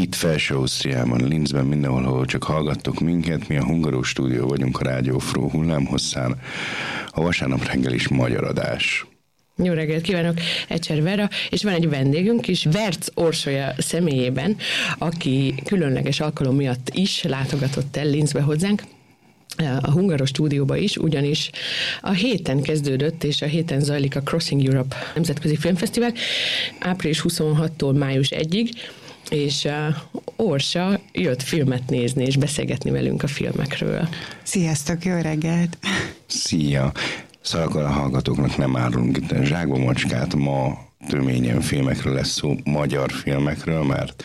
itt 0.00 0.14
felső 0.14 0.54
Ausztriában, 0.54 1.28
Linzben, 1.28 1.66
mindenhol, 1.66 2.04
ahol 2.04 2.24
csak 2.26 2.44
hallgattok 2.44 3.00
minket. 3.00 3.48
Mi 3.48 3.56
a 3.56 3.64
Hungaró 3.64 4.02
stúdió 4.02 4.46
vagyunk 4.46 4.80
a 4.80 4.84
Rádió 4.84 5.18
Fró 5.18 5.48
hullámhosszán. 5.48 6.40
A 7.10 7.22
vasárnap 7.22 7.66
reggel 7.66 7.92
is 7.92 8.08
magyar 8.08 8.44
adás. 8.44 9.06
Jó 9.56 9.72
reggelt 9.72 10.02
kívánok, 10.02 10.38
Ecser 10.68 11.02
Vera, 11.02 11.28
és 11.50 11.62
van 11.62 11.72
egy 11.72 11.88
vendégünk 11.88 12.48
is, 12.48 12.64
Verc 12.64 13.06
Orsolya 13.14 13.74
személyében, 13.78 14.56
aki 14.98 15.54
különleges 15.64 16.20
alkalom 16.20 16.56
miatt 16.56 16.90
is 16.92 17.22
látogatott 17.22 17.96
el 17.96 18.06
Linzbe 18.06 18.40
hozzánk 18.40 18.82
a 19.80 19.90
Hungaros 19.90 20.28
stúdióba 20.28 20.76
is, 20.76 20.96
ugyanis 20.96 21.50
a 22.00 22.10
héten 22.10 22.62
kezdődött, 22.62 23.24
és 23.24 23.42
a 23.42 23.46
héten 23.46 23.80
zajlik 23.80 24.16
a 24.16 24.20
Crossing 24.20 24.66
Europe 24.66 24.96
Nemzetközi 25.14 25.56
Filmfesztivál, 25.56 26.12
április 26.78 27.24
26-tól 27.28 27.98
május 27.98 28.28
1-ig, 28.30 28.70
és 29.30 29.64
uh, 29.64 29.96
Orsa 30.36 31.00
jött 31.12 31.42
filmet 31.42 31.88
nézni 31.88 32.24
és 32.24 32.36
beszélgetni 32.36 32.90
velünk 32.90 33.22
a 33.22 33.26
filmekről. 33.26 34.08
Sziasztok, 34.42 35.04
jó 35.04 35.20
reggelt! 35.20 35.78
Szia! 36.26 36.92
Szóval 37.40 37.84
a 37.84 37.88
hallgatóknak 37.88 38.56
nem 38.56 38.76
árulunk 38.76 39.16
itt 39.16 39.30
a 39.30 39.44
zsákba 39.44 39.78
macskát, 39.78 40.34
ma 40.34 40.78
töményen 41.08 41.60
filmekről 41.60 42.14
lesz 42.14 42.28
szó, 42.28 42.54
magyar 42.64 43.10
filmekről, 43.10 43.82
mert 43.82 44.24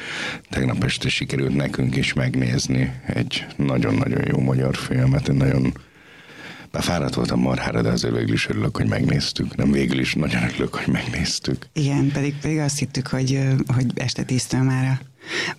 tegnap 0.49 0.83
este 0.83 1.09
sikerült 1.09 1.55
nekünk 1.55 1.95
is 1.95 2.13
megnézni 2.13 2.93
egy 3.05 3.45
nagyon-nagyon 3.55 4.23
jó 4.27 4.39
magyar 4.39 4.75
filmet, 4.75 5.29
egy 5.29 5.35
nagyon 5.35 5.73
bár 6.75 6.83
fáradt 6.83 7.13
voltam 7.13 7.39
marhára, 7.39 7.81
de 7.81 7.89
azért 7.89 8.15
végül 8.15 8.33
is 8.33 8.49
örülök, 8.49 8.77
hogy 8.77 8.87
megnéztük. 8.87 9.55
Nem 9.55 9.71
végül 9.71 9.99
is, 9.99 10.13
nagyon 10.13 10.43
örülök, 10.43 10.75
hogy 10.75 10.93
megnéztük. 10.93 11.67
Igen, 11.73 12.11
pedig, 12.11 12.35
pedig 12.41 12.59
azt 12.59 12.79
hittük, 12.79 13.07
hogy, 13.07 13.39
hogy 13.75 13.85
este 13.95 14.23
tíztől 14.23 14.61
már 14.61 14.99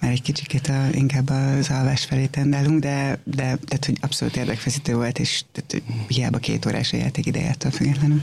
már 0.00 0.10
egy 0.10 0.22
kicsit 0.22 0.68
a, 0.68 0.86
inkább 0.92 1.30
az 1.30 1.70
alvás 1.70 2.04
felé 2.04 2.26
tendálunk, 2.26 2.80
de, 2.80 3.18
de 3.24 3.42
tehát, 3.42 3.84
hogy 3.86 3.96
abszolút 4.00 4.36
érdekfeszítő 4.36 4.94
volt, 4.94 5.18
és 5.18 5.42
tehát, 5.52 5.72
hogy 5.72 5.82
hiába 6.16 6.38
két 6.38 6.66
órás 6.66 6.92
a 6.92 6.96
játék 6.96 7.26
idejétől 7.26 7.70
függetlenül. 7.70 8.20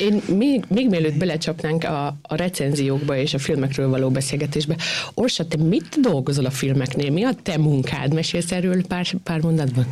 Én 0.00 0.36
még, 0.36 0.64
még 0.68 0.88
mielőtt 0.88 1.16
belecsapnánk 1.16 1.84
a, 1.84 2.06
a 2.22 2.34
recenziókba 2.34 3.16
és 3.16 3.34
a 3.34 3.38
filmekről 3.38 3.88
való 3.88 4.10
beszélgetésbe, 4.10 4.76
Orsa, 5.14 5.46
te 5.46 5.56
mit 5.56 6.00
dolgozol 6.00 6.44
a 6.44 6.50
filmeknél? 6.50 7.10
Mi 7.10 7.24
a 7.24 7.34
te 7.42 7.58
munkád? 7.58 8.14
Mesélsz 8.14 8.52
erről 8.52 8.86
pár, 8.86 9.06
pár 9.22 9.40
mondatban? 9.40 9.86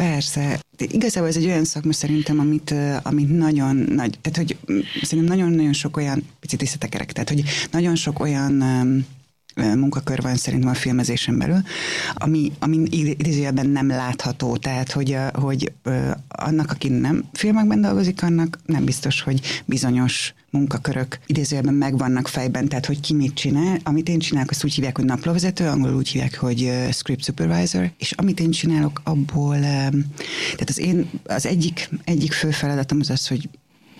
Persze. 0.00 0.60
Igazából 0.78 1.28
ez 1.28 1.36
egy 1.36 1.46
olyan 1.46 1.64
szakma 1.64 1.92
szerintem, 1.92 2.38
amit, 2.38 2.74
amit 3.02 3.36
nagyon 3.38 3.76
nagy, 3.76 4.18
tehát 4.20 4.36
hogy 4.36 4.56
szerintem 5.02 5.36
nagyon-nagyon 5.36 5.72
sok 5.72 5.96
olyan, 5.96 6.26
picit 6.40 6.60
visszatekerek, 6.60 7.12
tehát 7.12 7.28
hogy 7.28 7.42
nagyon 7.70 7.94
sok 7.94 8.20
olyan 8.20 8.52
munkakör 9.54 10.22
van 10.22 10.36
szerintem 10.36 10.68
a 10.68 10.74
filmezésen 10.74 11.38
belül, 11.38 11.62
ami, 12.14 12.52
ami 12.58 12.76
idézőjelben 12.90 13.66
nem 13.66 13.88
látható, 13.88 14.56
tehát 14.56 14.92
hogy, 14.92 15.16
hogy 15.32 15.72
annak, 16.28 16.70
aki 16.70 16.88
nem 16.88 17.24
filmekben 17.32 17.80
dolgozik, 17.80 18.22
annak 18.22 18.58
nem 18.66 18.84
biztos, 18.84 19.20
hogy 19.20 19.62
bizonyos 19.64 20.34
munkakörök 20.50 21.18
idézőjelben 21.26 21.74
megvannak 21.74 22.28
fejben, 22.28 22.68
tehát 22.68 22.86
hogy 22.86 23.00
ki 23.00 23.14
mit 23.14 23.34
csinál. 23.34 23.78
Amit 23.82 24.08
én 24.08 24.18
csinálok, 24.18 24.50
azt 24.50 24.64
úgy 24.64 24.74
hívják, 24.74 24.96
hogy 24.96 25.04
naplóvezető, 25.04 25.66
angolul 25.66 25.96
úgy 25.96 26.08
hívják, 26.08 26.38
hogy 26.38 26.72
script 26.92 27.24
supervisor, 27.24 27.90
és 27.98 28.12
amit 28.12 28.40
én 28.40 28.50
csinálok, 28.50 29.00
abból, 29.04 29.58
tehát 29.58 30.68
az 30.68 30.78
én, 30.78 31.10
az 31.24 31.46
egyik, 31.46 31.88
egyik 32.04 32.32
fő 32.32 32.50
feladatom 32.50 32.98
az 33.00 33.10
az, 33.10 33.28
hogy 33.28 33.48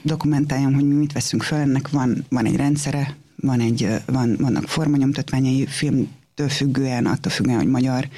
dokumentáljam, 0.03 0.75
hogy 0.75 0.89
mi 0.89 0.95
mit 0.95 1.13
veszünk 1.13 1.43
fel, 1.43 1.61
ennek 1.61 1.89
van, 1.89 2.25
van 2.29 2.47
egy 2.47 2.57
rendszere, 2.57 3.17
van 3.37 3.61
egy, 3.61 3.89
van, 4.07 4.37
vannak 4.39 4.69
formanyomtatványai, 4.69 5.67
film 5.67 6.09
függően, 6.49 7.07
attól 7.07 7.33
függően, 7.33 7.57
hogy 7.57 7.69
magyar 7.69 8.09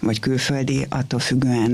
vagy 0.00 0.20
külföldi, 0.20 0.86
attól 0.88 1.20
függően 1.20 1.72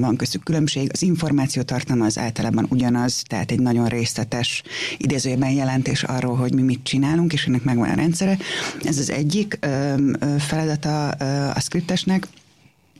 van 0.00 0.16
köztük 0.16 0.42
különbség. 0.42 0.90
Az 0.92 1.02
információ 1.02 1.62
tartalma 1.62 2.04
az 2.04 2.18
általában 2.18 2.66
ugyanaz, 2.68 3.22
tehát 3.26 3.50
egy 3.50 3.60
nagyon 3.60 3.86
részletes 3.86 4.62
idézőjében 4.96 5.50
jelentés 5.50 6.02
arról, 6.02 6.36
hogy 6.36 6.54
mi 6.54 6.62
mit 6.62 6.80
csinálunk, 6.82 7.32
és 7.32 7.46
ennek 7.46 7.64
megvan 7.64 7.88
a 7.88 7.94
rendszere. 7.94 8.38
Ez 8.82 8.98
az 8.98 9.10
egyik 9.10 9.58
feladata 10.38 11.08
a 11.48 11.60
skriptesnek, 11.60 12.26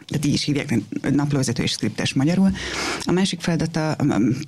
tehát 0.06 0.24
így 0.24 0.32
is 0.32 0.44
hívják, 0.44 0.74
naplóvezető 1.12 1.62
és 1.62 1.70
skriptes 1.70 2.14
magyarul. 2.14 2.50
A 3.02 3.12
másik 3.12 3.40
feladata, 3.40 3.96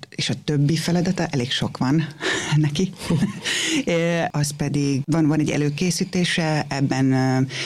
és 0.08 0.30
a 0.30 0.34
többi 0.44 0.76
feladata, 0.76 1.26
elég 1.26 1.50
sok 1.50 1.76
van 1.76 2.06
neki, 2.56 2.92
az 4.30 4.50
pedig 4.50 5.02
van, 5.04 5.26
van 5.26 5.40
egy 5.40 5.50
előkészítése, 5.50 6.66
ebben, 6.68 7.04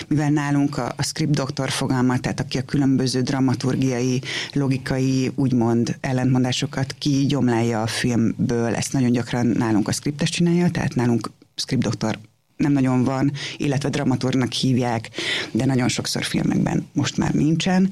mivel 0.09 0.31
nálunk 0.31 0.79
a, 0.79 0.93
a 0.97 1.03
script 1.03 1.35
doktor 1.35 1.71
fogalma, 1.71 2.19
tehát 2.19 2.41
aki 2.41 2.59
a 2.59 2.63
különböző 2.63 3.21
dramaturgiai, 3.23 4.21
logikai, 4.53 5.31
úgymond 5.35 5.97
ellentmondásokat 6.01 6.95
kigyomlálja 6.99 7.83
a 7.83 7.87
filmből, 7.87 8.75
ezt 8.75 8.93
nagyon 8.93 9.13
gyakran 9.13 9.47
nálunk 9.47 9.89
a 9.89 9.93
skriptes 9.93 10.31
csinálja, 10.31 10.71
tehát 10.71 10.95
nálunk 10.95 11.31
script 11.55 11.83
doktor 11.83 12.19
nem 12.59 12.73
nagyon 12.73 13.05
van, 13.05 13.33
illetve 13.57 13.89
dramaturgnak 13.89 14.53
hívják, 14.53 15.11
de 15.51 15.65
nagyon 15.65 15.89
sokszor 15.89 16.25
filmekben 16.25 16.87
most 16.93 17.17
már 17.17 17.35
nincsen, 17.35 17.91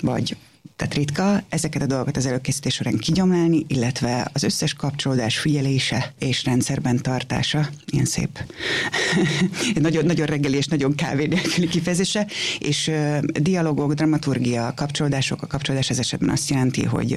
vagy 0.00 0.36
tehát 0.82 0.96
ritka 0.96 1.42
ezeket 1.48 1.82
a 1.82 1.86
dolgokat 1.86 2.16
az 2.16 2.26
előkészítés 2.26 2.74
során 2.74 2.96
kigyomlálni, 2.96 3.64
illetve 3.66 4.30
az 4.32 4.42
összes 4.42 4.74
kapcsolódás 4.74 5.38
figyelése 5.38 6.12
és 6.18 6.44
rendszerben 6.44 6.96
tartása, 6.96 7.68
ilyen 7.86 8.04
szép, 8.04 8.44
nagyon, 9.74 10.04
nagyon 10.04 10.26
reggeli 10.26 10.56
és 10.56 10.66
nagyon 10.66 10.94
kávé 10.94 11.26
nélküli 11.26 11.68
kifejezése, 11.68 12.26
és 12.58 12.88
uh, 12.88 13.18
dialogok, 13.18 13.92
dramaturgia, 13.92 14.72
kapcsolódások, 14.76 15.42
a 15.42 15.46
kapcsolódás 15.46 15.90
ez 15.90 15.98
esetben 15.98 16.28
azt 16.28 16.50
jelenti, 16.50 16.84
hogy 16.84 17.16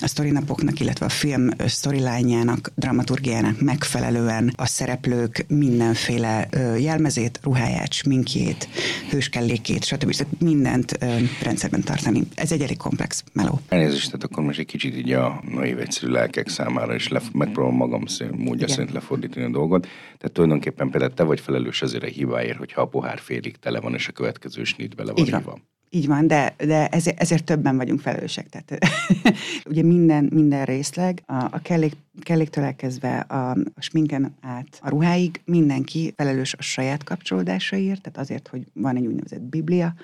a 0.00 0.06
sztorinapoknak, 0.06 0.80
illetve 0.80 1.06
a 1.06 1.08
film 1.08 1.48
sztorilájának, 1.66 2.72
dramaturgiának 2.74 3.60
megfelelően 3.60 4.52
a 4.56 4.66
szereplők 4.66 5.44
mindenféle 5.48 6.48
uh, 6.54 6.82
jelmezét, 6.82 7.40
ruháját, 7.42 7.92
sminkjét, 7.92 8.68
hőskellékét, 9.10 9.84
stb. 9.84 10.14
Tehát 10.14 10.40
mindent 10.40 10.98
uh, 11.00 11.20
rendszerben 11.42 11.82
tartani. 11.82 12.22
Ez 12.34 12.52
egy 12.52 12.60
elég 12.60 12.76
komplex 12.76 12.96
meló. 13.32 13.60
Elnézést, 13.68 14.06
tehát 14.06 14.24
akkor 14.24 14.42
most 14.44 14.58
egy 14.58 14.66
kicsit 14.66 14.96
így 14.96 15.12
a 15.12 15.42
naiv 15.48 15.78
egyszerű 15.78 16.12
lelkek 16.12 16.48
számára 16.48 16.94
is 16.94 17.08
lef- 17.08 17.32
megpróbálom 17.32 17.76
magam 17.76 18.02
módja 18.30 18.54
Igen. 18.54 18.68
szerint 18.68 18.92
lefordítani 18.92 19.44
a 19.44 19.50
dolgot. 19.50 19.82
Tehát 20.18 20.32
tulajdonképpen 20.32 20.90
például 20.90 21.14
te 21.14 21.22
vagy 21.22 21.40
felelős 21.40 21.82
azért 21.82 22.02
a 22.02 22.06
hibáért, 22.06 22.58
hogyha 22.58 22.80
a 22.80 22.86
pohár 22.86 23.18
félig 23.18 23.56
tele 23.56 23.80
van, 23.80 23.94
és 23.94 24.08
a 24.08 24.12
következő 24.12 24.64
snit 24.64 24.94
bele 24.94 25.12
van. 25.12 25.24
Így 25.26 25.42
van. 25.44 25.62
Így 25.90 26.06
van, 26.06 26.26
de, 26.26 26.54
de 26.58 26.88
ezért, 26.88 27.20
ezért 27.20 27.44
többen 27.44 27.76
vagyunk 27.76 28.00
felelősek. 28.00 28.48
Tehát, 28.48 28.78
ugye 29.70 29.82
minden, 29.82 30.28
minden 30.32 30.64
részleg, 30.64 31.22
a, 31.26 31.34
a 31.34 31.60
kellék, 31.62 31.92
kelléktől 32.20 32.64
elkezdve 32.64 33.18
a, 33.18 33.50
a 33.50 33.80
sminken 33.80 34.34
át 34.40 34.78
a 34.80 34.88
ruháig, 34.88 35.40
mindenki 35.44 36.12
felelős 36.16 36.54
a 36.54 36.62
saját 36.62 37.04
kapcsolódásaért, 37.04 38.00
tehát 38.00 38.18
azért, 38.18 38.48
hogy 38.48 38.66
van 38.72 38.96
egy 38.96 39.06
úgynevezett 39.06 39.42
biblia, 39.42 39.94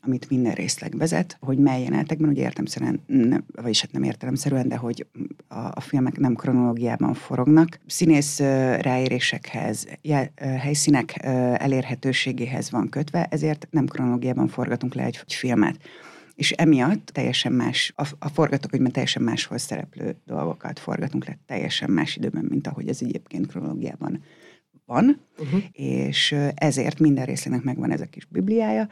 amit 0.00 0.30
minden 0.30 0.52
részleg 0.52 0.96
vezet, 0.96 1.36
hogy 1.40 1.58
mely 1.58 1.82
jelenetekben, 1.82 2.28
ugye 2.28 2.42
értemszerűen, 2.42 3.02
nem, 3.06 3.44
vagyis 3.62 3.80
hát 3.80 3.92
nem 3.92 4.02
értelemszerűen, 4.02 4.68
de 4.68 4.76
hogy 4.76 5.06
a, 5.48 5.58
a 5.58 5.80
filmek 5.80 6.18
nem 6.18 6.34
kronológiában 6.34 7.14
forognak. 7.14 7.78
Színész 7.86 8.38
ráérésekhez, 8.80 9.86
helyszínek 10.36 11.24
elérhetőségéhez 11.58 12.70
van 12.70 12.88
kötve, 12.88 13.26
ezért 13.30 13.68
nem 13.70 13.86
kronológiában 13.86 14.48
forgatunk 14.48 14.94
le 14.94 15.04
egy 15.04 15.18
filmet 15.26 15.78
és 16.38 16.50
emiatt 16.52 17.06
teljesen 17.06 17.52
más, 17.52 17.92
a, 17.96 18.08
a 18.18 18.28
forgatókönyvben 18.28 18.92
teljesen 18.92 19.22
máshol 19.22 19.58
szereplő 19.58 20.16
dolgokat 20.26 20.78
forgatunk 20.78 21.26
le 21.26 21.38
teljesen 21.46 21.90
más 21.90 22.16
időben, 22.16 22.44
mint 22.48 22.66
ahogy 22.66 22.88
ez 22.88 22.98
egyébként 23.02 23.46
kronológiában 23.46 24.22
van, 24.84 25.20
uh-huh. 25.38 25.62
és 25.72 26.34
ezért 26.54 26.98
minden 26.98 27.24
részének 27.24 27.62
megvan 27.62 27.90
ez 27.90 28.00
a 28.00 28.06
kis 28.06 28.24
bibliája, 28.24 28.88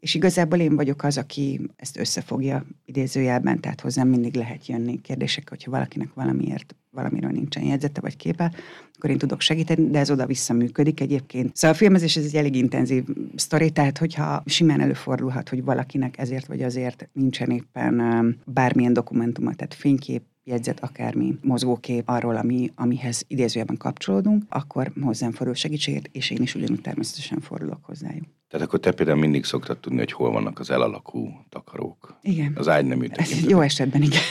és 0.00 0.14
igazából 0.14 0.58
én 0.58 0.76
vagyok 0.76 1.02
az, 1.02 1.18
aki 1.18 1.60
ezt 1.76 1.98
összefogja 1.98 2.64
idézőjelben, 2.84 3.60
tehát 3.60 3.80
hozzám 3.80 4.08
mindig 4.08 4.34
lehet 4.34 4.66
jönni 4.66 5.00
kérdések, 5.00 5.48
hogyha 5.48 5.70
valakinek 5.70 6.14
valamiért 6.14 6.74
valamiről 6.90 7.30
nincsen 7.30 7.62
jegyzete 7.62 8.00
vagy 8.00 8.16
képe, 8.16 8.52
akkor 8.96 9.10
én 9.10 9.18
tudok 9.18 9.40
segíteni, 9.40 9.90
de 9.90 9.98
ez 9.98 10.10
oda-vissza 10.10 10.52
működik 10.52 11.00
egyébként. 11.00 11.56
Szóval 11.56 11.76
a 11.76 11.78
filmezés 11.78 12.16
ez 12.16 12.24
egy 12.24 12.34
elég 12.34 12.54
intenzív 12.54 13.04
sztori, 13.34 13.70
tehát 13.70 13.98
hogyha 13.98 14.42
simán 14.46 14.80
előfordulhat, 14.80 15.48
hogy 15.48 15.64
valakinek 15.64 16.18
ezért 16.18 16.46
vagy 16.46 16.62
azért 16.62 17.08
nincsen 17.12 17.50
éppen 17.50 18.36
bármilyen 18.44 18.92
dokumentuma, 18.92 19.54
tehát 19.54 19.74
fénykép, 19.74 20.22
jegyzet, 20.44 20.80
akármi 20.80 21.38
mozgókép 21.42 22.08
arról, 22.08 22.36
ami, 22.36 22.72
amihez 22.74 23.24
idézőjelben 23.26 23.76
kapcsolódunk, 23.76 24.44
akkor 24.48 24.92
hozzám 25.00 25.32
fordul 25.32 25.54
segítségért, 25.54 26.08
és 26.12 26.30
én 26.30 26.42
is 26.42 26.54
ugyanúgy 26.54 26.80
természetesen 26.80 27.40
fordulok 27.40 27.84
hozzájuk. 27.84 28.37
Tehát 28.48 28.66
akkor 28.66 28.80
te 28.80 28.92
például 28.92 29.18
mindig 29.18 29.44
szoktad 29.44 29.78
tudni, 29.78 29.98
hogy 29.98 30.12
hol 30.12 30.30
vannak 30.30 30.58
az 30.58 30.70
elalakú 30.70 31.44
takarók. 31.48 32.18
Igen. 32.22 32.52
Az 32.56 32.68
ágynemű 32.68 33.06
Jó 33.46 33.60
esetben 33.60 34.02
igen. 34.02 34.22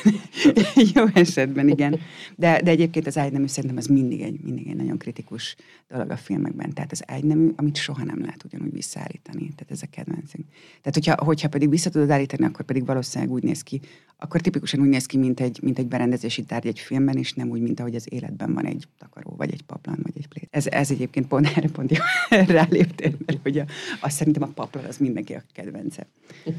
Jó 0.93 1.05
esetben 1.13 1.69
igen. 1.69 1.99
De, 2.35 2.61
de 2.61 2.71
egyébként 2.71 3.07
az 3.07 3.17
ágynemű 3.17 3.47
szerintem 3.47 3.77
az 3.77 3.85
mindig 3.85 4.21
egy, 4.21 4.39
mindig 4.41 4.67
egy 4.67 4.75
nagyon 4.75 4.97
kritikus 4.97 5.55
dolog 5.87 6.09
a 6.09 6.17
filmekben. 6.17 6.73
Tehát 6.73 6.91
az 6.91 7.03
ágynemű, 7.07 7.51
amit 7.55 7.75
soha 7.75 8.03
nem 8.03 8.21
lehet 8.21 8.43
ugyanúgy 8.43 8.73
visszaállítani. 8.73 9.53
ez 9.69 9.81
a 9.81 9.87
kedvencünk. 9.89 10.45
Tehát, 10.81 10.93
hogyha, 10.93 11.25
hogyha 11.25 11.49
pedig 11.49 11.69
vissza 11.69 11.89
tudod 11.89 12.09
állítani, 12.09 12.45
akkor 12.45 12.65
pedig 12.65 12.85
valószínűleg 12.85 13.33
úgy 13.33 13.43
néz 13.43 13.61
ki, 13.61 13.81
akkor 14.17 14.41
tipikusan 14.41 14.79
úgy 14.79 14.87
néz 14.87 15.05
ki, 15.05 15.17
mint 15.17 15.39
egy, 15.39 15.59
mint 15.61 15.79
egy 15.79 15.87
berendezési 15.87 16.43
tárgy 16.43 16.67
egy 16.67 16.79
filmben, 16.79 17.17
és 17.17 17.33
nem 17.33 17.49
úgy, 17.49 17.61
mint 17.61 17.79
ahogy 17.79 17.95
az 17.95 18.07
életben 18.09 18.53
van 18.53 18.65
egy 18.65 18.87
takaró, 18.99 19.33
vagy 19.37 19.51
egy 19.51 19.61
paplan, 19.61 19.99
vagy 20.03 20.13
egy 20.15 20.27
plét. 20.27 20.47
Ez, 20.51 20.67
ez 20.67 20.91
egyébként 20.91 21.27
pont 21.27 21.47
erre 21.55 21.69
pont 21.69 21.91
jó 21.91 22.03
ráléptél, 22.55 23.13
mert 23.25 23.39
hogy 23.41 23.59
a, 23.59 23.65
azt 24.01 24.15
szerintem 24.15 24.43
a 24.43 24.51
paplan 24.53 24.85
az 24.85 24.97
mindenki 24.97 25.33
a 25.33 25.43
kedvence. 25.53 26.07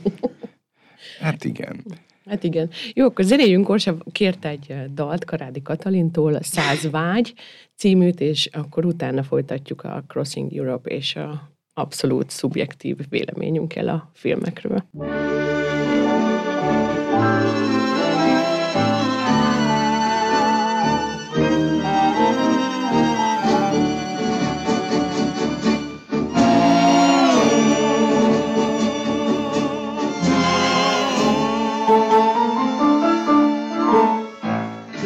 Hát 1.20 1.44
igen. 1.44 1.84
Hát 2.26 2.44
igen. 2.44 2.70
Jó, 2.94 3.05
akkor 3.05 3.25
zenéljünk, 3.25 3.69
Orsa 3.69 3.96
kért 4.12 4.44
egy 4.44 4.75
dalt 4.94 5.25
Karádi 5.25 5.62
Katalintól, 5.62 6.34
a 6.34 6.43
Száz 6.43 6.90
vágy 6.90 7.34
címűt, 7.76 8.20
és 8.20 8.46
akkor 8.46 8.84
utána 8.84 9.22
folytatjuk 9.22 9.84
a 9.84 10.05
Crossing 10.08 10.56
Europe 10.56 10.90
és 10.90 11.16
a 11.16 11.52
abszolút 11.75 12.31
szubjektív 12.31 12.96
véleményünkkel 13.08 13.88
a 13.88 14.10
filmekről. 14.14 14.84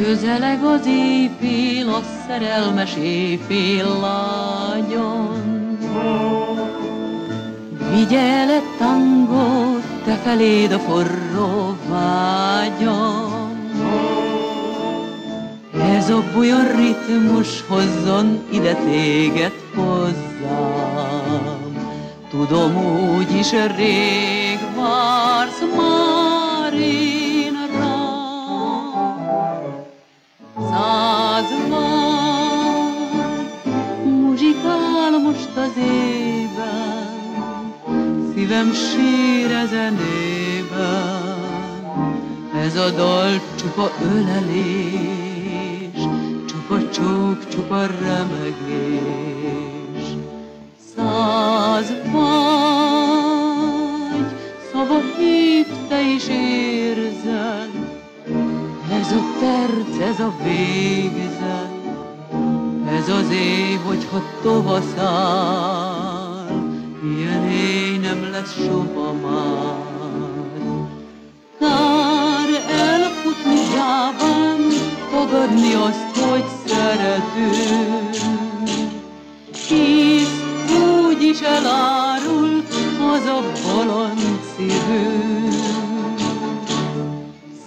Közeleg 0.03 0.63
az 0.63 0.85
éjfél, 0.85 1.89
a 1.89 2.01
szerelmes 2.27 2.95
éjfél 2.95 3.99
lágyon. 3.99 5.77
Vigye 7.91 8.19
el 8.19 8.49
egy 8.49 8.77
tangot, 8.77 9.82
te 10.05 10.15
feléd 10.15 10.71
a 10.71 10.79
forró 10.79 11.77
vágyam. 11.89 13.33
Ez 15.79 16.09
a 16.09 16.23
bujon 16.33 16.75
ritmus 16.75 17.63
hozzon 17.67 18.43
ide 18.51 18.75
téged 18.75 19.53
hozzám. 19.75 21.23
Tudom, 22.29 22.75
úgy 23.15 23.35
is 23.35 23.51
rég 23.51 24.59
vársz 24.75 25.61
már 25.77 26.73
én 26.73 27.53
rám. 27.79 29.43
Száz 30.69 31.49
van, 31.69 32.93
muzsikál 34.03 35.19
most 35.23 35.49
az 35.55 35.77
ében, 35.77 36.22
szívem 38.43 38.73
sír 38.73 39.51
ezen 39.51 39.97
Ez 42.55 42.75
a 42.75 42.89
dal 42.89 43.41
csupa 43.55 43.91
ölelés, 44.13 46.07
csupa 46.47 46.89
csók, 46.89 47.47
csupa 47.47 47.85
remegés. 47.85 48.97
Száz 50.95 51.93
vagy, 52.11 53.05
szava 54.71 55.01
hív, 55.17 55.67
te 55.87 56.01
is 56.01 56.27
érzed, 56.27 57.69
ez 58.91 59.11
a 59.11 59.21
perc, 59.39 59.99
ez 60.01 60.19
a 60.19 60.33
végzet, 60.43 61.71
ez 62.97 63.09
az 63.09 63.29
év, 63.31 63.79
hogyha 63.85 64.21
tovaszál, 64.41 65.93
ilyen 67.03 67.43
éj 67.49 67.92
nem 68.13 68.31
lesz 68.31 68.55
soha 68.65 69.13
már. 69.13 69.75
Kár 71.59 72.49
elfutni 72.69 73.59
jában, 73.75 74.59
tagadni 75.11 75.73
azt, 75.73 76.17
hogy 76.17 76.45
szeretünk. 76.65 78.15
Hisz 79.67 80.41
úgy 80.69 81.21
is 81.21 81.41
elárul 81.41 82.63
az 83.13 83.25
a 83.25 83.41
bolond 83.63 84.39
szívünk 84.55 85.53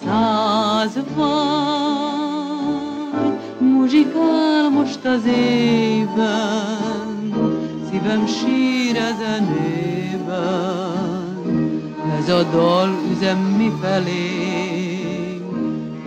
száz 0.04 0.94
vagy, 1.14 2.46
muzsikál 3.58 4.68
most 4.70 5.04
az 5.04 5.24
éjben, 5.26 7.05
szívem 8.06 8.26
sír 8.26 8.96
ezen 8.96 9.48
ez 12.18 12.28
a 12.28 12.42
dal 12.42 12.88
üzem 13.12 13.38
mi 13.38 13.72
felé, 13.80 15.40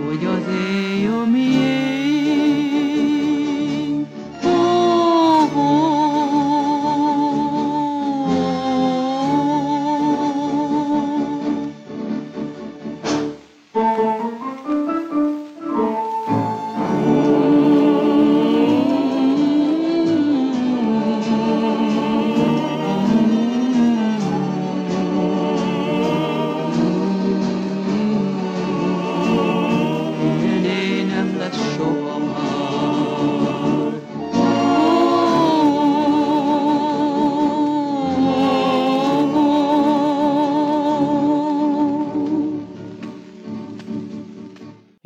hogy 0.05 0.25
az 0.25 0.53
éj 0.53 1.07
a 1.07 1.25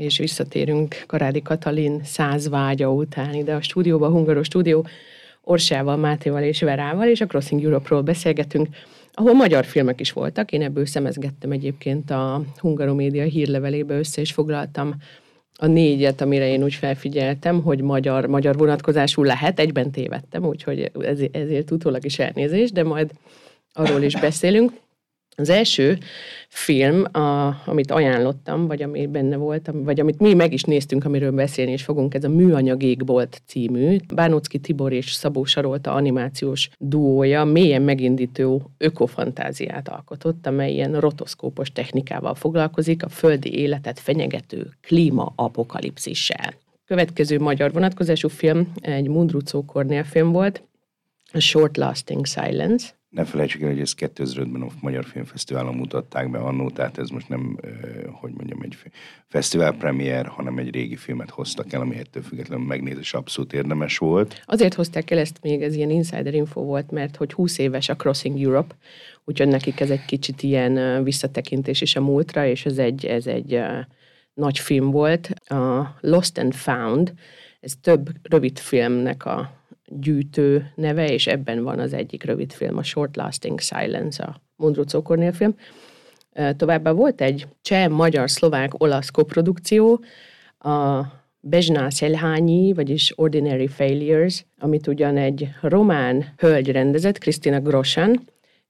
és 0.03 0.17
visszatérünk 0.17 1.03
Karádi 1.07 1.41
Katalin 1.41 2.01
száz 2.03 2.49
vágya 2.49 2.91
után 2.91 3.33
ide 3.33 3.53
a 3.53 3.61
stúdióba, 3.61 4.05
a 4.05 4.09
Hungaros 4.09 4.45
stúdió, 4.45 4.87
Orsával, 5.43 5.97
Mátéval 5.97 6.43
és 6.43 6.61
Verával, 6.61 7.07
és 7.07 7.21
a 7.21 7.25
Crossing 7.25 7.63
Europe-ról 7.63 8.01
beszélgetünk, 8.01 8.67
ahol 9.13 9.33
magyar 9.33 9.65
filmek 9.65 9.99
is 9.99 10.11
voltak. 10.11 10.51
Én 10.51 10.61
ebből 10.61 10.85
szemezgettem 10.85 11.51
egyébként 11.51 12.11
a 12.11 12.41
Hungaromédia 12.57 13.23
hírlevelébe 13.23 13.97
össze, 13.97 14.21
és 14.21 14.31
foglaltam 14.31 14.95
a 15.57 15.67
négyet, 15.67 16.21
amire 16.21 16.47
én 16.47 16.63
úgy 16.63 16.73
felfigyeltem, 16.73 17.61
hogy 17.61 17.81
magyar, 17.81 18.25
magyar 18.25 18.57
vonatkozású 18.57 19.23
lehet, 19.23 19.59
egyben 19.59 19.91
tévedtem, 19.91 20.45
úgyhogy 20.45 20.91
ezért, 20.99 21.35
ezért 21.35 21.71
utólag 21.71 22.05
is 22.05 22.19
elnézés, 22.19 22.71
de 22.71 22.83
majd 22.83 23.11
arról 23.73 24.01
is 24.01 24.19
beszélünk. 24.19 24.71
Az 25.35 25.49
első 25.49 25.97
film, 26.47 27.03
a, 27.03 27.47
amit 27.65 27.91
ajánlottam, 27.91 28.67
vagy 28.67 28.81
ami 28.81 29.07
benne 29.07 29.35
volt, 29.35 29.69
vagy 29.73 29.99
amit 29.99 30.19
mi 30.19 30.33
meg 30.33 30.53
is 30.53 30.63
néztünk, 30.63 31.05
amiről 31.05 31.31
beszélni 31.31 31.71
is 31.71 31.83
fogunk, 31.83 32.13
ez 32.13 32.23
a 32.23 32.29
Műanyag 32.29 32.83
égbolt 32.83 33.41
című. 33.45 33.97
Bánocki 34.13 34.59
Tibor 34.59 34.91
és 34.91 35.11
Szabó 35.11 35.43
Sarolta 35.43 35.93
animációs 35.93 36.69
duója 36.77 37.43
mélyen 37.43 37.81
megindító 37.81 38.71
ökofantáziát 38.77 39.89
alkotott, 39.89 40.47
amely 40.47 40.71
ilyen 40.71 40.99
rotoszkópos 40.99 41.71
technikával 41.71 42.35
foglalkozik, 42.35 43.03
a 43.03 43.09
földi 43.09 43.57
életet 43.57 43.99
fenyegető 43.99 44.69
klíma 44.81 45.33
apokalipszissel. 45.35 46.53
Következő 46.85 47.39
magyar 47.39 47.71
vonatkozású 47.71 48.27
film 48.27 48.71
egy 48.81 49.07
Mundrucó 49.07 49.65
Kornél 49.65 50.03
film 50.03 50.31
volt, 50.31 50.63
a 51.31 51.39
Short 51.39 51.77
Lasting 51.77 52.25
Silence, 52.25 52.93
ne 53.13 53.25
felejtsük 53.25 53.61
el, 53.61 53.69
hogy 53.69 53.79
ezt 53.79 53.95
2005-ben 53.97 54.61
a 54.61 54.67
Magyar 54.81 55.05
Filmfesztiválon 55.05 55.75
mutatták 55.75 56.31
be 56.31 56.37
annó, 56.37 56.69
tehát 56.69 56.97
ez 56.97 57.09
most 57.09 57.29
nem, 57.29 57.59
hogy 58.11 58.31
mondjam, 58.33 58.61
egy 58.61 58.77
fesztivál 59.27 59.73
premier, 59.73 60.25
hanem 60.25 60.57
egy 60.57 60.73
régi 60.73 60.95
filmet 60.95 61.29
hoztak 61.29 61.73
el, 61.73 61.81
ami 61.81 61.97
ettől 61.97 62.23
függetlenül 62.23 62.65
megnézés 62.65 63.13
abszolút 63.13 63.53
érdemes 63.53 63.97
volt. 63.97 64.43
Azért 64.45 64.73
hozták 64.73 65.11
el 65.11 65.17
ezt 65.17 65.37
még, 65.41 65.61
ez 65.61 65.75
ilyen 65.75 65.89
insider 65.89 66.33
info 66.33 66.61
volt, 66.61 66.91
mert 66.91 67.15
hogy 67.15 67.33
20 67.33 67.57
éves 67.57 67.89
a 67.89 67.95
Crossing 67.95 68.41
Europe, 68.41 68.75
úgyhogy 69.23 69.47
nekik 69.47 69.79
ez 69.79 69.89
egy 69.89 70.05
kicsit 70.05 70.43
ilyen 70.43 71.03
visszatekintés 71.03 71.81
is 71.81 71.95
a 71.95 72.01
múltra, 72.01 72.45
és 72.45 72.65
ez 72.65 72.77
egy, 72.77 73.05
ez 73.05 73.27
egy 73.27 73.59
nagy 74.33 74.59
film 74.59 74.91
volt. 74.91 75.29
A 75.45 75.97
Lost 76.01 76.37
and 76.37 76.53
Found, 76.53 77.13
ez 77.59 77.73
több 77.81 78.09
rövid 78.21 78.59
filmnek 78.59 79.25
a 79.25 79.62
gyűjtő 79.99 80.71
neve, 80.75 81.11
és 81.11 81.27
ebben 81.27 81.63
van 81.63 81.79
az 81.79 81.93
egyik 81.93 82.23
rövid 82.23 82.51
film, 82.51 82.77
a 82.77 82.83
Short 82.83 83.15
Lasting 83.15 83.59
Silence, 83.59 84.23
a 84.23 84.41
Mundrucó 84.55 85.01
Kornél 85.01 85.31
film. 85.31 85.55
Továbbá 86.57 86.91
volt 86.91 87.21
egy 87.21 87.47
cseh, 87.61 87.89
magyar, 87.89 88.29
szlovák, 88.29 88.81
olasz 88.81 89.09
koprodukció, 89.09 90.03
a 90.59 91.01
Bezsna 91.39 91.91
Szelhányi, 91.91 92.73
vagyis 92.73 93.13
Ordinary 93.15 93.67
Failures, 93.67 94.45
amit 94.59 94.87
ugyan 94.87 95.17
egy 95.17 95.49
román 95.61 96.25
hölgy 96.37 96.71
rendezett, 96.71 97.17
Kristina 97.17 97.59
Grosan, 97.59 98.19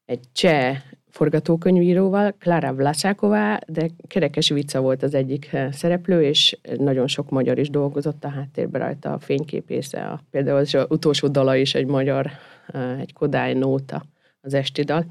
egy 0.05 0.19
cseh 0.31 0.77
forgatókönyvíróval, 1.13 2.35
Klára 2.39 2.73
Vlasáková, 2.73 3.59
de 3.67 3.89
Kerekes 4.07 4.49
Vica 4.49 4.81
volt 4.81 5.03
az 5.03 5.13
egyik 5.13 5.53
eh, 5.53 5.71
szereplő, 5.71 6.23
és 6.23 6.57
nagyon 6.77 7.07
sok 7.07 7.29
magyar 7.29 7.57
is 7.57 7.69
dolgozott 7.69 8.23
a 8.23 8.29
háttérben 8.29 8.81
rajta, 8.81 9.13
a 9.13 9.19
fényképésze, 9.19 10.05
a, 10.05 10.23
például 10.31 10.57
az 10.57 10.77
utolsó 10.89 11.27
dala 11.27 11.55
is 11.55 11.75
egy 11.75 11.85
magyar, 11.85 12.31
eh, 12.67 12.99
egy 12.99 13.13
Kodály 13.13 13.53
nóta, 13.53 14.03
az 14.41 14.53
esti 14.53 14.83
dal. 14.83 15.05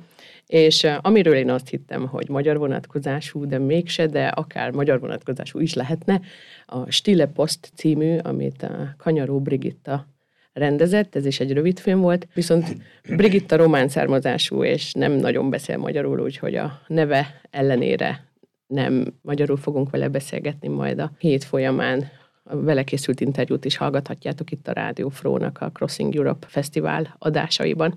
És 0.47 0.85
eh, 0.85 0.99
amiről 1.01 1.35
én 1.35 1.51
azt 1.51 1.69
hittem, 1.69 2.07
hogy 2.07 2.29
magyar 2.29 2.59
vonatkozású, 2.59 3.47
de 3.47 3.59
mégse, 3.59 4.07
de 4.07 4.27
akár 4.27 4.71
magyar 4.71 5.01
vonatkozású 5.01 5.59
is 5.59 5.75
lehetne, 5.75 6.21
a 6.67 6.91
Stille 6.91 7.27
Post 7.27 7.73
című, 7.75 8.19
amit 8.19 8.63
a 8.63 8.95
Kanyaró 8.99 9.41
Brigitta 9.41 10.07
rendezett, 10.53 11.15
ez 11.15 11.27
is 11.27 11.41
egy 11.41 11.53
rövid 11.53 11.79
film 11.79 12.01
volt, 12.01 12.29
viszont 12.35 12.77
Brigitta 13.17 13.57
román 13.57 13.89
származású, 13.89 14.65
és 14.65 14.93
nem 14.93 15.13
nagyon 15.13 15.51
beszél 15.51 15.77
magyarul, 15.77 16.21
úgyhogy 16.21 16.55
a 16.55 16.81
neve 16.87 17.41
ellenére 17.51 18.31
nem 18.67 19.15
magyarul 19.23 19.57
fogunk 19.57 19.91
vele 19.91 20.09
beszélgetni 20.09 20.69
majd 20.69 20.99
a 20.99 21.13
hét 21.19 21.45
folyamán. 21.45 22.11
A 22.45 22.57
vele 22.57 22.83
készült 22.83 23.21
interjút 23.21 23.65
is 23.65 23.77
hallgathatjátok 23.77 24.51
itt 24.51 24.69
a 24.69 24.73
Rádió 24.73 25.09
Frónak 25.09 25.59
a 25.61 25.71
Crossing 25.71 26.17
Europe 26.17 26.47
Fesztivál 26.51 27.17
adásaiban. 27.19 27.95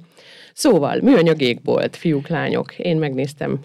Szóval, 0.54 1.00
műanyag 1.02 1.42
égbolt, 1.42 1.96
fiúk, 1.96 2.28
lányok. 2.28 2.80
Én 2.80 2.98
megnéztem 2.98 3.60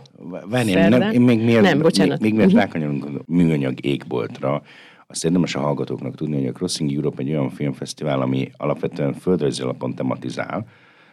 Várj, 0.50 0.72
nem, 0.72 1.12
én 1.12 1.20
még 1.20 1.44
miért, 1.44 1.62
nem, 1.62 1.80
bocsánat. 1.80 2.20
Még, 2.20 2.34
még 2.34 2.46
miért 2.46 2.60
rákanyolunk 2.60 3.04
a 3.04 3.22
műanyag 3.26 3.84
égboltra, 3.84 4.62
azt 5.10 5.24
érdemes 5.24 5.54
a 5.54 5.60
hallgatóknak 5.60 6.14
tudni, 6.14 6.36
hogy 6.36 6.46
a 6.46 6.52
Crossing 6.52 6.92
Europe 6.92 7.22
egy 7.22 7.30
olyan 7.30 7.50
filmfesztivál, 7.50 8.20
ami 8.20 8.50
alapvetően 8.56 9.12
földrajzi 9.12 9.62
alapon 9.62 9.94
tematizál, 9.94 10.66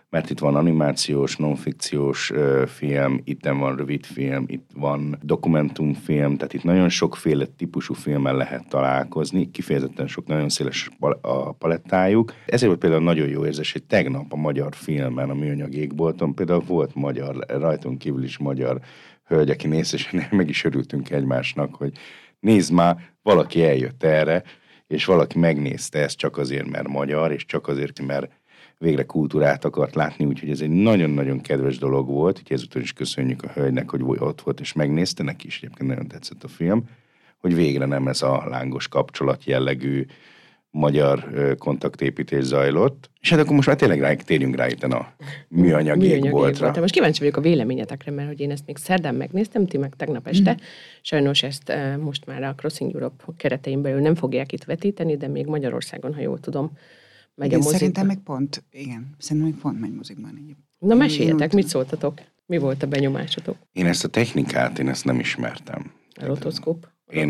mert 0.09 0.29
itt 0.29 0.39
van 0.39 0.55
animációs, 0.55 1.35
nonfikciós 1.35 2.31
film, 2.65 3.21
itt 3.23 3.45
van 3.45 3.75
rövidfilm, 3.75 4.43
itt 4.47 4.69
van 4.75 5.17
dokumentumfilm, 5.21 6.37
tehát 6.37 6.53
itt 6.53 6.63
nagyon 6.63 6.89
sokféle 6.89 7.45
típusú 7.45 7.93
filmmel 7.93 8.35
lehet 8.35 8.69
találkozni, 8.69 9.51
kifejezetten 9.51 10.07
sok, 10.07 10.27
nagyon 10.27 10.49
széles 10.49 10.89
a 11.21 11.51
palettájuk. 11.51 12.33
Ezért 12.45 12.67
volt 12.67 12.79
például 12.79 13.03
nagyon 13.03 13.27
jó 13.27 13.45
érzés, 13.45 13.71
hogy 13.71 13.83
tegnap 13.83 14.33
a 14.33 14.35
magyar 14.35 14.75
filmen, 14.75 15.29
a 15.29 15.33
Műanyag 15.33 15.73
égbolton 15.73 16.35
például 16.35 16.63
volt 16.67 16.95
magyar, 16.95 17.45
rajtunk 17.47 17.97
kívül 17.97 18.23
is 18.23 18.37
magyar 18.37 18.79
hölgy, 19.27 19.49
aki 19.49 19.67
néz, 19.67 19.93
és 19.93 20.09
meg 20.31 20.49
is 20.49 20.63
örültünk 20.63 21.09
egymásnak, 21.09 21.75
hogy 21.75 21.91
nézd 22.39 22.74
már, 22.74 22.98
valaki 23.22 23.63
eljött 23.63 24.03
erre, 24.03 24.44
és 24.88 25.06
valaki 25.06 25.39
megnézte 25.39 26.00
ezt 26.00 26.17
csak 26.17 26.38
azért, 26.38 26.70
mert 26.70 26.88
magyar, 26.88 27.32
és 27.32 27.46
csak 27.46 27.67
azért, 27.67 28.01
mert 28.01 28.32
végre 28.77 29.03
kultúrát 29.03 29.65
akart 29.65 29.96
látni, 29.96 30.25
úgyhogy 30.25 30.50
ez 30.50 30.62
egy 30.62 30.70
nagyon-nagyon 30.70 31.41
kedves 31.41 31.77
dolog 31.77 32.08
volt, 32.08 32.38
úgyhogy 32.38 32.58
ezúttal 32.58 32.82
is 32.82 32.94
köszönjük 32.94 33.44
a 33.44 33.51
hölgynek, 33.53 33.89
hogy 33.89 34.01
ott 34.03 34.41
volt 34.41 34.60
és 34.60 34.74
megnézte, 34.74 35.24
neki 35.24 35.48
is 35.48 35.58
egyébként 35.58 35.89
nagyon 35.89 36.08
tetszett 36.08 36.44
a 36.44 36.48
film, 36.48 36.89
hogy 37.38 37.56
végre 37.56 37.86
nem 37.86 38.08
ez 38.08 38.22
a 38.22 38.44
lángos 38.48 38.88
kapcsolat 38.88 39.46
jellegű 39.46 40.06
magyar 40.77 41.29
kontaktépítés 41.57 42.43
zajlott. 42.43 43.10
És 43.22 43.29
hát 43.29 43.39
akkor 43.39 43.55
most 43.55 43.67
már 43.67 43.75
tényleg 43.75 44.00
rá, 44.00 44.13
térjünk 44.13 44.55
rá 44.55 44.67
itt 44.67 44.84
a 44.84 45.15
műanyag 45.48 46.03
égboltra. 46.03 46.74
Most 46.79 46.93
kíváncsi 46.93 47.19
vagyok 47.19 47.38
a 47.38 47.41
véleményetekre, 47.41 48.12
mert 48.12 48.27
hogy 48.27 48.39
én 48.39 48.51
ezt 48.51 48.65
még 48.65 48.77
szerdán 48.77 49.15
megnéztem, 49.15 49.65
ti 49.65 49.77
meg 49.77 49.93
tegnap 49.96 50.27
este. 50.27 50.51
Mm. 50.51 50.55
Sajnos 51.01 51.43
ezt 51.43 51.74
most 52.00 52.25
már 52.25 52.43
a 52.43 52.53
Crossing 52.55 52.93
Europe 52.93 53.24
keretein 53.38 53.81
belül 53.81 54.00
nem 54.00 54.15
fogják 54.15 54.51
itt 54.51 54.63
vetíteni, 54.63 55.17
de 55.17 55.27
még 55.27 55.46
Magyarországon, 55.46 56.13
ha 56.13 56.22
jól 56.22 56.39
tudom, 56.39 56.72
megy 57.36 57.48
igen, 57.48 57.60
a 57.60 57.63
mozikban. 57.63 57.79
Szerintem 57.79 58.05
még 58.05 58.19
pont, 58.24 58.63
igen, 58.72 59.15
szerintem 59.17 59.51
még 59.51 59.62
pont 59.62 59.79
megy 59.79 59.93
mozikban. 59.93 60.57
Na 60.79 60.96
meséljetek, 60.96 61.53
mit 61.53 61.67
szóltatok? 61.67 62.22
Mi 62.46 62.57
volt 62.57 62.84
a 62.84 62.88
benyomásotok? 62.88 63.57
Én 63.72 63.86
ezt 63.86 64.03
a 64.03 64.07
technikát, 64.07 64.79
én 64.79 64.89
ezt 64.89 65.05
nem 65.05 65.19
ismertem. 65.19 65.91
A 66.22 66.25
rotoszkóp? 66.25 66.88
Én 67.09 67.27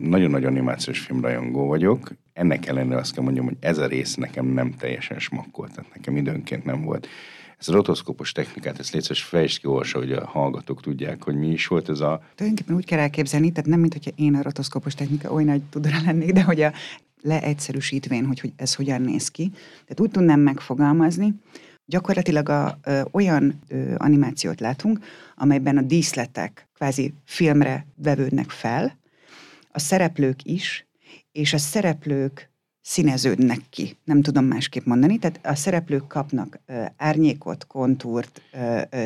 nagyon-nagyon 0.00 0.50
animációs 0.50 0.98
filmrajongó 0.98 1.66
vagyok, 1.66 2.12
ennek 2.32 2.66
ellenére 2.66 2.96
azt 2.96 3.14
kell 3.14 3.24
mondjam, 3.24 3.44
hogy 3.44 3.56
ez 3.60 3.78
a 3.78 3.86
rész 3.86 4.14
nekem 4.14 4.46
nem 4.46 4.74
teljesen 4.78 5.18
smakkolt, 5.18 5.74
tehát 5.74 5.94
nekem 5.94 6.16
időnként 6.16 6.64
nem 6.64 6.82
volt. 6.82 7.08
Ez 7.58 7.68
a 7.68 7.72
rotoszkópos 7.72 8.32
technikát, 8.32 8.78
ezt 8.78 8.92
létszeres 8.92 9.22
fejtsd 9.22 9.60
ki, 9.60 9.66
Orsa, 9.66 9.98
hogy 9.98 10.12
a 10.12 10.26
hallgatók 10.26 10.80
tudják, 10.80 11.24
hogy 11.24 11.34
mi 11.34 11.48
is 11.50 11.66
volt 11.66 11.88
ez 11.88 12.00
a... 12.00 12.22
Tulajdonképpen 12.34 12.76
úgy 12.76 12.84
kell 12.84 12.98
elképzelni, 12.98 13.52
tehát 13.52 13.70
nem, 13.70 13.80
mint 13.80 13.92
hogyha 13.92 14.10
én 14.14 14.34
a 14.34 14.42
rotoszkópos 14.42 14.94
technika 14.94 15.32
oly 15.32 15.44
nagy 15.44 15.62
tudra 15.62 15.96
lennék, 16.04 16.32
de 16.32 16.42
hogy 16.42 16.60
a 16.60 16.72
leegyszerűsítvén, 17.22 18.26
hogy, 18.26 18.40
hogy 18.40 18.52
ez 18.56 18.74
hogyan 18.74 19.02
néz 19.02 19.28
ki. 19.28 19.50
Tehát 19.52 20.00
úgy 20.00 20.10
tudnám 20.10 20.40
megfogalmazni, 20.40 21.34
gyakorlatilag 21.86 22.48
a, 22.48 22.78
ö, 22.84 23.00
olyan 23.10 23.60
ö, 23.68 23.94
animációt 23.96 24.60
látunk, 24.60 24.98
amelyben 25.36 25.76
a 25.76 25.82
díszletek 25.82 26.68
kvázi 26.74 27.14
filmre 27.24 27.86
vevődnek 27.94 28.50
fel, 28.50 28.97
a 29.78 29.80
szereplők 29.80 30.44
is, 30.44 30.88
és 31.32 31.52
a 31.52 31.58
szereplők 31.58 32.50
színeződnek 32.80 33.60
ki, 33.70 33.96
nem 34.04 34.22
tudom 34.22 34.44
másképp 34.44 34.84
mondani, 34.84 35.18
tehát 35.18 35.40
a 35.42 35.54
szereplők 35.54 36.06
kapnak 36.06 36.60
árnyékot, 36.96 37.66
kontúrt, 37.66 38.42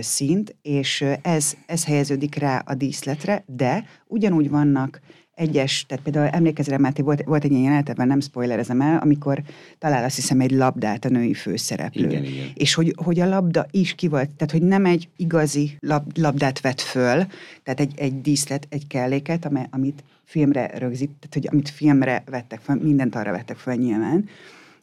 színt, 0.01 0.57
és 0.63 1.05
ez, 1.23 1.57
ez 1.67 1.85
helyeződik 1.85 2.35
rá 2.35 2.63
a 2.67 2.75
díszletre, 2.75 3.45
de 3.47 3.85
ugyanúgy 4.07 4.51
vannak 4.51 5.01
egyes, 5.35 5.87
tehát 5.87 6.05
például 6.05 6.27
emlékezel, 6.27 6.79
Máté, 6.79 7.03
volt, 7.03 7.23
volt 7.25 7.45
egy 7.45 7.51
ilyen 7.51 7.63
jelenet, 7.63 7.97
nem 7.97 8.21
spoilerezem 8.21 8.81
el, 8.81 8.99
amikor 8.99 9.43
talál 9.79 10.05
azt 10.05 10.17
hiszem 10.17 10.41
egy 10.41 10.51
labdát 10.51 11.05
a 11.05 11.09
női 11.09 11.35
főszereplő. 11.35 12.09
Igen, 12.09 12.25
igen. 12.25 12.47
És 12.55 12.75
hogy, 12.75 12.95
hogy 12.97 13.21
a 13.21 13.29
labda 13.29 13.67
is 13.71 13.95
ki 13.95 14.09
volt, 14.09 14.31
tehát 14.31 14.53
hogy 14.53 14.63
nem 14.63 14.87
egy 14.87 15.09
igazi 15.17 15.77
lab, 15.79 16.19
labdát 16.19 16.61
vett 16.61 16.81
föl, 16.81 17.27
tehát 17.63 17.81
egy, 17.81 17.93
egy 17.97 18.21
díszlet, 18.21 18.67
egy 18.71 18.87
kelléket, 18.87 19.45
amely, 19.45 19.67
amit 19.71 20.05
filmre 20.25 20.71
rögzít, 20.79 21.11
tehát 21.11 21.33
hogy 21.33 21.49
amit 21.51 21.69
filmre 21.69 22.23
vettek 22.27 22.61
fel, 22.61 22.77
mindent 22.77 23.15
arra 23.15 23.31
vettek 23.31 23.57
fel 23.57 23.75
nyilván, 23.75 24.29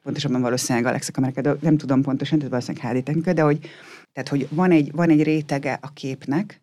pontosabban 0.04 0.42
valószínűleg 0.42 0.88
Alexa 0.88 1.12
kamerák, 1.12 1.42
de 1.42 1.56
nem 1.60 1.78
tudom 1.78 2.02
pontosan, 2.02 2.38
tehát 2.38 2.52
valószínűleg 2.52 3.06
HD 3.06 3.34
de 3.34 3.42
hogy, 3.42 3.60
tehát, 4.14 4.30
hogy 4.30 4.48
van 4.50 4.72
egy, 4.72 4.92
van 4.92 5.10
egy 5.10 5.24
rétege 5.24 5.78
a 5.82 5.94
képnek, 5.94 6.62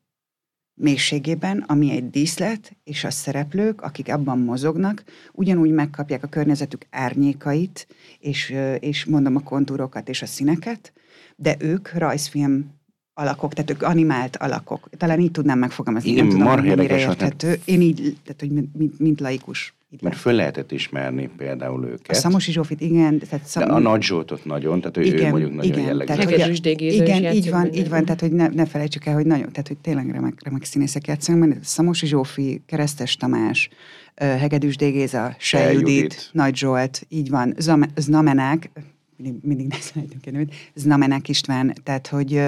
mélységében, 0.76 1.64
ami 1.66 1.90
egy 1.90 2.10
díszlet, 2.10 2.76
és 2.84 3.04
a 3.04 3.10
szereplők, 3.10 3.80
akik 3.80 4.12
abban 4.12 4.38
mozognak, 4.38 5.04
ugyanúgy 5.32 5.70
megkapják 5.70 6.22
a 6.22 6.28
környezetük 6.28 6.86
árnyékait, 6.90 7.86
és, 8.20 8.54
és 8.80 9.04
mondom 9.04 9.36
a 9.36 9.40
kontúrokat 9.40 10.08
és 10.08 10.22
a 10.22 10.26
színeket, 10.26 10.92
de 11.36 11.56
ők 11.58 11.92
rajzfilm 11.92 12.75
alakok, 13.18 13.54
tehát 13.54 13.70
ők 13.70 13.82
animált 13.82 14.36
alakok. 14.36 14.88
Talán 14.96 15.20
így 15.20 15.30
tudnám 15.30 15.58
megfogalmazni. 15.58 16.10
Igen, 16.10 16.26
nem 16.26 16.32
tudom, 16.32 16.46
marha 16.46 16.66
érdekes. 16.66 17.02
Érthető. 17.02 17.60
Én 17.64 17.80
így, 17.80 18.16
tehát 18.24 18.40
hogy 18.40 18.50
mint, 18.50 18.98
mint 18.98 19.20
laikus. 19.20 19.74
Így 19.90 20.02
Mert 20.02 20.16
föl 20.16 20.32
lehetett 20.32 20.72
ismerni 20.72 21.30
például 21.36 21.84
őket. 21.84 22.10
A 22.10 22.14
Szamosi 22.14 22.52
Zsófit, 22.52 22.80
igen. 22.80 23.18
Tehát 23.18 23.46
szam... 23.46 23.64
De 23.64 23.72
a 23.72 23.78
Nagy 23.78 24.02
Zsoltot 24.02 24.44
nagyon, 24.44 24.80
tehát 24.80 24.96
ő, 24.96 25.02
igen, 25.02 25.26
ő 25.26 25.30
mondjuk 25.30 25.54
nagyon 25.54 25.72
igen, 25.72 25.84
jellegű. 25.84 26.06
Tehát, 26.06 26.24
hogy 26.24 26.70
igen, 26.78 27.34
így 27.34 27.50
van, 27.50 27.72
így 27.72 27.88
van, 27.88 28.04
tehát 28.04 28.20
hogy 28.20 28.32
ne, 28.32 28.48
ne 28.48 28.66
felejtsük 28.66 29.06
el, 29.06 29.14
hogy 29.14 29.26
nagyon, 29.26 29.50
tehát 29.50 29.68
hogy 29.68 29.76
tényleg 29.76 30.10
remek, 30.10 30.34
remek 30.44 30.64
színészek 30.64 31.06
játszanak, 31.06 31.48
mert 31.48 31.64
Szamosi 31.64 32.06
Zsófi, 32.06 32.62
Keresztes 32.66 33.16
Tamás, 33.16 33.68
Hegedűs 34.14 34.76
Dégéza, 34.76 35.34
Sej 35.38 35.72
Judit, 35.74 36.30
Nagy 36.32 36.56
Zsolt, 36.56 37.06
így 37.08 37.30
van, 37.30 37.54
Znamenák, 37.96 38.70
mindig, 39.16 39.42
mindig 39.42 39.66
ne 39.66 39.76
szeretjük 39.90 40.30
nevét, 40.30 40.54
Znamenák 40.74 41.28
István, 41.28 41.74
tehát 41.82 42.06
hogy, 42.06 42.42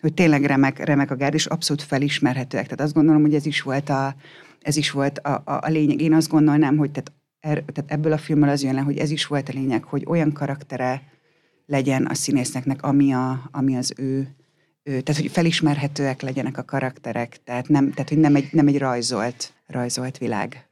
hogy 0.00 0.14
tényleg 0.14 0.44
remek, 0.44 0.84
remek 0.84 1.10
a 1.10 1.16
gárd, 1.16 1.34
és 1.34 1.46
abszolút 1.46 1.82
felismerhetőek. 1.82 2.64
Tehát 2.64 2.80
azt 2.80 2.94
gondolom, 2.94 3.22
hogy 3.22 3.34
ez 3.34 3.46
is 3.46 3.60
volt 3.62 3.88
a, 3.88 4.14
ez 4.60 4.76
is 4.76 4.90
volt 4.90 5.18
a, 5.18 5.42
a, 5.44 5.60
a 5.62 5.68
lényeg. 5.68 6.00
Én 6.00 6.14
azt 6.14 6.28
gondolnám, 6.28 6.76
hogy 6.76 6.90
tehát, 6.90 7.12
er, 7.40 7.64
tehát 7.72 7.90
ebből 7.90 8.12
a 8.12 8.18
filmből 8.18 8.48
az 8.48 8.62
jön 8.62 8.74
le, 8.74 8.80
hogy 8.80 8.98
ez 8.98 9.10
is 9.10 9.26
volt 9.26 9.48
a 9.48 9.52
lényeg, 9.52 9.84
hogy 9.84 10.04
olyan 10.06 10.32
karaktere 10.32 11.02
legyen 11.66 12.06
a 12.06 12.14
színésznek, 12.14 12.82
ami, 12.82 13.12
a, 13.12 13.48
ami 13.50 13.76
az 13.76 13.92
ő, 13.96 14.34
ő, 14.82 15.00
tehát 15.00 15.20
hogy 15.20 15.30
felismerhetőek 15.30 16.22
legyenek 16.22 16.58
a 16.58 16.64
karakterek, 16.64 17.42
tehát, 17.44 17.68
nem, 17.68 17.90
tehát 17.90 18.08
hogy 18.08 18.18
nem 18.18 18.34
egy, 18.34 18.48
nem 18.52 18.66
egy 18.66 18.78
rajzolt, 18.78 19.52
rajzolt 19.66 20.18
világ 20.18 20.69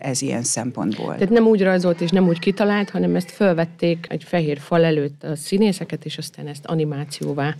ez 0.00 0.22
ilyen 0.22 0.42
szempontból. 0.42 1.14
Tehát 1.14 1.30
nem 1.30 1.46
úgy 1.46 1.62
rajzolt 1.62 2.00
és 2.00 2.10
nem 2.10 2.28
úgy 2.28 2.38
kitalált, 2.38 2.90
hanem 2.90 3.14
ezt 3.14 3.30
felvették 3.30 4.06
egy 4.08 4.24
fehér 4.24 4.58
fal 4.58 4.84
előtt 4.84 5.24
a 5.24 5.36
színészeket, 5.36 6.04
és 6.04 6.18
aztán 6.18 6.46
ezt 6.46 6.66
animációvá 6.66 7.54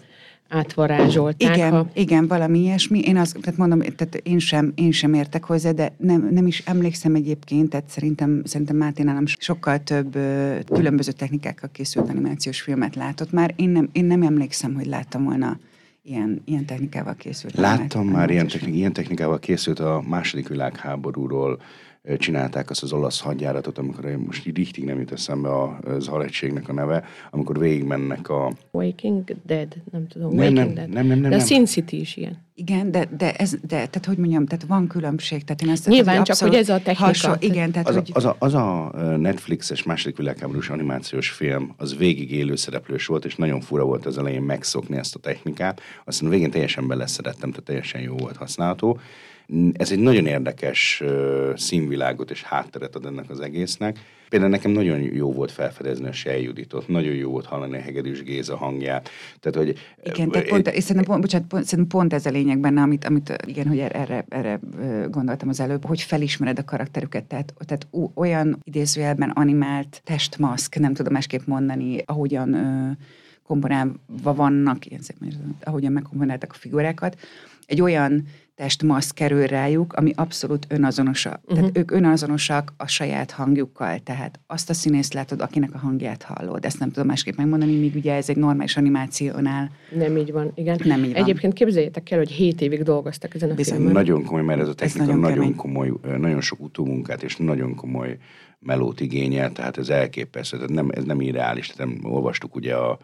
átvarázsolták. 0.49 1.57
Igen, 1.57 1.71
ha... 1.71 1.87
igen, 1.93 2.27
valami 2.27 2.59
ilyesmi. 2.59 3.01
Én 3.01 3.17
azt 3.17 3.39
tehát 3.41 3.59
mondom, 3.59 3.81
tehát 3.81 4.15
én 4.15 4.39
sem, 4.39 4.73
én 4.75 4.91
sem 4.91 5.15
értek 5.15 5.45
hozzá, 5.45 5.71
de 5.71 5.93
nem, 5.97 6.29
nem 6.31 6.47
is 6.47 6.63
emlékszem 6.67 7.15
egyébként, 7.15 7.71
tehát 7.71 7.89
szerintem, 7.89 8.43
szerintem 8.45 8.77
Máté 8.77 9.03
nálam 9.03 9.27
sokkal 9.27 9.79
több 9.79 10.15
ö, 10.15 10.57
különböző 10.73 11.13
technikákkal 11.13 11.71
készült 11.73 12.09
animációs 12.09 12.61
filmet 12.61 12.95
látott 12.95 13.33
már. 13.33 13.53
Én 13.57 13.69
nem, 13.69 13.89
én 13.93 14.05
nem 14.05 14.23
emlékszem, 14.23 14.75
hogy 14.75 14.87
láttam 14.87 15.25
volna 15.25 15.59
ilyen, 16.03 16.43
ilyen 16.45 16.65
technikával 16.65 17.15
készült. 17.15 17.57
Láttam 17.57 18.07
már 18.07 18.31
ilyen, 18.31 18.47
technik, 18.47 18.75
ilyen 18.75 18.93
technikával 18.93 19.39
készült 19.39 19.79
a 19.79 20.05
második 20.09 20.49
világháborúról 20.49 21.61
csinálták 22.19 22.71
azt 22.71 22.83
az 22.83 22.93
olasz 22.93 23.21
hadjáratot, 23.21 23.79
amikor 23.79 24.05
most 24.05 24.47
így 24.47 24.57
richtig 24.57 24.85
nem 24.85 24.99
jut 24.99 25.13
eszembe 25.13 25.49
az 25.85 26.09
alegységnek 26.09 26.69
a 26.69 26.73
neve, 26.73 27.05
amikor 27.31 27.59
végigmennek 27.59 28.29
a... 28.29 28.53
Waking 28.71 29.37
Dead, 29.47 29.77
nem 29.93 30.07
tudom, 30.09 30.35
Nem, 30.35 30.53
nem, 30.53 30.75
Dead. 30.75 30.89
nem, 30.89 31.07
nem, 31.07 31.19
nem, 31.19 31.31
De 31.31 31.37
a. 31.37 31.41
Sin 31.41 31.65
City 31.65 32.01
is 32.01 32.17
ilyen. 32.17 32.47
Igen, 32.55 32.91
de, 32.91 33.09
de, 33.17 33.35
ez, 33.35 33.51
de 33.51 33.67
tehát 33.69 34.05
hogy 34.07 34.17
mondjam, 34.17 34.47
tehát 34.47 34.65
van 34.65 34.87
különbség. 34.87 35.45
Tehát 35.45 35.63
én 35.63 35.69
ezt, 35.69 35.87
Nyilván, 35.87 36.05
tehát, 36.05 36.27
csak 36.27 36.39
hogy 36.39 36.55
ez 36.55 36.69
a 36.69 36.79
technika. 36.79 37.37
igen, 37.41 37.71
tehát 37.71 37.89
Az 37.89 37.95
a, 37.97 37.99
hogy... 37.99 38.11
az, 38.13 38.25
a, 38.25 38.37
az 38.39 38.55
a 38.55 38.91
Netflixes 39.17 39.83
második 39.83 40.17
világháborús 40.17 40.69
animációs 40.69 41.31
film, 41.31 41.75
az 41.77 41.97
végig 41.97 42.33
élő 42.33 42.57
szereplős 42.57 43.07
volt, 43.07 43.25
és 43.25 43.37
nagyon 43.37 43.61
fura 43.61 43.85
volt 43.85 44.07
az 44.07 44.19
elején 44.19 44.43
megszokni 44.43 44.97
ezt 44.97 45.15
a 45.15 45.19
technikát. 45.19 45.81
Aztán 46.05 46.29
a 46.29 46.31
végén 46.33 46.51
teljesen 46.51 46.87
beleszerettem, 46.87 47.51
tehát 47.51 47.65
teljesen 47.65 48.01
jó 48.01 48.17
volt 48.17 48.37
használható. 48.37 48.99
Ez 49.73 49.93
egy 49.93 49.99
nagyon 49.99 50.27
érdekes 50.27 51.03
színvilágot 51.55 52.31
és 52.31 52.43
hátteret 52.43 52.95
ad 52.95 53.07
ennek 53.07 53.31
az 53.31 53.41
egésznek. 53.41 53.99
Például 54.29 54.51
nekem 54.51 54.71
nagyon 54.71 55.01
jó 55.01 55.33
volt 55.33 55.51
felfedezni 55.53 56.09
a 56.09 56.13
Sej 56.13 56.43
Juditot, 56.43 56.89
nagyon 56.89 57.15
jó 57.15 57.31
volt 57.31 57.47
hallani 57.47 57.77
a 57.77 57.81
Hegedűs 57.81 58.23
Géza 58.23 58.57
hangját. 58.57 59.11
Tehát, 59.41 59.59
hogy 59.59 59.79
Igen, 60.05 60.31
tehát 60.31 60.49
pont, 60.49 60.69
és 60.69 60.83
szerintem 60.83 61.05
pont, 61.05 61.21
bocsánat, 61.21 61.47
pont, 61.47 61.65
szerintem 61.65 61.99
pont 61.99 62.13
ez 62.13 62.27
a 62.27 62.31
lényeg 62.31 62.59
benne, 62.59 62.83
amit, 62.83 63.05
amit 63.05 63.37
igen, 63.47 63.67
hogy 63.67 63.79
erre, 63.79 64.25
erre 64.29 64.61
ö, 64.79 65.09
gondoltam 65.09 65.49
az 65.49 65.61
előbb, 65.61 65.85
hogy 65.85 66.01
felismered 66.01 66.59
a 66.59 66.65
karakterüket, 66.65 67.25
tehát, 67.25 67.55
tehát 67.67 67.87
olyan 68.15 68.59
idézőjelben 68.65 69.31
animált 69.31 70.01
testmaszk, 70.05 70.79
nem 70.79 70.95
tudom 70.95 71.13
másképp 71.13 71.47
mondani, 71.47 72.03
ahogyan 72.05 72.53
ö, 72.53 72.91
komponálva 73.43 74.35
vannak, 74.35 74.87
ilyen 74.87 75.03
szép, 75.03 75.17
mondjam, 75.21 75.59
ahogyan 75.63 75.93
megkomponáltak 75.93 76.53
a 76.53 76.59
figurákat, 76.59 77.19
egy 77.67 77.81
olyan 77.81 78.27
testmaszk 78.59 79.15
kerül 79.15 79.47
rájuk, 79.47 79.93
ami 79.93 80.13
abszolút 80.15 80.67
önazonosak. 80.69 81.41
Uh-huh. 81.43 81.59
Tehát 81.59 81.79
ők 81.79 81.91
önazonosak 81.91 82.73
a 82.77 82.87
saját 82.87 83.31
hangjukkal, 83.31 83.99
tehát 83.99 84.41
azt 84.47 84.71
a 84.71 84.75
színészt 84.75 85.15
látod, 85.15 85.41
akinek 85.41 85.75
a 85.75 85.79
hangját 85.79 86.23
hallod. 86.23 86.65
Ezt 86.65 86.79
nem 86.79 86.91
tudom 86.91 87.07
másképp 87.07 87.37
megmondani, 87.37 87.77
míg 87.77 87.95
ugye 87.95 88.15
ez 88.15 88.29
egy 88.29 88.37
normális 88.37 88.77
animációnál 88.77 89.71
Nem 89.97 90.17
így 90.17 90.33
van, 90.33 90.53
igen. 90.55 90.81
Nem 90.85 91.05
így 91.05 91.13
van. 91.13 91.23
Egyébként 91.23 91.53
képzeljétek 91.53 92.11
el, 92.11 92.19
hogy 92.19 92.31
7 92.31 92.61
évig 92.61 92.83
dolgoztak 92.83 93.35
ezen 93.35 93.51
a 93.51 93.55
Bizony. 93.55 93.77
filmen. 93.77 93.93
Nagyon 93.93 94.25
komoly, 94.25 94.43
mert 94.43 94.61
ez 94.61 94.69
a 94.69 94.75
technika 94.75 95.05
nagyon 95.05 95.21
nagyon, 95.21 95.39
kemény. 95.39 95.57
komoly, 95.57 95.93
nagyon 96.19 96.41
sok 96.41 96.61
utómunkát 96.61 97.23
és 97.23 97.37
nagyon 97.37 97.75
komoly 97.75 98.17
melót 98.59 99.01
igényel, 99.01 99.53
tehát 99.53 99.79
ez 99.79 99.89
elképesztő, 99.89 100.57
tehát 100.57 100.73
nem, 100.73 100.89
ez 100.91 101.05
nem 101.05 101.21
irreális, 101.21 101.67
tehát 101.67 101.93
nem, 101.93 102.13
olvastuk 102.13 102.55
ugye 102.55 102.75
a 102.75 102.99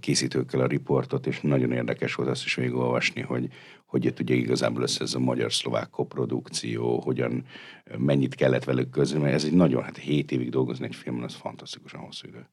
készítőkkel 0.00 0.60
a 0.60 0.66
riportot, 0.66 1.26
és 1.26 1.40
nagyon 1.40 1.72
érdekes 1.72 2.14
volt 2.14 2.28
azt 2.28 2.44
is 2.44 2.54
végigolvasni, 2.54 3.20
hogy 3.20 3.48
hogy 3.92 4.04
jött 4.04 4.20
ugye 4.20 4.34
igazából 4.34 4.82
össze 4.82 5.02
ez 5.02 5.14
a 5.14 5.18
magyar-szlovák 5.18 5.90
koprodukció, 5.90 7.00
hogyan, 7.00 7.44
mennyit 7.98 8.34
kellett 8.34 8.64
velük 8.64 8.90
közül, 8.90 9.20
mert 9.20 9.34
ez 9.34 9.44
egy 9.44 9.52
nagyon, 9.52 9.82
hát 9.82 9.96
7 9.96 10.32
évig 10.32 10.50
dolgozni 10.50 10.84
egy 10.84 10.94
filmen, 10.94 11.22
az 11.22 11.34
fantasztikusan 11.34 12.00
hosszú 12.00 12.28
idő. 12.28 12.48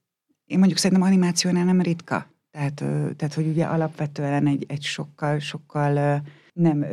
Én 0.46 0.58
mondjuk 0.58 0.80
szerintem 0.80 1.08
animációnál 1.08 1.66
nem 1.66 1.82
ritka. 1.82 2.32
Tehát, 2.52 2.76
tehát 3.16 3.34
hogy 3.34 3.48
ugye 3.48 3.66
alapvetően 3.66 4.48
egy, 4.48 4.66
egy 4.68 4.82
sokkal, 4.82 5.40
sokkal 5.40 6.22
nem 6.60 6.86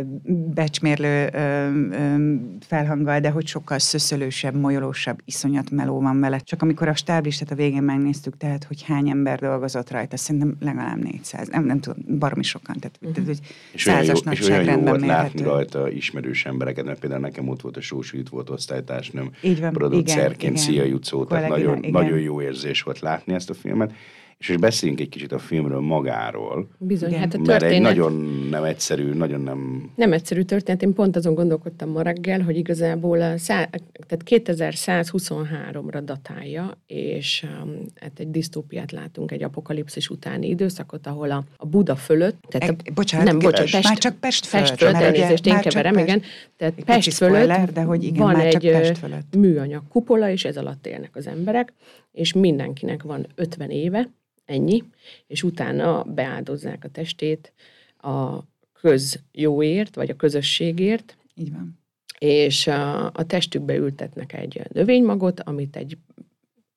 becsmérlő 0.55 1.29
ö, 1.33 1.39
ö, 1.39 2.35
felhanggal, 2.61 3.21
de 3.21 3.31
hogy 3.31 3.47
sokkal 3.47 3.79
szöszölősebb, 3.79 4.55
molyolósabb, 4.55 5.19
iszonyat 5.25 5.71
meló 5.71 6.01
van 6.01 6.21
vele. 6.21 6.39
Csak 6.39 6.63
amikor 6.63 6.89
a 6.89 6.95
stáblistát 6.95 7.51
a 7.51 7.55
végén 7.55 7.83
megnéztük, 7.83 8.37
tehát 8.37 8.65
hogy 8.65 8.83
hány 8.83 9.09
ember 9.09 9.39
dolgozott 9.39 9.91
rajta, 9.91 10.17
szerintem 10.17 10.57
legalább 10.61 11.03
400. 11.03 11.49
Nem, 11.49 11.65
nem 11.65 11.81
tudom, 11.81 12.19
baromi 12.19 12.43
sokan. 12.43 12.77
Tehát, 12.79 12.99
uh-huh. 13.01 13.15
tehát 13.15 13.29
hogy 13.29 13.41
És 13.73 13.87
olyan, 13.87 14.05
jó, 14.05 14.15
százas 14.15 14.39
és 14.39 14.49
olyan 14.49 14.65
jó 14.65 14.85
látni 14.85 15.07
mérhető. 15.07 15.45
rajta 15.45 15.91
ismerős 15.91 16.45
embereket, 16.45 16.85
mert 16.85 16.99
például 16.99 17.21
nekem 17.21 17.49
ott 17.49 17.61
volt 17.61 17.77
a 17.77 17.81
Sós 17.81 18.13
Judit 18.13 18.29
volt 18.29 18.51
osztálytársnőm, 18.51 19.31
producerként, 19.73 20.43
igen, 20.43 20.57
Szia. 20.57 20.85
Jutszó, 20.85 21.25
tehát 21.25 21.49
nagyon, 21.49 21.79
igen. 21.79 21.91
nagyon 21.91 22.19
jó 22.19 22.43
érzés 22.43 22.83
volt 22.83 22.99
látni 23.01 23.35
ezt 23.35 23.51
a 23.51 23.55
filmet. 23.55 23.93
És 24.39 24.49
most 24.49 24.61
beszéljünk 24.61 25.01
egy 25.01 25.09
kicsit 25.09 25.33
a 25.33 25.39
filmről 25.39 25.81
magáról, 25.81 26.69
Bizony, 26.79 27.09
Igen. 27.09 27.21
hát 27.21 27.35
a 27.35 27.39
mert 27.39 27.51
egy 27.51 27.59
történet... 27.59 27.83
nagyon 27.95 28.13
nem 28.51 28.65
egyszerű, 28.65 29.13
nagyon 29.13 29.41
nem... 29.41 29.91
Nem 29.95 30.13
egyszerű 30.13 30.43
történet, 30.43 30.83
én 30.83 30.93
pont 30.93 31.17
azon 31.17 31.35
gondolkodtam 31.35 31.91
ma 31.91 32.03
reggel, 32.03 32.41
hogy 32.41 32.57
igazából 32.57 33.21
a 33.21 33.39
szá- 33.39 33.83
tehát 34.07 34.23
2123-ra 34.27 36.01
datálja, 36.05 36.79
és 36.87 37.47
um, 37.63 37.77
hát 38.01 38.19
egy 38.19 38.31
disztópiát 38.31 38.93
látunk, 38.93 39.33
egy 39.33 39.43
apokalipszis 39.43 40.09
utáni 40.09 40.49
időszakot, 40.49 41.07
ahol 41.07 41.31
a, 41.31 41.45
a 41.57 41.67
Buda 41.67 41.97
fölött, 41.97 42.37
tehát 42.49 42.71
a, 42.71 42.75
E, 42.85 42.91
bocsánat, 42.95 43.27
nem, 43.27 43.39
bocsánat, 43.39 43.71
Pest, 43.71 43.85
már 43.85 43.99
csak 43.99 44.17
Pest 44.21 44.47
fölött. 44.47 44.67
Pest 44.69 44.79
fölött, 44.79 44.95
elnézést, 45.01 45.47
én 45.47 45.61
keverem, 45.61 45.93
Pest- 45.95 46.07
igen. 46.07 46.23
Tehát 46.57 46.75
Egy 46.77 46.85
Pest 46.85 47.13
fölött 47.15 47.35
spoiler, 47.37 47.73
de 47.73 47.83
hogy 47.83 48.05
igen, 48.05 48.23
van 48.27 48.37
már 48.37 48.49
csak 48.49 48.65
egy 48.65 48.71
Pest 48.71 48.99
fölött. 48.99 49.37
műanyag 49.37 49.83
kupola, 49.89 50.31
és 50.31 50.45
ez 50.45 50.57
alatt 50.57 50.87
élnek 50.87 51.17
az 51.17 51.27
emberek, 51.27 51.73
és 52.13 52.33
mindenkinek 52.33 53.03
van 53.03 53.27
50 53.35 53.71
éve, 53.71 54.09
ennyi, 54.47 54.85
és 55.27 55.43
utána 55.43 56.03
beáldozzák 56.03 56.85
a 56.85 56.89
testét 56.89 57.53
a 57.99 58.39
közjóért, 58.73 59.95
vagy 59.95 60.11
a 60.11 60.17
közösségért, 60.17 61.17
Így 61.35 61.53
van. 61.53 61.79
és 62.19 62.67
a, 62.67 63.07
a 63.07 63.27
testükbe 63.27 63.75
ültetnek 63.75 64.33
egy 64.33 64.63
növénymagot, 64.73 65.41
amit 65.41 65.77
egy 65.77 65.99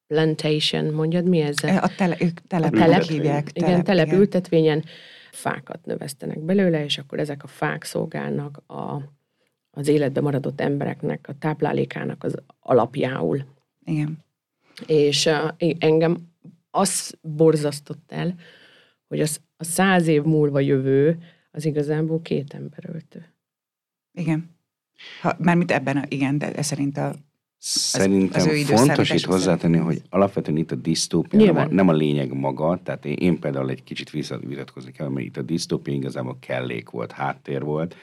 plantation, 0.08 0.86
mondjad, 0.86 1.28
mi 1.28 1.40
ez? 1.40 1.64
A 1.64 1.92
tele, 1.98 2.16
ők 2.20 2.40
telep, 2.48 2.72
telep, 2.72 2.90
telep 2.90 3.04
hívják. 3.04 3.50
igen, 3.54 3.84
telep 3.84 4.12
ültetvényen 4.12 4.84
fákat 5.32 5.86
növesztenek 5.86 6.40
belőle, 6.40 6.84
és 6.84 6.98
akkor 6.98 7.20
ezek 7.20 7.44
a 7.44 7.48
fák 7.48 7.84
szolgálnak 7.84 8.62
a, 8.68 9.02
az 9.72 9.88
életbe 9.88 10.22
maradott 10.22 10.62
embereknek 10.62 11.26
a 11.28 11.38
táplálékának 11.40 12.24
az 12.24 12.36
alapjául. 12.60 13.46
Igen. 13.86 14.18
És 14.86 15.26
uh, 15.26 15.74
engem 15.80 16.18
az 16.72 17.18
borzasztott 17.22 18.12
el, 18.12 18.36
hogy 19.08 19.22
az, 19.22 19.42
a 19.58 19.64
száz 19.64 20.08
év 20.08 20.24
múlva 20.24 20.60
jövő 20.60 21.18
az 21.52 21.66
igazából 21.66 22.22
két 22.22 22.54
emberöltő. 22.54 23.34
Igen. 24.14 24.58
Ha, 25.22 25.36
mármint 25.38 25.72
ebben, 25.72 25.98
a, 25.98 26.04
igen, 26.08 26.38
de 26.38 26.54
ez 26.54 26.66
szerint 26.66 26.98
a... 26.98 27.16
Szerintem 27.62 28.42
az 28.42 28.48
ő 28.48 28.64
fontos 28.64 29.10
itt 29.10 29.24
hozzátenni, 29.24 29.78
szerint. 29.78 29.94
hogy 29.94 30.02
alapvetően 30.10 30.58
itt 30.58 30.72
a 30.72 30.76
disztópia 30.76 31.52
nem 31.52 31.56
a, 31.56 31.68
nem 31.68 31.88
a 31.88 31.94
lényeg 31.94 32.34
maga, 32.34 32.80
tehát 32.84 33.06
én, 33.06 33.14
én 33.14 33.40
például 33.40 33.70
egy 33.70 33.84
kicsit 33.84 34.10
visszavitatkozni 34.10 34.92
kell, 34.92 35.08
mert 35.08 35.26
itt 35.26 35.38
a 35.38 35.42
disztópia 35.42 35.94
igazából 35.94 36.38
kellék 36.40 36.90
volt, 36.90 37.12
háttér 37.12 37.64
volt, 37.64 37.96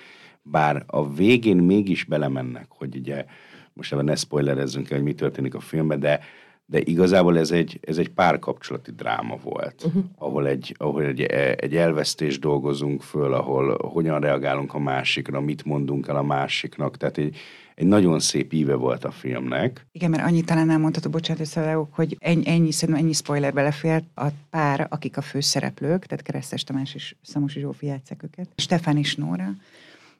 bár 0.43 0.85
a 0.87 1.13
végén 1.13 1.57
mégis 1.57 2.05
belemennek, 2.05 2.67
hogy 2.69 2.97
ugye 2.97 3.25
most 3.73 3.93
ebben 3.93 4.05
ne 4.05 4.15
spoilerezzünk 4.15 4.91
el, 4.91 4.97
hogy 4.97 5.07
mi 5.07 5.15
történik 5.15 5.55
a 5.55 5.61
filmben, 5.61 6.01
de 6.01 6.21
de 6.69 6.81
igazából 6.85 7.39
ez 7.39 7.51
egy, 7.51 7.79
ez 7.83 7.99
egy 7.99 8.09
párkapcsolati 8.09 8.91
dráma 8.91 9.37
volt, 9.43 9.85
uh-huh. 9.85 10.05
ahol, 10.19 10.47
egy, 10.47 10.75
ahol 10.79 11.05
egy, 11.05 11.23
egy 11.23 11.77
elvesztést 11.77 12.41
dolgozunk 12.41 13.03
föl, 13.03 13.35
ahol 13.35 13.89
hogyan 13.89 14.21
reagálunk 14.21 14.75
a 14.75 14.79
másikra, 14.79 15.41
mit 15.41 15.65
mondunk 15.65 16.09
el 16.09 16.17
a 16.17 16.23
másiknak, 16.23 16.97
tehát 16.97 17.19
egy, 17.19 17.37
egy 17.75 17.87
nagyon 17.87 18.21
szép 18.21 18.53
íve 18.53 18.75
volt 18.75 19.05
a 19.05 19.11
filmnek. 19.11 19.87
Igen, 19.93 20.11
mert 20.11 20.23
annyit 20.23 20.47
talán 20.47 20.71
elmondható, 20.71 21.11
bocsánat, 21.11 21.43
összevágok, 21.43 21.95
hogy 21.95 22.17
ennyi, 22.21 22.49
ennyi, 22.49 22.73
szerintem 22.73 23.05
ennyi 23.05 23.13
spoiler 23.13 23.53
belefért 23.53 24.05
a 24.15 24.27
pár, 24.51 24.87
akik 24.91 25.17
a 25.17 25.23
főszereplők, 25.23 26.07
tehát 26.07 26.25
Keresztes 26.25 26.65
Tamás 26.65 26.95
és 26.95 27.15
Szamosi 27.23 27.61
Zsófi 27.61 27.87
játszák 27.87 28.23
őket, 28.23 28.49
Stefán 28.57 28.97
és 28.97 29.15
Nóra, 29.15 29.49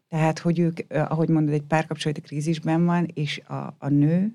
tehát, 0.09 0.39
hogy 0.39 0.59
ők, 0.59 0.81
eh, 0.89 1.11
ahogy 1.11 1.29
mondod, 1.29 1.55
egy 1.55 1.63
párkapcsolati 1.63 2.21
krízisben 2.21 2.85
van, 2.85 3.09
és 3.15 3.41
a, 3.49 3.75
a 3.79 3.89
nő 3.89 4.33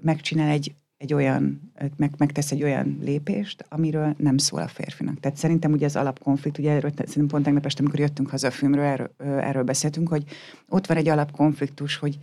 megcsinál 0.00 0.48
egy 0.48 0.74
egy 1.04 1.14
olyan, 1.14 1.72
meg, 1.96 2.14
megtesz 2.18 2.50
egy 2.50 2.62
olyan 2.62 2.98
lépést, 3.02 3.64
amiről 3.68 4.14
nem 4.18 4.36
szól 4.36 4.60
a 4.60 4.68
férfinak. 4.68 5.20
Tehát 5.20 5.36
szerintem 5.36 5.72
ugye 5.72 5.86
az 5.86 5.96
alapkonflikt, 5.96 6.58
ugye 6.58 6.70
erről, 6.70 6.90
szerintem 6.96 7.26
pont 7.26 7.44
tegnap 7.44 7.64
este, 7.64 7.80
amikor 7.80 8.00
jöttünk 8.00 8.30
haza 8.30 8.46
a 8.46 8.50
filmről, 8.50 8.84
erről, 8.84 9.10
erről 9.18 9.62
beszéltünk, 9.62 10.08
hogy 10.08 10.24
ott 10.68 10.86
van 10.86 10.96
egy 10.96 11.08
alapkonfliktus, 11.08 11.96
hogy, 11.96 12.18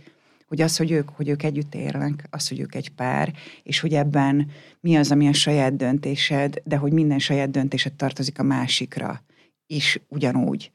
hogy 0.48 0.60
az, 0.60 0.76
hogy 0.76 0.90
ők, 0.90 1.08
hogy 1.08 1.28
ők 1.28 1.42
együtt 1.42 1.74
élnek, 1.74 2.26
az, 2.30 2.48
hogy 2.48 2.60
ők 2.60 2.74
egy 2.74 2.88
pár, 2.88 3.32
és 3.62 3.80
hogy 3.80 3.92
ebben 3.92 4.50
mi 4.80 4.96
az, 4.96 5.10
ami 5.10 5.28
a 5.28 5.32
saját 5.32 5.76
döntésed, 5.76 6.62
de 6.64 6.76
hogy 6.76 6.92
minden 6.92 7.18
saját 7.18 7.50
döntésed 7.50 7.92
tartozik 7.92 8.38
a 8.38 8.42
másikra 8.42 9.22
is 9.66 10.00
ugyanúgy. 10.08 10.70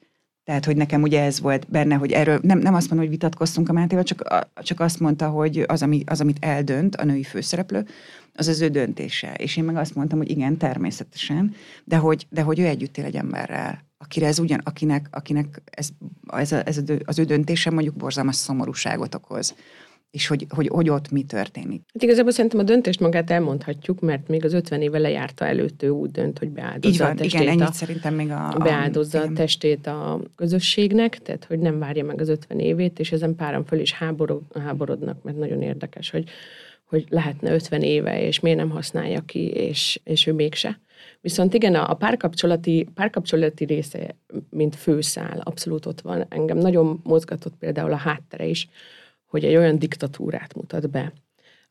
Tehát, 0.47 0.65
hogy 0.65 0.75
nekem 0.75 1.01
ugye 1.01 1.23
ez 1.23 1.39
volt 1.39 1.69
benne, 1.69 1.95
hogy 1.95 2.11
erről 2.11 2.39
nem, 2.41 2.59
nem 2.59 2.73
azt 2.73 2.89
mondom, 2.89 3.07
hogy 3.07 3.17
vitatkoztunk 3.17 3.69
a 3.69 3.73
Mátéval, 3.73 4.03
csak, 4.03 4.47
csak 4.55 4.79
azt 4.79 4.99
mondta, 4.99 5.29
hogy 5.29 5.63
az, 5.67 5.81
ami, 5.81 6.03
az, 6.05 6.21
amit 6.21 6.37
eldönt 6.39 6.95
a 6.95 7.03
női 7.03 7.23
főszereplő, 7.23 7.85
az 8.33 8.47
az 8.47 8.61
ő 8.61 8.67
döntése. 8.67 9.33
És 9.33 9.57
én 9.57 9.63
meg 9.63 9.75
azt 9.75 9.95
mondtam, 9.95 10.17
hogy 10.17 10.29
igen, 10.29 10.57
természetesen, 10.57 11.55
de 11.83 11.97
hogy, 11.97 12.27
de 12.29 12.41
hogy 12.41 12.59
ő 12.59 12.65
együtt 12.65 12.97
él 12.97 13.05
egy 13.05 13.15
emberrel, 13.15 13.85
akire 13.97 14.27
ez 14.27 14.39
ugyan, 14.39 14.61
akinek, 14.63 15.07
akinek 15.11 15.61
ez, 15.65 15.89
ez, 16.27 16.51
a, 16.51 16.67
ez 16.67 16.77
a, 16.77 16.81
az 17.05 17.19
ő 17.19 17.23
döntése 17.23 17.69
mondjuk 17.69 17.95
borzalmas 17.95 18.35
szomorúságot 18.35 19.15
okoz. 19.15 19.55
És 20.11 20.27
hogy, 20.27 20.45
hogy, 20.49 20.67
hogy 20.67 20.89
ott 20.89 21.11
mi 21.11 21.23
történik. 21.23 21.81
Hát 21.93 22.03
igazából 22.03 22.31
szerintem 22.31 22.59
a 22.59 22.63
döntést 22.63 22.99
magát 22.99 23.29
elmondhatjuk, 23.29 23.99
mert 23.99 24.27
még 24.27 24.45
az 24.45 24.53
50 24.53 24.81
éve 24.81 24.97
lejárta 24.97 25.45
előtt 25.45 25.83
ő 25.83 25.89
úgy 25.89 26.11
dönt, 26.11 26.39
hogy 26.39 26.49
beáldozza 26.49 26.89
Így 26.89 26.97
van, 26.97 27.11
a 27.11 27.13
testét. 27.13 27.41
igen, 27.41 27.53
ennyit 27.53 27.67
a, 27.67 27.71
szerintem 27.71 28.13
még 28.13 28.31
a... 28.31 28.49
a 28.49 28.57
beáldozza 28.57 29.21
a 29.21 29.31
testét 29.33 29.87
a 29.87 30.21
közösségnek, 30.35 31.17
tehát 31.17 31.45
hogy 31.45 31.59
nem 31.59 31.79
várja 31.79 32.03
meg 32.03 32.21
az 32.21 32.29
50 32.29 32.59
évét, 32.59 32.99
és 32.99 33.11
ezen 33.11 33.35
páran 33.35 33.65
föl 33.65 33.79
is 33.79 33.93
háborog, 33.93 34.41
háborodnak, 34.59 35.23
mert 35.23 35.37
nagyon 35.37 35.61
érdekes, 35.61 36.09
hogy, 36.09 36.29
hogy 36.83 37.05
lehetne 37.09 37.53
50 37.53 37.81
éve, 37.81 38.21
és 38.21 38.39
miért 38.39 38.57
nem 38.57 38.69
használja 38.69 39.21
ki, 39.21 39.47
és, 39.47 39.99
és 40.03 40.27
ő 40.27 40.33
mégse. 40.33 40.79
Viszont 41.21 41.53
igen, 41.53 41.75
a 41.75 41.89
a 41.89 41.93
párkapcsolati, 41.93 42.87
párkapcsolati 42.93 43.65
része, 43.65 44.15
mint 44.49 44.75
főszál, 44.75 45.39
abszolút 45.43 45.85
ott 45.85 46.01
van. 46.01 46.25
Engem 46.29 46.57
nagyon 46.57 46.99
mozgatott 47.03 47.55
például 47.59 47.91
a 47.91 47.95
háttere 47.95 48.45
is, 48.45 48.69
hogy 49.27 49.43
egy 49.43 49.55
olyan 49.55 49.79
diktatúrát 49.79 50.55
mutat 50.55 50.89
be, 50.89 51.13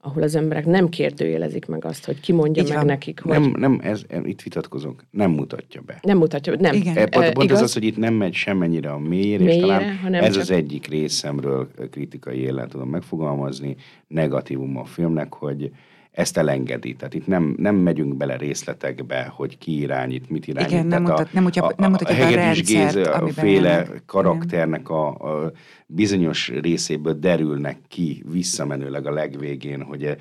ahol 0.00 0.22
az 0.22 0.34
emberek 0.34 0.66
nem 0.66 0.88
kérdőjelezik 0.88 1.66
meg 1.66 1.84
azt, 1.84 2.04
hogy 2.04 2.20
ki 2.20 2.32
mondja 2.32 2.62
Így 2.62 2.68
meg 2.68 2.76
van. 2.78 2.86
nekik, 2.86 3.20
hogy 3.20 3.32
Nem, 3.40 3.54
nem, 3.58 3.80
ez, 3.82 4.02
itt 4.24 4.42
vitatkozok, 4.42 5.04
nem 5.10 5.30
mutatja 5.30 5.80
be. 5.86 5.98
nem 6.02 6.16
mutatja, 6.18 6.54
nem. 6.58 6.74
Igen. 6.74 6.96
E, 6.96 7.06
pont, 7.06 7.32
pont 7.32 7.48
igaz? 7.48 7.60
az 7.60 7.72
hogy 7.72 7.84
itt 7.84 7.96
nem 7.96 8.14
megy 8.14 8.34
semmennyire 8.34 8.90
a 8.90 8.98
mélyére, 8.98 9.42
és 9.44 9.48
Mélyére, 9.48 9.66
talán 9.66 9.96
hanem 9.96 10.24
ez 10.24 10.32
csak- 10.32 10.42
az 10.42 10.50
egyik 10.50 10.86
részemről 10.86 11.68
kritikai 11.90 12.38
élen 12.38 12.68
tudom 12.68 12.88
megfogalmazni, 12.88 13.76
negatívum 14.06 14.76
a 14.76 14.84
filmnek, 14.84 15.34
hogy 15.34 15.70
ezt 16.16 16.36
elengedi. 16.36 16.94
Tehát 16.94 17.14
itt 17.14 17.26
nem, 17.26 17.54
nem 17.58 17.74
megyünk 17.76 18.16
bele 18.16 18.36
részletekbe, 18.36 19.32
hogy 19.34 19.58
ki 19.58 19.78
irányít, 19.80 20.30
mit 20.30 20.46
irányít. 20.46 20.70
Igen, 20.70 20.86
nem 20.86 21.04
Tehát 21.04 21.18
mutat- 21.18 21.32
nem 21.32 21.42
mutatja- 21.42 21.74
nem 21.76 21.90
mutatja 21.90 22.14
a 22.14 22.18
Hegedűs 22.18 22.44
rendszert, 22.74 22.94
Géza 22.94 23.26
féle 23.32 23.70
élnek. 23.70 24.02
karakternek 24.06 24.88
a, 24.88 25.08
a 25.08 25.52
bizonyos 25.86 26.48
részéből 26.48 27.18
derülnek 27.18 27.78
ki 27.88 28.24
visszamenőleg 28.32 29.06
a 29.06 29.12
legvégén, 29.12 29.82
hogy 29.82 30.04
eh, 30.04 30.16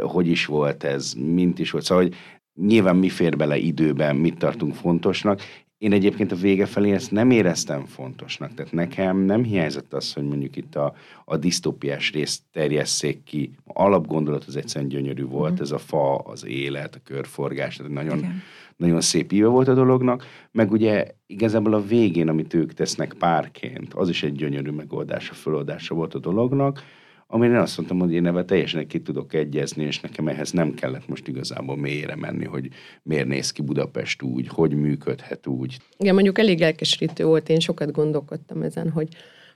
hogy 0.00 0.26
is 0.28 0.46
volt 0.46 0.84
ez, 0.84 1.12
mint 1.12 1.58
is 1.58 1.70
volt. 1.70 1.84
Szóval, 1.84 2.04
hogy 2.04 2.14
nyilván 2.66 2.96
mi 2.96 3.08
fér 3.08 3.36
bele 3.36 3.56
időben, 3.56 4.16
mit 4.16 4.38
tartunk 4.38 4.74
fontosnak. 4.74 5.40
Én 5.78 5.92
egyébként 5.92 6.32
a 6.32 6.36
vége 6.36 6.66
felé 6.66 6.92
ezt 6.92 7.10
nem 7.10 7.30
éreztem 7.30 7.84
fontosnak. 7.84 8.54
Tehát 8.54 8.72
nekem 8.72 9.18
nem 9.18 9.42
hiányzott 9.42 9.92
az, 9.92 10.12
hogy 10.12 10.24
mondjuk 10.24 10.56
itt 10.56 10.74
a, 10.74 10.94
a 11.24 11.36
disztópiás 11.36 12.12
részt 12.12 12.42
terjesszék 12.52 13.22
ki. 13.22 13.50
A 13.64 13.82
alapgondolat 13.82 14.44
az 14.44 14.56
egyszerűen 14.56 14.90
gyönyörű 14.90 15.24
volt, 15.24 15.50
uh-huh. 15.50 15.66
ez 15.66 15.70
a 15.70 15.78
fa, 15.78 16.16
az 16.16 16.46
élet, 16.46 16.94
a 16.94 17.00
körforgás, 17.04 17.76
tehát 17.76 17.92
nagyon, 17.92 18.18
Igen. 18.18 18.42
nagyon 18.76 19.00
szép 19.00 19.32
íve 19.32 19.46
volt 19.46 19.68
a 19.68 19.74
dolognak, 19.74 20.24
meg 20.52 20.70
ugye 20.70 21.06
igazából 21.26 21.74
a 21.74 21.86
végén, 21.86 22.28
amit 22.28 22.54
ők 22.54 22.72
tesznek 22.72 23.14
párként, 23.18 23.94
az 23.94 24.08
is 24.08 24.22
egy 24.22 24.34
gyönyörű 24.34 24.70
megoldása, 24.70 25.34
föloldása 25.34 25.94
volt 25.94 26.14
a 26.14 26.18
dolognak, 26.18 26.82
amire 27.26 27.52
én 27.52 27.60
azt 27.60 27.76
mondtam, 27.76 27.98
hogy 27.98 28.12
én 28.12 28.26
ebben 28.26 28.46
teljesen 28.46 28.86
ki 28.86 29.00
tudok 29.00 29.34
egyezni, 29.34 29.84
és 29.84 30.00
nekem 30.00 30.28
ehhez 30.28 30.50
nem 30.50 30.74
kellett 30.74 31.08
most 31.08 31.28
igazából 31.28 31.76
mélyre 31.76 32.16
menni, 32.16 32.44
hogy 32.44 32.68
miért 33.02 33.26
néz 33.26 33.50
ki 33.50 33.62
Budapest 33.62 34.22
úgy, 34.22 34.48
hogy 34.48 34.74
működhet 34.74 35.46
úgy. 35.46 35.78
Igen, 35.98 36.14
mondjuk 36.14 36.38
elég 36.38 36.60
elkeserítő 36.60 37.24
volt, 37.24 37.48
én 37.48 37.60
sokat 37.60 37.92
gondolkodtam 37.92 38.62
ezen, 38.62 38.90
hogy, 38.90 39.08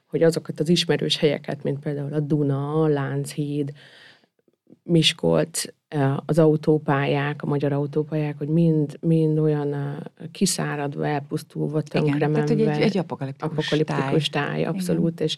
hogy 0.06 0.22
azokat 0.22 0.61
az 0.61 0.68
ismerős 0.68 1.16
helyeket, 1.16 1.62
mint 1.62 1.78
például 1.78 2.12
a 2.12 2.20
Duna, 2.20 2.83
a 2.83 2.87
Lánchíd, 2.87 3.72
Miskolc, 4.83 5.64
eh, 5.88 6.16
az 6.26 6.38
autópályák, 6.38 7.42
a 7.42 7.46
magyar 7.46 7.72
autópályák, 7.72 8.38
hogy 8.38 8.48
mind, 8.48 8.96
mind 9.00 9.38
olyan 9.38 9.74
eh, 9.74 9.96
kiszáradva, 10.30 11.06
elpusztulva, 11.06 11.83
Igen, 11.94 12.18
tehát 12.18 12.28
hogy 12.33 12.46
tönkremenve. 12.46 12.72
egy, 12.72 12.83
egy 12.83 12.98
apokaliptikus, 12.98 13.59
apokaliptikus 13.59 14.28
táj, 14.28 14.46
táj 14.46 14.64
abszolút, 14.64 15.20
és, 15.20 15.37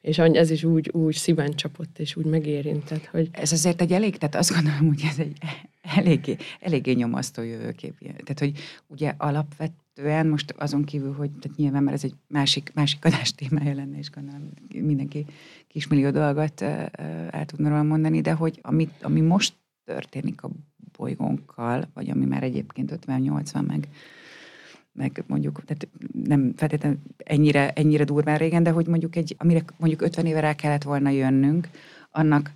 és 0.00 0.18
ez 0.18 0.50
is 0.50 0.64
úgy, 0.64 0.90
úgy 0.92 1.14
szíven 1.14 1.54
csapott, 1.54 1.98
és 1.98 2.16
úgy 2.16 2.24
megérintett, 2.24 3.06
hogy 3.06 3.28
Ez 3.32 3.52
azért 3.52 3.80
egy 3.80 3.92
elég, 3.92 4.16
tehát 4.16 4.34
azt 4.34 4.54
gondolom, 4.54 4.86
hogy 4.86 5.02
ez 5.08 5.18
egy 5.18 5.38
eléggé, 5.82 6.36
eléggé 6.60 6.92
nyomasztó 6.92 7.42
jövőkép. 7.42 7.98
Tehát, 7.98 8.38
hogy 8.38 8.52
ugye 8.86 9.14
alapvetően 9.16 10.26
most 10.26 10.54
azon 10.58 10.84
kívül, 10.84 11.12
hogy 11.12 11.30
tehát 11.30 11.58
nyilván, 11.58 11.82
mert 11.82 11.96
ez 11.96 12.04
egy 12.04 12.14
másik, 12.28 12.70
másik 12.74 13.04
adás 13.04 13.34
témája 13.34 13.74
lenne, 13.74 13.98
és 13.98 14.10
gondolom 14.10 14.50
mindenki 14.74 15.26
kismillió 15.66 16.10
dolgot 16.10 16.60
el 16.60 17.44
tudna 17.46 17.68
róla 17.68 17.82
mondani, 17.82 18.20
de 18.20 18.32
hogy 18.32 18.58
amit, 18.62 18.92
ami 19.02 19.20
most 19.20 19.54
történik 19.84 20.42
a 20.42 20.50
bolygónkkal, 20.96 21.88
vagy 21.94 22.10
ami 22.10 22.24
már 22.24 22.42
egyébként 22.42 22.98
50-80 23.06 23.66
meg 23.66 23.88
meg 24.92 25.24
mondjuk, 25.26 25.62
tehát 25.64 25.88
nem 26.24 26.52
feltétlenül 26.56 26.98
ennyire, 27.16 27.70
ennyire 27.70 28.04
durván 28.04 28.38
régen, 28.38 28.62
de 28.62 28.70
hogy 28.70 28.86
mondjuk 28.86 29.16
egy, 29.16 29.34
amire 29.38 29.64
mondjuk 29.76 30.02
50 30.02 30.26
éve 30.26 30.40
rá 30.40 30.54
kellett 30.54 30.82
volna 30.82 31.10
jönnünk, 31.10 31.68
annak 32.10 32.52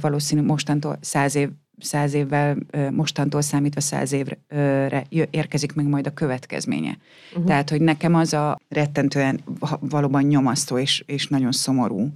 valószínű 0.00 0.42
mostantól 0.42 0.98
száz 1.00 1.34
év 1.34 1.48
száz 1.80 2.14
évvel, 2.14 2.56
mostantól 2.90 3.40
számítva 3.40 3.80
száz 3.80 4.12
évre 4.12 5.06
érkezik 5.30 5.74
meg 5.74 5.86
majd 5.86 6.06
a 6.06 6.14
következménye. 6.14 6.96
Uh-huh. 7.30 7.46
Tehát, 7.46 7.70
hogy 7.70 7.80
nekem 7.80 8.14
az 8.14 8.32
a 8.32 8.58
rettentően 8.68 9.40
valóban 9.80 10.22
nyomasztó 10.22 10.78
és, 10.78 11.02
és 11.06 11.26
nagyon 11.28 11.52
szomorú 11.52 12.08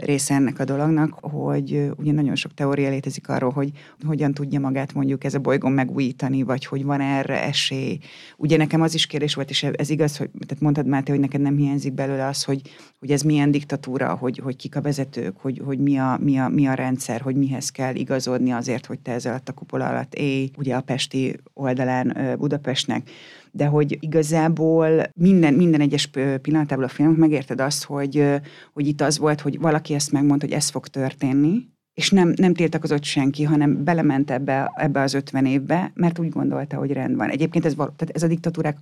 része 0.00 0.34
ennek 0.34 0.58
a 0.58 0.64
dolognak, 0.64 1.18
hogy 1.20 1.90
ugye 1.96 2.12
nagyon 2.12 2.34
sok 2.34 2.54
teória 2.54 2.88
létezik 2.88 3.28
arról, 3.28 3.50
hogy 3.50 3.70
hogyan 4.06 4.34
tudja 4.34 4.60
magát 4.60 4.94
mondjuk 4.94 5.24
ez 5.24 5.34
a 5.34 5.38
bolygón 5.38 5.72
megújítani, 5.72 6.42
vagy 6.42 6.64
hogy 6.66 6.84
van 6.84 7.00
erre 7.00 7.42
esély. 7.42 7.98
Ugye 8.36 8.56
nekem 8.56 8.80
az 8.80 8.94
is 8.94 9.06
kérdés 9.06 9.34
volt, 9.34 9.50
és 9.50 9.62
ez 9.62 9.90
igaz, 9.90 10.16
hogy 10.16 10.30
tehát 10.46 10.62
mondtad 10.62 10.86
Máté, 10.86 11.10
hogy 11.10 11.20
neked 11.20 11.40
nem 11.40 11.56
hiányzik 11.56 11.92
belőle 11.92 12.26
az, 12.26 12.44
hogy, 12.44 12.60
hogy 12.98 13.10
ez 13.10 13.22
milyen 13.22 13.50
diktatúra, 13.50 14.14
hogy, 14.14 14.38
hogy 14.38 14.56
kik 14.56 14.76
a 14.76 14.80
vezetők, 14.80 15.36
hogy, 15.36 15.62
hogy 15.64 15.78
mi, 15.78 15.98
a, 15.98 16.18
mi, 16.22 16.38
a, 16.38 16.48
mi 16.48 16.66
a 16.66 16.74
rendszer, 16.74 17.20
hogy 17.20 17.36
mihez 17.36 17.70
kell 17.70 17.94
igazodni 17.94 18.50
azért, 18.50 18.86
hogy 18.86 18.98
te 18.98 19.12
ez 19.12 19.26
alatt 19.26 19.48
a 19.48 19.52
kupola 19.52 19.88
alatt 19.88 20.14
élj, 20.14 20.50
ugye 20.56 20.74
a 20.74 20.80
pesti 20.80 21.36
oldalán 21.54 22.36
Budapestnek 22.38 23.10
de 23.50 23.66
hogy 23.66 23.98
igazából 24.00 25.02
minden, 25.14 25.54
minden 25.54 25.80
egyes 25.80 26.10
pillanatában 26.42 26.84
a 26.84 26.88
filmnek 26.88 27.18
megérted 27.18 27.60
azt, 27.60 27.84
hogy, 27.84 28.24
hogy 28.72 28.86
itt 28.86 29.00
az 29.00 29.18
volt, 29.18 29.40
hogy 29.40 29.58
valaki 29.60 29.94
ezt 29.94 30.12
megmondta, 30.12 30.46
hogy 30.46 30.54
ez 30.54 30.68
fog 30.68 30.86
történni, 30.86 31.68
és 31.94 32.10
nem, 32.10 32.32
nem 32.36 32.54
tiltakozott 32.54 33.04
senki, 33.04 33.42
hanem 33.42 33.84
belement 33.84 34.30
ebbe, 34.30 34.72
ebbe 34.76 35.00
az 35.00 35.14
50 35.14 35.46
évbe, 35.46 35.92
mert 35.94 36.18
úgy 36.18 36.28
gondolta, 36.28 36.76
hogy 36.76 36.92
rend 36.92 37.16
van. 37.16 37.28
Egyébként 37.28 37.64
ez, 37.64 37.74
val- 37.74 37.92
tehát 37.96 38.14
ez 38.14 38.22
a 38.22 38.26
diktatúrák 38.26 38.76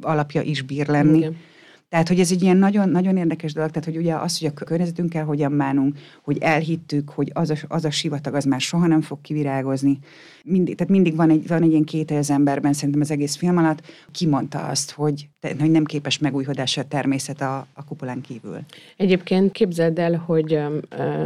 alapja 0.00 0.40
is 0.40 0.62
bír 0.62 0.88
lenni. 0.88 1.18
Igen. 1.18 1.36
Tehát, 1.92 2.08
hogy 2.08 2.20
ez 2.20 2.30
egy 2.30 2.42
ilyen 2.42 2.56
nagyon, 2.56 2.88
nagyon 2.88 3.16
érdekes 3.16 3.52
dolog, 3.52 3.70
tehát, 3.70 3.84
hogy 3.84 3.96
ugye 3.96 4.14
az, 4.14 4.38
hogy 4.38 4.52
a 4.54 4.64
környezetünkkel 4.64 5.24
hogyan 5.24 5.56
bánunk, 5.56 5.98
hogy 6.22 6.38
elhittük, 6.38 7.10
hogy 7.10 7.30
az 7.34 7.50
a, 7.50 7.54
az 7.68 7.84
a 7.84 7.90
sivatag 7.90 8.34
az 8.34 8.44
már 8.44 8.60
soha 8.60 8.86
nem 8.86 9.00
fog 9.00 9.20
kivirágozni. 9.20 9.98
Mindig, 10.44 10.74
tehát 10.76 10.92
mindig 10.92 11.16
van 11.16 11.30
egy, 11.30 11.46
van 11.46 11.62
egy 11.62 11.70
ilyen 11.70 11.84
kételj 11.84 12.20
az 12.20 12.30
emberben, 12.30 12.72
szerintem 12.72 13.00
az 13.00 13.10
egész 13.10 13.36
film 13.36 13.56
alatt, 13.56 13.82
kimondta 14.10 14.58
azt, 14.58 14.90
hogy, 14.90 15.28
hogy 15.58 15.70
nem 15.70 15.84
képes 15.84 16.18
megújhodásra 16.18 16.82
a 16.82 16.84
természet 16.88 17.40
a, 17.40 17.66
a 17.72 17.84
kupolán 17.84 18.20
kívül. 18.20 18.58
Egyébként 18.96 19.52
képzeld 19.52 19.98
el, 19.98 20.16
hogy 20.16 20.58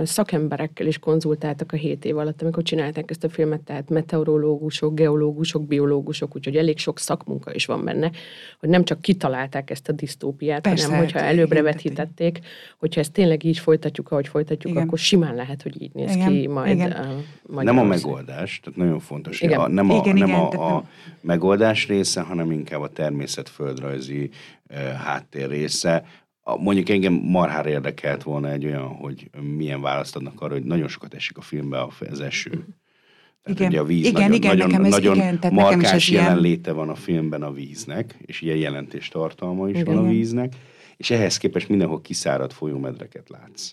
szakemberekkel 0.03 0.87
is 0.87 0.99
konzultáltak 0.99 1.73
a 1.73 1.77
hét 1.77 2.05
év 2.05 2.17
alatt, 2.17 2.43
amikor 2.43 2.63
csinálták 2.63 3.11
ezt 3.11 3.25
a 3.25 3.29
filmet, 3.29 3.61
tehát 3.61 3.89
meteorológusok, 3.89 4.95
geológusok, 4.95 5.67
biológusok, 5.67 6.37
úgyhogy 6.37 6.57
elég 6.57 6.79
sok 6.79 6.99
szakmunka 6.99 7.55
is 7.55 7.67
van 7.67 7.85
benne, 7.85 8.11
hogy 8.61 8.69
nem 8.69 8.85
csak 8.85 9.01
kitalálták 9.01 9.71
ezt 9.71 9.89
a 9.89 9.93
disztópiát, 9.93 10.56
Persze, 10.63 10.85
hanem 10.87 10.99
hogyha 11.01 11.19
hát 11.19 11.29
előbbre 11.29 11.63
vetítették, 11.63 12.39
hogyha 12.79 13.01
ezt 13.01 13.13
tényleg 13.13 13.45
így 13.45 13.59
folytatjuk, 13.59 14.11
ahogy 14.11 14.29
folytatjuk, 14.29 14.73
Igen. 14.73 14.85
akkor 14.87 14.99
simán 14.99 15.35
lehet, 15.35 15.63
hogy 15.63 15.83
így 15.83 15.95
néz 15.95 16.15
Igen, 16.15 16.29
ki 16.29 16.47
majd 16.47 16.75
igen. 16.75 17.23
ö, 17.53 17.63
Nem 17.63 17.79
a 17.79 17.83
megoldás, 17.85 18.61
tehát 18.61 18.79
nagyon 18.79 18.99
fontos. 18.99 19.41
Igen. 19.41 19.61
A, 19.61 19.69
nem 19.69 19.91
a, 19.91 19.97
Igen, 19.97 20.17
nem 20.17 20.29
igen, 20.29 20.41
a, 20.41 20.67
a 20.67 20.73
nem- 20.73 20.89
megoldás 21.21 21.87
része, 21.89 22.21
hanem 22.21 22.51
inkább 22.51 22.81
a 22.81 22.89
természetföldrajzi 22.89 24.31
uh, 24.71 24.77
háttér 24.93 25.49
része. 25.49 26.05
A, 26.41 26.57
mondjuk 26.57 26.89
engem 26.89 27.13
marhára 27.13 27.69
érdekelt 27.69 28.23
volna 28.23 28.51
egy 28.51 28.65
olyan, 28.65 28.87
hogy 28.87 29.31
milyen 29.57 29.81
választ 29.81 30.17
adnak 30.17 30.41
arra, 30.41 30.53
hogy 30.53 30.65
nagyon 30.65 30.89
sokat 30.89 31.15
esik 31.15 31.37
a 31.39 31.41
filmbe 31.41 31.79
a- 31.79 31.93
az 32.11 32.21
eső. 32.21 32.65
Tehát 33.47 33.61
Igen. 33.61 33.71
ugye 33.71 33.81
a 33.81 33.85
víz 33.85 34.07
Igen, 34.07 34.13
nagyon, 34.23 34.37
igen, 34.37 34.51
nagyon, 34.57 34.67
nekem 34.69 34.85
ez- 34.85 34.91
nagyon 34.91 35.15
igen, 35.17 35.39
tehát 35.41 35.57
nekem 35.57 35.81
is 35.81 35.91
ez 35.91 36.09
ilyen- 36.09 36.23
jelenléte 36.25 36.73
van 36.73 36.89
a 36.89 36.95
filmben 36.95 37.43
a 37.43 37.53
víznek, 37.53 38.17
és 38.21 38.41
ilyen 38.41 38.57
jelentés 38.57 39.09
tartalma 39.09 39.69
is 39.69 39.81
Igen. 39.81 39.95
van 39.95 40.05
a 40.05 40.09
víznek, 40.09 40.53
és 40.97 41.11
ehhez 41.11 41.37
képest 41.37 41.69
mindenhol 41.69 42.01
kiszáradt 42.01 42.53
folyómedreket 42.53 43.29
látsz. 43.29 43.71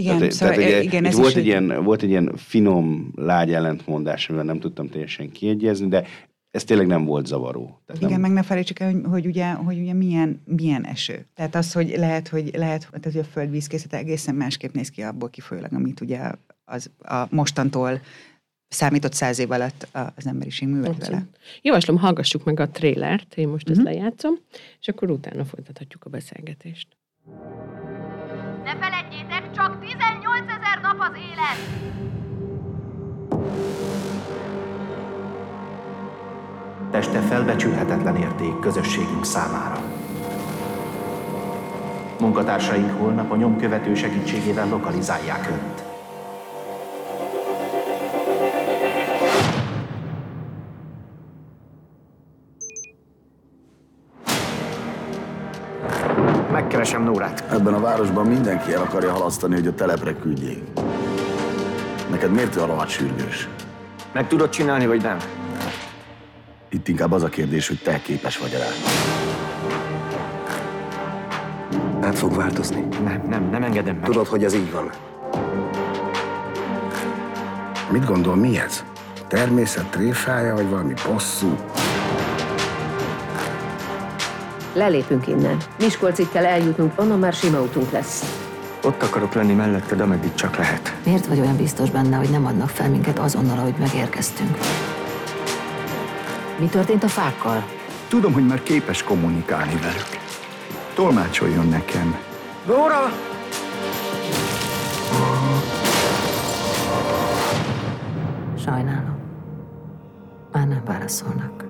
Igen, 0.00 0.16
Tehát, 0.18 0.32
szóval, 0.32 0.54
tehát 0.54 0.70
ugye, 0.70 0.82
igen, 0.82 1.04
ez 1.04 1.16
volt 1.16 1.36
egy, 1.36 1.46
ilyen, 1.46 1.84
volt 1.84 2.02
egy 2.02 2.08
ilyen 2.08 2.32
finom, 2.36 3.12
lágy 3.16 3.52
ellentmondás, 3.52 4.28
amivel 4.28 4.46
nem 4.46 4.58
tudtam 4.60 4.88
teljesen 4.88 5.30
kiegyezni, 5.30 5.88
de 5.88 6.06
ez 6.50 6.64
tényleg 6.64 6.86
nem 6.86 7.04
volt 7.04 7.26
zavaró. 7.26 7.80
Tehát 7.86 8.02
Igen, 8.02 8.12
nem, 8.12 8.20
meg 8.20 8.30
ne 8.30 8.42
felejtsük 8.42 8.78
el, 8.78 8.92
hogy, 8.92 9.02
hogy, 9.10 9.26
ugye, 9.26 9.50
hogy 9.52 9.78
ugye 9.78 9.92
milyen, 9.92 10.42
milyen 10.44 10.84
eső. 10.86 11.26
Tehát 11.34 11.54
az, 11.54 11.72
hogy 11.72 11.94
lehet, 11.96 12.28
hogy, 12.28 12.50
lehet, 12.56 12.80
tehát, 12.90 13.04
hogy 13.04 13.18
a 13.18 13.24
földvízkészlet 13.24 13.92
egészen 14.00 14.34
másképp 14.34 14.74
néz 14.74 14.90
ki 14.90 15.02
abból 15.02 15.30
kifolyólag, 15.30 15.72
amit 15.72 16.00
ugye 16.00 16.30
az, 16.64 16.90
a 16.98 17.26
mostantól 17.30 18.00
számított 18.72 19.12
száz 19.12 19.38
év 19.38 19.50
alatt 19.50 19.88
az 19.92 20.26
emberiség 20.26 20.68
művelt 20.68 20.98
vele. 20.98 21.04
Abszolút. 21.16 21.38
Javaslom, 21.62 21.98
hallgassuk 21.98 22.44
meg 22.44 22.60
a 22.60 22.68
trélert, 22.68 23.34
én 23.34 23.48
most 23.48 23.68
Mhm. 23.68 23.78
ezt 23.78 23.86
lejátszom, 23.86 24.34
és 24.80 24.88
akkor 24.88 25.10
utána 25.10 25.44
folytathatjuk 25.44 26.04
a 26.04 26.10
beszélgetést. 26.10 26.88
Ne 28.64 28.76
feledjétek, 28.76 29.50
csak 29.54 29.80
18 29.80 30.46
élet! 31.16 31.90
Teste 36.90 37.20
felbecsülhetetlen 37.20 38.16
érték 38.16 38.58
közösségünk 38.60 39.24
számára. 39.24 39.80
Munkatársaink 42.20 42.98
holnap 42.98 43.30
a 43.30 43.36
nyomkövető 43.36 43.94
segítségével 43.94 44.68
lokalizálják 44.68 45.48
Önt. 45.50 45.91
Megkeresem 56.82 57.12
Nórát. 57.12 57.44
Ebben 57.50 57.74
a 57.74 57.80
városban 57.80 58.26
mindenki 58.26 58.72
el 58.72 58.82
akarja 58.82 59.12
halasztani, 59.12 59.54
hogy 59.54 59.66
a 59.66 59.74
telepre 59.74 60.14
küldjék. 60.14 60.62
Neked 62.10 62.32
miért 62.32 62.56
olyan 62.56 62.68
rohadt 62.68 62.88
sürgős? 62.88 63.48
Meg 64.12 64.28
tudod 64.28 64.48
csinálni, 64.48 64.86
vagy 64.86 65.02
nem? 65.02 65.16
Itt 66.68 66.88
inkább 66.88 67.12
az 67.12 67.22
a 67.22 67.28
kérdés, 67.28 67.68
hogy 67.68 67.80
te 67.82 68.00
képes 68.02 68.38
vagy 68.38 68.52
rá. 68.52 68.66
Át 72.06 72.18
fog 72.18 72.34
változni. 72.34 72.88
Nem, 73.04 73.22
nem, 73.28 73.48
nem 73.50 73.62
engedem 73.62 73.96
meg. 73.96 74.04
Tudod, 74.04 74.26
hogy 74.26 74.44
ez 74.44 74.54
így 74.54 74.72
van. 74.72 74.90
Mit 77.90 78.06
gondol, 78.06 78.36
mi 78.36 78.58
ez? 78.58 78.84
Természet 79.28 79.90
tréfája, 79.90 80.54
vagy 80.54 80.68
valami 80.68 80.92
bosszú? 81.06 81.56
Lelépünk 84.72 85.26
innen. 85.26 85.56
Miskolcig 85.78 86.28
kell 86.28 86.44
eljutnunk, 86.44 87.00
onnan 87.00 87.18
már 87.18 87.32
sima 87.32 87.60
utunk 87.60 87.90
lesz. 87.90 88.40
Ott 88.84 89.02
akarok 89.02 89.32
lenni 89.32 89.52
melletted, 89.52 90.00
ameddig 90.00 90.34
csak 90.34 90.56
lehet. 90.56 90.94
Miért 91.04 91.26
vagy 91.26 91.40
olyan 91.40 91.56
biztos 91.56 91.90
benne, 91.90 92.16
hogy 92.16 92.30
nem 92.30 92.46
adnak 92.46 92.68
fel 92.68 92.88
minket 92.88 93.18
azonnal, 93.18 93.58
ahogy 93.58 93.74
megérkeztünk? 93.78 94.58
Mi 96.58 96.66
történt 96.66 97.02
a 97.02 97.08
fákkal? 97.08 97.64
Tudom, 98.08 98.32
hogy 98.32 98.46
már 98.46 98.62
képes 98.62 99.02
kommunikálni 99.02 99.78
velük. 99.82 100.20
Tolmácsoljon 100.94 101.68
nekem. 101.68 102.16
Nóra! 102.66 103.12
Sajnálom. 108.64 109.18
Már 110.52 110.68
nem 110.68 110.82
válaszolnak. 110.84 111.64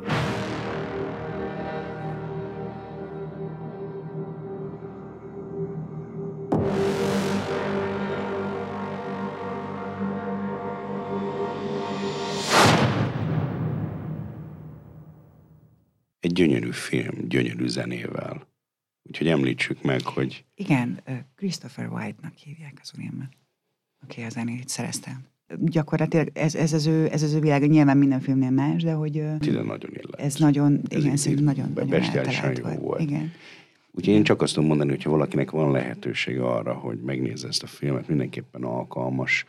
Egy 16.32 16.38
gyönyörű 16.38 16.70
film, 16.70 17.28
gyönyörű 17.28 17.66
zenével. 17.66 18.46
Úgyhogy 19.02 19.28
említsük 19.28 19.82
meg, 19.82 20.02
hogy 20.02 20.44
Igen, 20.54 21.00
Christopher 21.36 21.88
White-nak 21.88 22.34
hívják 22.34 22.78
az 22.82 22.92
úriember, 22.96 23.28
aki 24.00 24.20
a 24.22 24.28
zenét 24.28 24.68
szerezte. 24.68 25.20
Gyakorlatilag 25.58 26.28
ez, 26.32 26.54
ez, 26.54 26.72
az 26.72 26.86
ő, 26.86 27.08
ez 27.10 27.22
az 27.22 27.32
ő 27.32 27.40
világ, 27.40 27.70
nyilván 27.70 27.96
minden 27.96 28.20
filmnél 28.20 28.50
más, 28.50 28.82
de 28.82 28.92
hogy 28.92 29.14
ide 29.14 29.62
nagyon 29.62 29.90
illet. 29.90 30.20
ez 30.20 30.34
nagyon, 30.34 30.80
Ez 30.88 31.04
igen, 31.04 31.16
szerintem 31.16 31.44
nagyon, 31.44 31.72
nagyon 31.74 31.92
eltalált 31.92 32.58
jó 32.58 32.64
volt. 32.64 32.78
volt. 32.80 33.00
Igen. 33.00 33.32
Úgyhogy 33.90 34.14
én 34.14 34.22
csak 34.22 34.42
azt 34.42 34.52
tudom 34.54 34.68
mondani, 34.68 34.90
hogyha 34.90 35.10
valakinek 35.10 35.50
van 35.50 35.70
lehetősége 35.70 36.44
arra, 36.44 36.72
hogy 36.74 37.00
megnézze 37.00 37.48
ezt 37.48 37.62
a 37.62 37.66
filmet, 37.66 38.08
mindenképpen 38.08 38.62
alkalmas, 38.62 39.44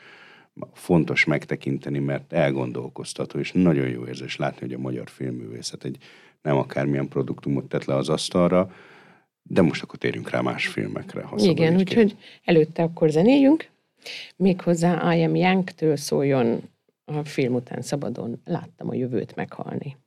fontos 0.74 1.26
megtekinteni, 1.26 2.00
mert 2.00 2.34
elgondolkoztató, 2.34 3.40
és 3.40 3.52
nagyon 3.52 3.88
jó 3.90 4.06
érzés 4.08 4.36
látni, 4.36 4.60
hogy 4.60 4.74
a 4.74 4.80
magyar 4.80 5.10
filmművészet 5.10 5.84
egy 5.84 5.98
nem 6.44 6.58
akármilyen 6.58 7.08
produktumot 7.08 7.66
tett 7.66 7.86
le 7.86 7.96
az 7.96 8.10
asztalra, 8.10 8.72
de 9.44 9.62
most 9.62 9.84
akkor 9.84 10.00
térjünk 10.00 10.30
rá 10.30 10.42
más 10.42 10.68
filmekre. 10.68 11.22
Ha 11.24 11.36
Igen, 11.40 11.76
úgyhogy 11.76 12.18
előtte 12.44 12.84
akkor 12.84 13.10
zenéljünk. 13.10 13.70
Méghozzá 14.36 15.16
I 15.16 15.24
Am 15.24 15.36
Young-től 15.36 15.96
szóljon 15.96 16.62
a 17.06 17.24
film 17.24 17.54
után 17.54 17.82
szabadon 17.82 18.42
láttam 18.46 18.90
a 18.90 18.94
jövőt 18.94 19.36
meghalni. 19.36 19.98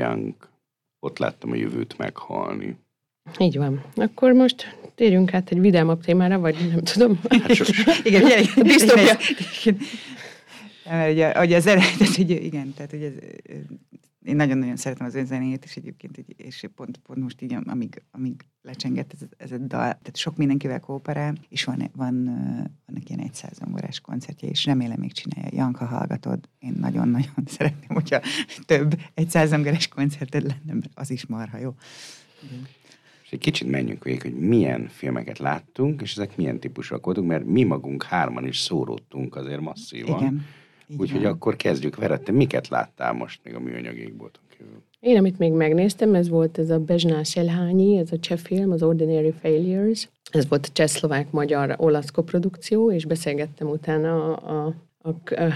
Young. 0.00 0.34
Ott 1.06 1.18
láttam 1.18 1.50
a 1.50 1.54
jövőt 1.54 1.98
meghalni. 1.98 2.76
Így 3.38 3.56
van. 3.56 3.84
Akkor 3.94 4.32
most 4.32 4.76
térjünk 4.94 5.34
át 5.34 5.50
egy 5.50 5.60
vidámabb 5.60 6.00
témára, 6.02 6.38
vagy 6.38 6.56
nem 6.68 6.82
tudom. 6.82 7.20
Hát 7.28 7.54
sos. 7.54 7.84
Igen. 8.04 8.42
Disztópia. 8.56 9.16
Igen. 9.64 9.78
Mert 10.84 11.12
ugye, 11.12 11.40
ugye 11.40 11.56
az 11.56 11.66
eredet, 11.66 12.18
ugye, 12.18 12.34
igen, 12.34 12.74
tehát 12.76 12.92
ugye 12.92 13.06
ez, 13.06 13.12
én 14.24 14.36
nagyon-nagyon 14.36 14.76
szeretem 14.76 15.06
az 15.06 15.14
önzenét, 15.14 15.64
és 15.64 15.76
egyébként, 15.76 16.18
így- 16.18 16.34
és 16.36 16.68
pont, 16.74 16.96
pont 16.96 17.18
most 17.22 17.42
így, 17.42 17.56
amíg, 17.64 18.02
amíg 18.10 18.44
lecsengett 18.62 19.12
ez, 19.12 19.26
ez 19.36 19.52
a 19.52 19.58
dal, 19.58 19.68
tehát 19.88 20.16
sok 20.16 20.36
mindenkivel 20.36 20.80
kooperál, 20.80 21.34
és 21.48 21.64
van, 21.64 21.90
van, 21.96 22.24
vannak 22.86 23.08
ilyen 23.08 23.20
egy 23.20 23.34
százongorás 23.34 24.00
koncertje, 24.00 24.48
és 24.48 24.64
remélem 24.64 25.00
még 25.00 25.12
csinálja. 25.12 25.50
Janka, 25.52 25.84
hallgatod, 25.84 26.48
én 26.58 26.76
nagyon-nagyon 26.80 27.44
szeretném, 27.56 27.88
hogyha 27.88 28.20
több 28.66 29.00
egy 29.14 29.30
százongorás 29.30 29.88
koncerted 29.88 30.42
lenne, 30.42 30.72
mert 30.72 30.90
az 30.94 31.10
is 31.10 31.26
marha 31.26 31.58
jó. 31.58 31.74
És 33.24 33.36
egy 33.36 33.38
kicsit 33.38 33.70
menjünk 33.70 34.04
végig, 34.04 34.22
hogy 34.22 34.34
milyen 34.34 34.88
filmeket 34.88 35.38
láttunk, 35.38 36.00
és 36.02 36.12
ezek 36.12 36.36
milyen 36.36 36.60
típusúak 36.60 37.04
voltunk, 37.04 37.28
mert 37.28 37.44
mi 37.44 37.62
magunk 37.64 38.02
hárman 38.02 38.46
is 38.46 38.58
szóródtunk 38.58 39.36
azért 39.36 39.60
masszívan. 39.60 40.18
Igen. 40.20 40.46
Úgyhogy 40.98 41.24
akkor 41.24 41.56
kezdjük. 41.56 41.96
Vera, 41.96 42.18
te 42.18 42.32
miket 42.32 42.68
láttál 42.68 43.12
most 43.12 43.40
még 43.44 43.54
a 43.54 43.60
műanyag 43.60 43.96
égbolton 43.96 44.42
kívül? 44.56 44.82
Én, 45.00 45.16
amit 45.16 45.38
még 45.38 45.52
megnéztem, 45.52 46.14
ez 46.14 46.28
volt 46.28 46.58
ez 46.58 46.70
a 46.70 46.78
Bezsná 46.78 47.22
Selhányi, 47.22 47.96
ez 47.96 48.12
a 48.12 48.18
cseh 48.18 48.38
film, 48.38 48.70
az 48.70 48.82
Ordinary 48.82 49.32
Failures. 49.40 50.08
Ez 50.30 50.48
volt 50.48 50.66
a 50.66 50.72
cseh-szlovák-magyar-olasz 50.72 52.10
koprodukció, 52.10 52.92
és 52.92 53.04
beszélgettem 53.04 53.68
utána 53.68 54.34
a, 54.34 54.66
a, 54.66 54.74
a, 55.08 55.08
a 55.08 55.52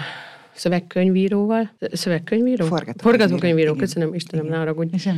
szövegkönyvíróval. 0.54 1.70
Szövegkönyvíró? 1.92 2.64
Forgatókönyvíró, 2.64 3.10
Forgatókönyvíró, 3.10 3.72
igen. 3.72 3.84
köszönöm, 3.84 4.14
Istenem, 4.14 4.46
ne 4.46 4.56
haragudj. 4.56 5.08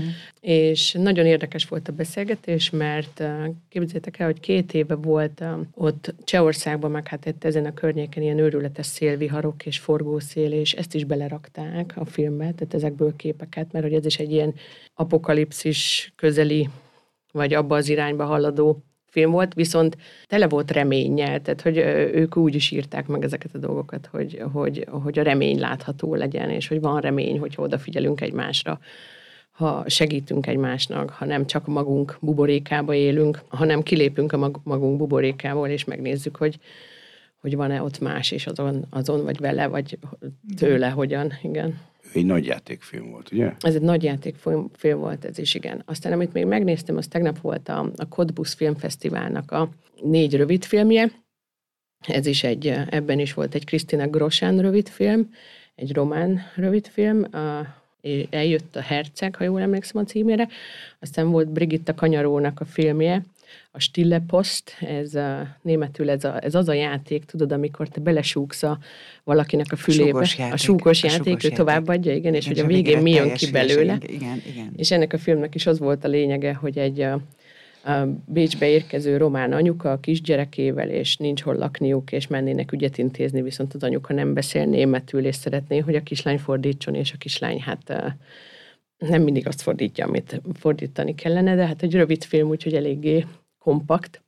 És 0.40 0.92
nagyon 0.92 1.26
érdekes 1.26 1.68
volt 1.68 1.88
a 1.88 1.92
beszélgetés, 1.92 2.70
mert 2.70 3.20
uh, 3.20 3.54
képzeljétek 3.68 4.18
el, 4.18 4.26
hogy 4.26 4.40
két 4.40 4.74
éve 4.74 4.94
volt 4.94 5.40
uh, 5.40 5.48
ott 5.74 6.14
Csehországban, 6.24 6.90
meg 6.90 7.08
hát 7.08 7.26
itt 7.26 7.44
ezen 7.44 7.64
a 7.64 7.74
környéken 7.74 8.22
ilyen 8.22 8.38
őrületes 8.38 8.86
szélviharok 8.86 9.66
és 9.66 9.78
forgószél, 9.78 10.52
és 10.52 10.72
ezt 10.72 10.94
is 10.94 11.04
belerakták 11.04 11.92
a 11.96 12.04
filmbe, 12.04 12.44
tehát 12.44 12.74
ezekből 12.74 13.16
képeket, 13.16 13.72
mert 13.72 13.84
hogy 13.84 13.94
ez 13.94 14.06
is 14.06 14.18
egy 14.18 14.32
ilyen 14.32 14.54
apokalipszis 14.94 16.12
közeli, 16.16 16.68
vagy 17.32 17.54
abba 17.54 17.76
az 17.76 17.88
irányba 17.88 18.24
haladó 18.24 18.82
film 19.16 19.30
volt, 19.30 19.54
viszont 19.54 19.96
tele 20.26 20.48
volt 20.48 20.70
reménnyel, 20.70 21.40
tehát 21.40 21.60
hogy 21.60 21.76
ők 22.14 22.36
úgy 22.36 22.54
is 22.54 22.70
írták 22.70 23.06
meg 23.06 23.24
ezeket 23.24 23.54
a 23.54 23.58
dolgokat, 23.58 24.08
hogy, 24.12 24.42
hogy, 24.52 24.86
hogy 25.02 25.18
a 25.18 25.22
remény 25.22 25.58
látható 25.58 26.14
legyen, 26.14 26.50
és 26.50 26.68
hogy 26.68 26.80
van 26.80 27.00
remény, 27.00 27.38
hogy 27.38 27.54
odafigyelünk 27.56 28.20
egymásra, 28.20 28.80
ha 29.50 29.84
segítünk 29.86 30.46
egymásnak, 30.46 31.10
ha 31.10 31.24
nem 31.24 31.46
csak 31.46 31.66
magunk 31.66 32.16
buborékába 32.20 32.94
élünk, 32.94 33.42
hanem 33.48 33.82
kilépünk 33.82 34.32
a 34.32 34.36
mag- 34.36 34.60
magunk 34.64 34.96
buborékából, 34.96 35.68
és 35.68 35.84
megnézzük, 35.84 36.36
hogy, 36.36 36.58
hogy 37.40 37.56
van-e 37.56 37.82
ott 37.82 37.98
más 37.98 38.30
is 38.30 38.46
azon, 38.46 38.86
azon, 38.90 39.24
vagy 39.24 39.38
vele, 39.38 39.66
vagy 39.66 39.98
tőle, 40.56 40.88
hogyan, 40.88 41.32
igen. 41.42 41.80
Egy 42.12 42.26
nagy 42.26 42.46
játékfilm 42.46 43.10
volt, 43.10 43.32
ugye? 43.32 43.52
Ez 43.60 43.74
egy 43.74 43.82
nagy 43.82 44.02
játékfilm 44.02 44.70
film 44.72 44.98
volt 44.98 45.24
ez 45.24 45.38
is, 45.38 45.54
igen. 45.54 45.82
Aztán, 45.84 46.12
amit 46.12 46.32
még 46.32 46.44
megnéztem, 46.44 46.96
az 46.96 47.06
tegnap 47.06 47.40
volt 47.40 47.68
a, 47.68 47.90
a 47.96 48.08
Kodbusz 48.08 48.54
Filmfesztiválnak 48.54 49.50
a 49.50 49.68
négy 50.02 50.36
rövidfilmje. 50.36 51.10
Ez 52.06 52.26
is 52.26 52.44
egy, 52.44 52.66
ebben 52.90 53.18
is 53.18 53.34
volt 53.34 53.54
egy 53.54 53.64
Krisztina 53.64 54.06
Grosán 54.06 54.58
rövidfilm, 54.60 55.30
egy 55.74 55.92
román 55.92 56.40
rövidfilm, 56.54 57.26
a, 57.32 57.66
eljött 58.30 58.76
a 58.76 58.80
Herceg, 58.80 59.34
ha 59.34 59.44
jól 59.44 59.60
emlékszem 59.60 60.02
a 60.02 60.04
címére. 60.04 60.48
Aztán 60.98 61.30
volt 61.30 61.48
Brigitta 61.48 61.94
Kanyarónak 61.94 62.60
a 62.60 62.64
filmje, 62.64 63.22
a 63.70 63.80
Stille 63.80 64.22
Post, 64.26 64.76
ez 64.80 65.14
a, 65.14 65.56
németül 65.62 66.10
ez, 66.10 66.24
a, 66.24 66.44
ez 66.44 66.54
az 66.54 66.68
a 66.68 66.72
játék, 66.72 67.24
tudod, 67.24 67.52
amikor 67.52 67.88
te 67.88 68.00
belesúgsz 68.00 68.62
a, 68.62 68.78
valakinek 69.24 69.66
a 69.70 69.76
fülébe. 69.76 70.04
súgós 70.06 70.38
játék. 70.38 70.54
A 70.54 70.56
súgós 70.56 71.02
A 71.02 71.06
játék, 71.06 71.24
súgós 71.24 71.44
ő 71.44 71.48
játék. 71.48 71.58
továbbadja, 71.58 72.14
igen, 72.14 72.34
és 72.34 72.46
hogy 72.46 72.58
a 72.58 72.64
a 72.64 72.66
végén 72.66 72.98
mi 72.98 73.10
jön 73.10 73.34
ki 73.34 73.50
belőle. 73.50 73.98
Igen, 74.06 74.42
igen. 74.52 74.72
És 74.76 74.90
ennek 74.90 75.12
a 75.12 75.18
filmnek 75.18 75.54
is 75.54 75.66
az 75.66 75.78
volt 75.78 76.04
a 76.04 76.08
lényege, 76.08 76.54
hogy 76.54 76.78
egy 76.78 77.00
a, 77.00 77.12
a 77.84 78.06
Bécsbe 78.26 78.68
érkező 78.68 79.16
román 79.16 79.52
anyuka 79.52 79.92
a 79.92 80.00
kisgyerekével, 80.00 80.88
és 80.90 81.16
nincs 81.16 81.42
hol 81.42 81.54
lakniuk, 81.54 82.12
és 82.12 82.26
mennének 82.26 82.72
ügyet 82.72 82.98
intézni, 82.98 83.42
viszont 83.42 83.74
az 83.74 83.82
anyuka 83.82 84.12
nem 84.12 84.34
beszél 84.34 84.64
németül, 84.64 85.26
és 85.26 85.36
szeretné, 85.36 85.78
hogy 85.78 85.94
a 85.94 86.02
kislány 86.02 86.38
fordítson, 86.38 86.94
és 86.94 87.12
a 87.12 87.16
kislány 87.18 87.60
hát 87.60 88.14
nem 88.98 89.22
mindig 89.22 89.46
azt 89.46 89.62
fordítja, 89.62 90.06
amit 90.06 90.40
fordítani 90.54 91.14
kellene, 91.14 91.54
de 91.54 91.66
hát 91.66 91.82
egy 91.82 91.94
rövid 91.94 92.24
film, 92.24 92.48
úgyhogy 92.48 92.74
eléggé 92.74 93.26
kompakt. 93.58 94.22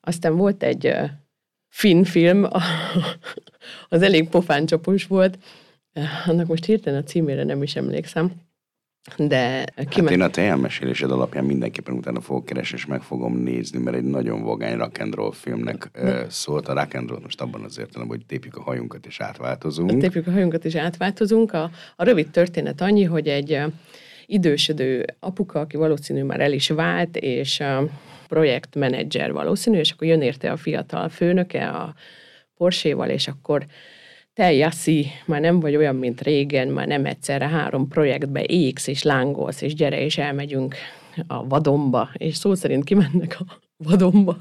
Aztán 0.00 0.36
volt 0.36 0.62
egy 0.62 0.94
finn 1.68 2.02
film, 2.02 2.46
az 3.88 4.02
elég 4.02 4.28
pofáncsapos 4.28 5.06
volt, 5.06 5.38
annak 6.26 6.46
most 6.46 6.64
hirtelen 6.64 7.02
a 7.02 7.04
címére 7.04 7.44
nem 7.44 7.62
is 7.62 7.76
emlékszem, 7.76 8.32
de 9.16 9.64
Hát 9.76 9.88
kiment... 9.88 10.12
én 10.12 10.20
a 10.20 10.28
te 10.28 10.42
elmesélésed 10.42 11.10
alapján 11.10 11.44
mindenképpen 11.44 11.94
utána 11.94 12.20
fogok 12.20 12.44
keresni, 12.44 12.76
és 12.76 12.86
meg 12.86 13.02
fogom 13.02 13.36
nézni, 13.36 13.78
mert 13.78 13.96
egy 13.96 14.04
nagyon 14.04 14.42
vagány 14.42 14.76
rock 14.76 15.00
and 15.00 15.14
roll 15.14 15.32
filmnek 15.32 15.90
ö, 15.92 16.22
szólt. 16.28 16.68
A 16.68 16.74
rock 16.74 16.94
and 16.94 17.08
roll 17.08 17.20
most 17.22 17.40
abban 17.40 17.64
az 17.64 17.78
értelemben, 17.78 18.16
hogy 18.16 18.26
tépjük 18.26 18.56
a 18.56 18.62
hajunkat 18.62 19.06
és 19.06 19.20
átváltozunk. 19.20 20.00
Tépjük 20.00 20.26
a 20.26 20.30
hajunkat 20.30 20.64
és 20.64 20.74
átváltozunk. 20.74 21.52
A, 21.52 21.70
a 21.96 22.04
rövid 22.04 22.30
történet 22.30 22.80
annyi, 22.80 23.04
hogy 23.04 23.28
egy 23.28 23.60
idősödő 24.26 25.04
apuka, 25.20 25.60
aki 25.60 25.76
valószínű 25.76 26.22
már 26.22 26.40
el 26.40 26.52
is 26.52 26.68
vált, 26.68 27.16
és 27.16 27.62
projektmenedzser 28.28 29.32
valószínű, 29.32 29.78
és 29.78 29.90
akkor 29.90 30.06
jön 30.06 30.22
érte 30.22 30.50
a 30.50 30.56
fiatal 30.56 31.08
főnöke 31.08 31.68
a 31.68 31.94
Porséval, 32.56 33.08
és 33.08 33.28
akkor 33.28 33.66
te, 34.38 34.52
Jassi, 34.52 35.06
már 35.26 35.40
nem 35.40 35.60
vagy 35.60 35.76
olyan, 35.76 35.96
mint 35.96 36.20
régen, 36.20 36.68
már 36.68 36.86
nem 36.86 37.04
egyszerre 37.04 37.48
három 37.48 37.88
projektbe 37.88 38.44
égsz 38.46 38.86
és 38.86 39.02
lángolsz, 39.02 39.60
és 39.60 39.74
gyere, 39.74 40.00
és 40.00 40.18
elmegyünk 40.18 40.74
a 41.26 41.46
vadomba, 41.46 42.10
és 42.12 42.36
szó 42.36 42.54
szerint 42.54 42.84
kimennek 42.84 43.36
a 43.40 43.60
vadomba. 43.76 44.38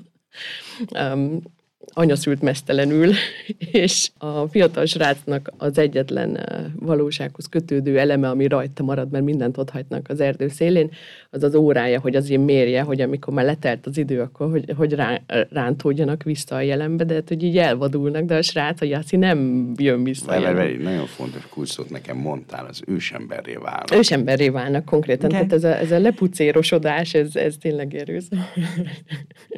Anya 1.98 2.16
szült 2.16 2.42
mesztelenül, 2.42 3.12
és 3.72 4.10
a 4.18 4.48
fiatal 4.48 4.86
srácnak 4.86 5.52
az 5.58 5.78
egyetlen 5.78 6.40
valósághoz 6.76 7.46
kötődő 7.46 8.00
eleme, 8.00 8.30
ami 8.30 8.48
rajta 8.48 8.84
marad, 8.84 9.12
mert 9.12 9.24
mindent 9.24 9.58
ott 9.58 9.70
hagynak 9.70 10.06
az 10.10 10.20
erdő 10.20 10.48
szélén, 10.48 10.90
az 11.30 11.44
az 11.44 11.56
órája, 11.56 12.00
hogy 12.00 12.16
azért 12.16 12.44
mérje, 12.46 12.82
hogy 12.82 13.02
amikor 13.02 13.34
már 13.34 13.46
letelt 13.46 13.86
az 13.86 13.98
idő, 13.98 14.22
akkor 14.22 14.50
hogy, 14.50 14.74
hogy 14.78 14.94
rá, 14.94 15.22
rántódjanak 15.50 16.24
vissza 16.24 16.56
a 16.56 16.62
jelenbe, 16.62 17.04
de 17.04 17.14
hát, 17.14 17.28
hogy 17.28 17.44
így 17.44 17.58
elvadulnak, 17.58 18.24
de 18.24 18.36
a 18.36 18.42
srác, 18.42 18.82
a 18.82 18.86
Jaszi 18.86 19.16
nem 19.16 19.72
jön 19.78 20.04
vissza. 20.04 20.34
jelenbe. 20.34 20.60
várj, 20.60 20.76
nagyon 20.84 21.06
fontos 21.06 21.48
kulcsot 21.50 21.90
nekem 21.90 22.18
mondtál, 22.18 22.66
az 22.66 22.82
ősemberré 22.88 23.54
válnak. 23.54 23.96
Ősemberré 23.96 24.50
válnak 24.50 24.86
konkrétan, 24.86 25.30
Igen. 25.30 25.48
tehát 25.48 25.64
ez 25.64 25.72
a, 25.72 25.78
ez 25.84 25.92
a 25.92 26.00
lepucérosodás, 26.00 27.14
ez, 27.14 27.36
ez 27.36 27.56
tényleg 27.60 27.96
erős. 27.96 28.24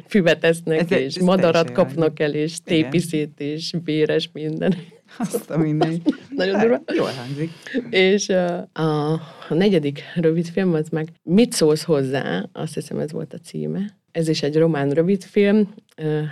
Füvet 0.08 0.44
esznek, 0.44 0.90
Ez- 0.90 0.98
és 0.98 1.14
ez 1.14 1.24
madarat 1.24 1.72
kapnak 1.72 2.20
el, 2.20 2.29
és 2.34 2.62
tépiszét, 2.64 3.40
és 3.40 3.74
véres 3.84 4.30
minden. 4.32 4.74
Azt 5.18 5.50
a 5.50 5.58
minden. 5.58 6.02
Nagyon 6.36 6.60
durva. 6.60 6.82
Jól 6.96 7.10
hangzik. 7.10 7.50
És 7.90 8.28
a, 8.28 9.12
a 9.48 9.54
negyedik 9.54 10.02
rövidfilm 10.14 10.74
az 10.74 10.88
meg 10.88 11.08
Mit 11.22 11.52
szólsz 11.52 11.82
hozzá? 11.82 12.48
Azt 12.52 12.74
hiszem 12.74 12.98
ez 12.98 13.12
volt 13.12 13.34
a 13.34 13.38
címe. 13.38 13.98
Ez 14.12 14.28
is 14.28 14.42
egy 14.42 14.56
román 14.56 14.90
rövidfilm. 14.90 15.74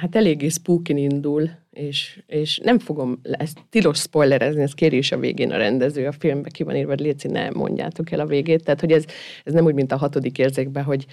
Hát 0.00 0.16
eléggé 0.16 0.48
spookin 0.48 0.96
indul, 0.96 1.50
és, 1.70 2.20
és 2.26 2.60
nem 2.62 2.78
fogom, 2.78 3.20
ezt 3.22 3.58
tilos 3.70 3.98
spoilerezni, 3.98 4.62
ez 4.62 4.72
kéri 4.72 4.96
is 4.96 5.12
a 5.12 5.18
végén 5.18 5.50
a 5.50 5.56
rendező, 5.56 6.06
a 6.06 6.12
filmbe 6.12 6.48
ki 6.48 6.62
van 6.62 6.76
írva, 6.76 6.90
hogy 6.90 7.00
Léci, 7.00 7.28
ne 7.28 7.50
mondjátok 7.50 8.10
el 8.10 8.20
a 8.20 8.26
végét. 8.26 8.64
Tehát, 8.64 8.80
hogy 8.80 8.92
ez, 8.92 9.04
ez 9.44 9.52
nem 9.52 9.64
úgy, 9.64 9.74
mint 9.74 9.92
a 9.92 9.96
hatodik 9.96 10.38
érzékben, 10.38 10.84
hogy 10.84 11.06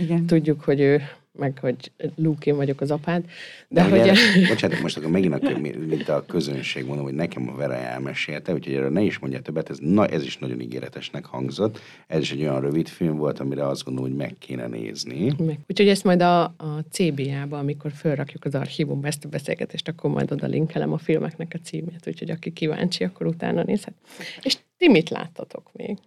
Igen. 0.00 0.26
tudjuk, 0.26 0.60
hogy 0.60 0.80
ő, 0.80 1.02
meg 1.32 1.58
hogy 1.58 1.92
Luke, 2.16 2.50
én 2.50 2.56
vagyok 2.56 2.80
az 2.80 2.90
apád. 2.90 3.24
De, 3.68 3.82
De 3.82 3.88
hogy... 3.88 4.08
hogy 4.08 4.48
bocsánat, 4.48 4.80
most 4.80 4.96
akkor 4.96 5.10
megint 5.10 5.34
a, 5.34 5.58
mint 5.58 6.08
a 6.08 6.24
közönség 6.26 6.86
mondom, 6.86 7.04
hogy 7.04 7.14
nekem 7.14 7.48
a 7.48 7.56
Vera 7.56 7.74
elmesélte, 7.74 8.52
úgyhogy 8.52 8.74
erről 8.74 8.90
ne 8.90 9.02
is 9.02 9.18
mondja 9.18 9.40
többet, 9.40 9.70
ez, 9.70 9.78
na, 9.80 10.06
ez 10.06 10.22
is 10.22 10.38
nagyon 10.38 10.60
ígéretesnek 10.60 11.24
hangzott. 11.24 11.80
Ez 12.06 12.20
is 12.20 12.32
egy 12.32 12.40
olyan 12.40 12.60
rövid 12.60 12.88
film 12.88 13.16
volt, 13.16 13.40
amire 13.40 13.66
azt 13.66 13.84
gondolom, 13.84 14.10
hogy 14.10 14.18
meg 14.18 14.34
kéne 14.38 14.66
nézni. 14.66 15.32
Meg. 15.38 15.58
Úgyhogy 15.68 15.88
ezt 15.88 16.04
majd 16.04 16.22
a, 16.22 16.42
a 16.42 16.84
CBA-ba, 16.90 17.58
amikor 17.58 17.92
felrakjuk 17.92 18.44
az 18.44 18.54
archívumba 18.54 19.06
ezt 19.06 19.24
a 19.24 19.28
beszélgetést, 19.28 19.88
akkor 19.88 20.10
majd 20.10 20.32
oda 20.32 20.46
linkelem 20.46 20.92
a 20.92 20.98
filmeknek 20.98 21.52
a 21.54 21.58
címét, 21.64 22.06
úgyhogy 22.06 22.30
aki 22.30 22.52
kíváncsi, 22.52 23.04
akkor 23.04 23.26
utána 23.26 23.62
nézhet. 23.62 23.94
És 24.42 24.56
ti 24.76 24.88
mit 24.88 25.10
láttatok 25.10 25.70
még? 25.72 25.98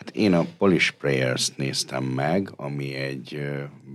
Hát 0.00 0.16
én 0.16 0.32
a 0.32 0.46
Polish 0.58 0.92
Prayers-t 0.92 1.56
néztem 1.56 2.04
meg, 2.04 2.52
ami 2.56 2.94
egy, 2.94 3.40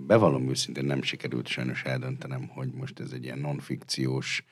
bevallom 0.08 0.50
őszintén 0.50 0.86
nem 0.86 1.02
sikerült 1.02 1.48
sajnos 1.48 1.84
eldöntenem, 1.84 2.48
hogy 2.48 2.70
most 2.74 3.00
ez 3.00 3.12
egy 3.12 3.24
ilyen 3.24 3.40
non-fikciós 3.40 4.46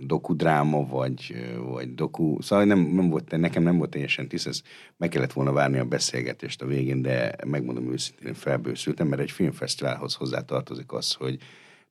dokudráma, 0.00 0.86
vagy, 0.86 1.46
vagy 1.58 1.94
doku, 1.94 2.42
szóval 2.42 2.64
nem, 2.64 2.78
nem 2.78 3.08
volt, 3.08 3.36
nekem 3.36 3.62
nem 3.62 3.76
volt 3.76 3.90
teljesen 3.90 4.28
tiszta, 4.28 4.50
meg 4.96 5.08
kellett 5.08 5.32
volna 5.32 5.52
várni 5.52 5.78
a 5.78 5.84
beszélgetést 5.84 6.62
a 6.62 6.66
végén, 6.66 7.02
de 7.02 7.34
megmondom 7.46 7.92
őszintén, 7.92 8.26
én 8.26 8.34
felbőszültem, 8.34 9.08
mert 9.08 9.22
egy 9.22 9.30
filmfesztiválhoz 9.30 10.14
hozzátartozik 10.14 10.92
az, 10.92 11.12
hogy 11.12 11.38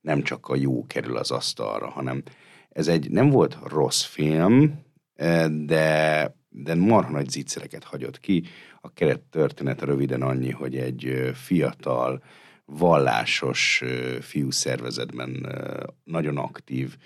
nem 0.01 0.21
csak 0.21 0.47
a 0.47 0.55
jó 0.55 0.85
kerül 0.87 1.17
az 1.17 1.31
asztalra, 1.31 1.89
hanem 1.89 2.23
ez 2.69 2.87
egy 2.87 3.11
nem 3.11 3.29
volt 3.29 3.57
rossz 3.67 4.03
film, 4.03 4.79
de 5.65 6.37
de 6.49 6.75
marha 6.75 7.11
nagy 7.11 7.29
zicsereket 7.29 7.83
hagyott 7.83 8.19
ki. 8.19 8.43
A 8.81 8.93
keret 8.93 9.19
története 9.19 9.85
röviden 9.85 10.21
annyi, 10.21 10.51
hogy 10.51 10.75
egy 10.77 11.31
fiatal, 11.33 12.23
vallásos 12.65 13.83
fiú 14.21 14.51
szervezetben 14.51 15.47
nagyon 16.03 16.37
aktív 16.37 16.97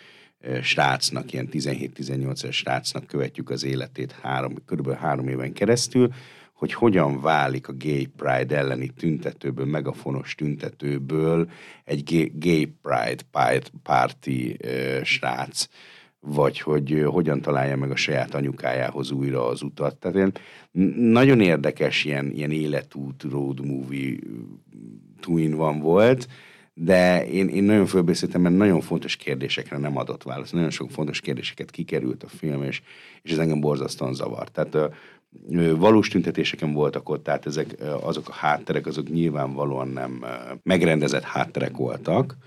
srácnak, 0.62 1.34
ilyen 1.34 1.48
17-18 1.52 2.44
es 2.44 2.56
srácnak 2.56 3.08
követjük 3.08 3.50
az 3.50 3.64
életét 3.64 4.12
három, 4.12 4.56
körülbelül 4.66 5.00
három 5.00 5.28
éven 5.28 5.54
keresztül, 5.54 6.14
hogy 6.54 6.74
hogyan 6.74 7.22
válik 7.22 7.68
a 7.68 7.74
gay 7.74 8.06
pride 8.06 8.58
elleni 8.58 8.90
tüntetőből, 8.90 9.66
megafonos 9.66 10.36
tüntetőből 10.36 11.50
egy 11.84 12.32
gay, 12.34 12.66
pride 12.82 13.64
party 13.84 14.58
srác, 15.04 15.68
vagy 16.26 16.60
hogy 16.60 17.04
hogyan 17.06 17.42
találja 17.42 17.78
meg 17.78 17.92
a 17.92 17.96
saját 17.96 18.34
anyukájához 18.34 19.12
újra 19.12 19.48
az 19.48 19.62
utat. 19.62 19.98
Tehát 19.98 20.16
ilyen 20.16 20.34
nagyon 21.12 21.42
érdekes 21.42 22.06
ilyen, 22.06 22.32
ilyen 22.32 22.52
életút, 22.52 23.24
road 23.32 23.66
movie 23.66 24.18
twin 25.20 25.56
van 25.56 25.80
volt, 25.80 26.28
de 26.74 27.28
én, 27.28 27.48
én 27.48 27.64
nagyon 27.64 27.86
fölbeszéltem, 27.86 28.42
mert 28.42 28.56
nagyon 28.56 28.82
fontos 28.82 29.16
kérdésekre 29.16 29.78
nem 29.78 29.98
adott 29.98 30.24
választ. 30.24 30.54
Nagyon 30.54 30.70
sok 30.70 30.92
fontos 30.92 31.20
kérdéseket 31.20 31.72
kikerült 31.72 32.24
a 32.24 32.28
film, 32.28 32.64
és, 32.64 32.82
és 33.22 33.32
ez 33.32 33.38
engem 33.38 33.60
borzasztóan 33.60 34.14
zavart. 34.14 34.52
Tehát 34.52 34.96
valós 35.76 36.08
tüntetéseken 36.08 36.74
voltak 36.74 37.10
ott, 37.10 37.24
tehát 37.24 37.46
ezek, 37.46 37.76
azok 38.02 38.30
a 38.30 38.34
hátterek, 38.34 38.86
azok 38.86 39.10
nyilvánvalóan 39.10 39.88
nem 39.88 40.26
megrendezett 40.64 41.24
hátterek 41.24 41.78
voltak, 41.78 42.38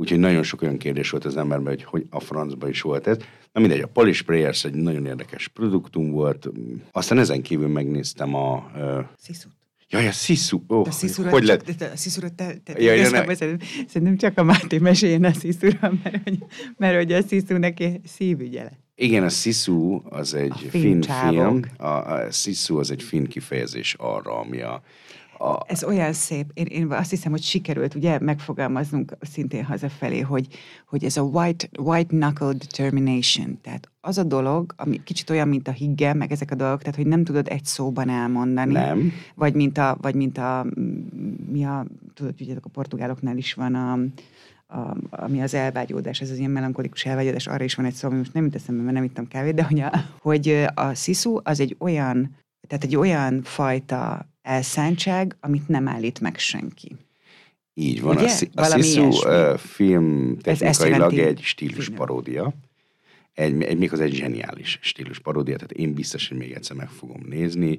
úgyhogy 0.00 0.18
nagyon 0.18 0.42
sok 0.42 0.62
olyan 0.62 0.76
kérdés 0.76 1.10
volt 1.10 1.24
az 1.24 1.36
emberben, 1.36 1.66
hogy, 1.68 1.84
hogy 1.84 2.06
a 2.10 2.20
francba 2.20 2.68
is 2.68 2.80
volt 2.80 3.06
ez. 3.06 3.16
Na 3.52 3.60
mindegy, 3.60 3.80
a 3.80 3.86
Polish 3.86 4.22
Prayers 4.22 4.64
egy 4.64 4.74
nagyon 4.74 5.06
érdekes 5.06 5.48
produktum 5.48 6.10
volt. 6.10 6.48
Aztán 6.92 7.18
ezen 7.18 7.42
kívül 7.42 7.68
megnéztem 7.68 8.34
a... 8.34 8.70
Ö, 8.76 9.00
Sziszut. 9.18 9.50
Jaj, 9.88 10.06
a 10.06 10.12
Sziszu. 10.12 10.60
Oh, 10.66 10.86
A 10.86 10.90
sziszura, 10.90 11.30
hogy 11.30 11.44
lett? 11.44 11.64
te, 11.64 11.90
a 11.92 11.96
sziszura 11.96 12.28
te, 12.28 12.54
te, 12.64 12.72
Ja, 12.72 12.92
ja, 12.92 12.94
igazából 12.94 13.34
ne- 13.38 13.56
szerintem, 13.86 14.16
csak 14.16 14.38
a 14.38 14.42
Máté 14.42 14.78
meséljen 14.78 15.24
a 15.24 15.32
sziszura, 15.32 15.92
mert, 16.02 16.22
hogy, 16.24 16.38
mert 16.76 16.96
hogy 16.96 17.12
a 17.12 17.22
sziszú 17.22 17.56
neki 17.56 18.00
szívügye 18.04 18.62
lett. 18.62 18.78
Igen, 18.94 19.22
a 19.22 19.28
Sisu 19.28 20.00
az 20.08 20.34
egy 20.34 20.66
finn 20.68 20.80
finn 20.80 21.28
film. 21.28 21.60
A, 21.76 21.86
a 21.86 22.30
Sisu 22.30 22.78
az 22.78 22.90
egy 22.90 23.02
finn 23.02 23.24
kifejezés 23.26 23.94
arra, 23.98 24.38
ami 24.38 24.60
a, 24.60 24.82
a 25.40 25.64
Ez 25.66 25.84
olyan 25.84 26.12
szép. 26.12 26.50
Én, 26.54 26.66
én 26.66 26.92
azt 26.92 27.10
hiszem, 27.10 27.30
hogy 27.30 27.42
sikerült 27.42 27.94
ugye 27.94 28.18
megfogalmaznunk 28.18 29.16
szintén 29.20 29.64
hazafelé, 29.64 30.20
hogy, 30.20 30.46
hogy 30.86 31.04
ez 31.04 31.16
a 31.16 31.22
white, 31.22 31.68
white 31.78 32.16
knuckle 32.16 32.52
determination, 32.52 33.58
tehát 33.62 33.90
az 34.00 34.18
a 34.18 34.22
dolog, 34.22 34.74
ami 34.76 35.02
kicsit 35.04 35.30
olyan, 35.30 35.48
mint 35.48 35.68
a 35.68 35.72
higge, 35.72 36.14
meg 36.14 36.32
ezek 36.32 36.50
a 36.50 36.54
dolgok, 36.54 36.80
tehát 36.80 36.96
hogy 36.96 37.06
nem 37.06 37.24
tudod 37.24 37.48
egy 37.48 37.64
szóban 37.64 38.08
elmondani. 38.08 38.72
Nem. 38.72 39.12
Vagy 39.34 39.54
mint 39.54 39.78
a, 39.78 39.96
vagy 40.00 40.14
mint 40.14 40.38
a, 40.38 40.66
mi 41.50 41.64
a, 41.64 41.86
tudod, 42.14 42.34
hogy 42.38 42.56
a 42.62 42.68
portugáloknál 42.68 43.36
is 43.36 43.54
van 43.54 43.74
a, 43.74 43.92
a, 44.78 44.96
ami 45.10 45.42
az 45.42 45.54
elvágyódás, 45.54 46.20
ez 46.20 46.30
az 46.30 46.38
ilyen 46.38 46.50
melankolikus 46.50 47.04
elvágyódás, 47.04 47.46
arra 47.46 47.64
is 47.64 47.74
van 47.74 47.86
egy 47.86 47.94
szó, 47.94 48.08
ami 48.08 48.16
most 48.16 48.32
nem 48.32 48.44
jut 48.44 48.54
eszembe, 48.54 48.82
mert 48.82 48.94
nem 48.94 49.04
ittam 49.04 49.28
kávét, 49.28 49.54
de 49.54 49.62
hogy 49.62 49.80
a, 49.80 49.92
hogy 50.20 50.66
a 50.74 50.94
sziszu 50.94 51.40
az 51.42 51.60
egy 51.60 51.76
olyan, 51.78 52.36
tehát 52.68 52.84
egy 52.84 52.96
olyan 52.96 53.42
fajta 53.42 54.29
elszántság, 54.42 55.36
amit 55.40 55.68
nem 55.68 55.88
állít 55.88 56.20
meg 56.20 56.38
senki. 56.38 56.96
így 57.74 58.00
van. 58.00 58.16
Ugye? 58.16 58.30
A, 58.54 58.72
a 58.72 58.76
uh, 58.76 59.58
film 59.58 60.38
technikailag 60.38 61.18
egy 61.18 61.40
stílus 61.42 61.84
filmben. 61.84 62.06
paródia. 62.06 62.54
Egy, 63.34 63.62
egy, 63.62 63.78
méghozzá 63.78 64.04
egy 64.04 64.14
zseniális 64.14 64.78
stílus 64.82 65.18
paródia, 65.18 65.54
tehát 65.54 65.72
én 65.72 65.94
biztos, 65.94 66.28
hogy 66.28 66.38
még 66.38 66.52
egyszer 66.52 66.76
meg 66.76 66.88
fogom 66.88 67.20
nézni. 67.28 67.78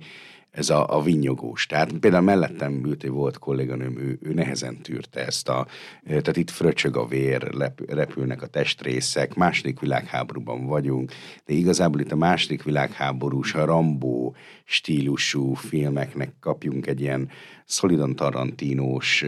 Ez 0.52 0.70
a, 0.70 0.97
a 0.97 1.02
vinyogós. 1.02 1.66
Tehát 1.66 1.91
például 1.93 2.24
mellettem 2.24 2.86
ült 2.86 3.04
egy 3.04 3.10
volt 3.10 3.38
kolléganőm, 3.38 3.97
ő, 3.97 4.20
ő 4.22 4.34
nehezen 4.34 4.82
tűrte 4.82 5.26
ezt 5.26 5.49
a, 5.49 5.68
tehát 6.06 6.38
itt 6.38 6.49
fröcsög 6.49 6.95
a 6.95 7.06
vér, 7.06 7.54
lep, 7.54 7.91
repülnek 7.91 8.41
a 8.41 8.47
testrészek, 8.47 9.34
második 9.34 9.80
világháborúban 9.80 10.66
vagyunk, 10.66 11.12
de 11.45 11.54
igazából 11.54 11.99
itt 11.99 12.12
a 12.12 12.16
második 12.16 12.64
világháborús, 12.64 13.54
a 13.54 13.66
Rambó 13.66 14.36
stílusú 14.66 15.54
filmeknek 15.54 16.34
kapjunk 16.39 16.88
egy 16.88 17.02
ilyen 17.02 17.30
szolidan 17.66 18.16
tarantinós, 18.16 19.26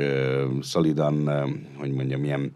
szolidan, 0.61 1.29
hogy 1.77 1.91
mondjam, 1.91 2.23
ilyen 2.23 2.55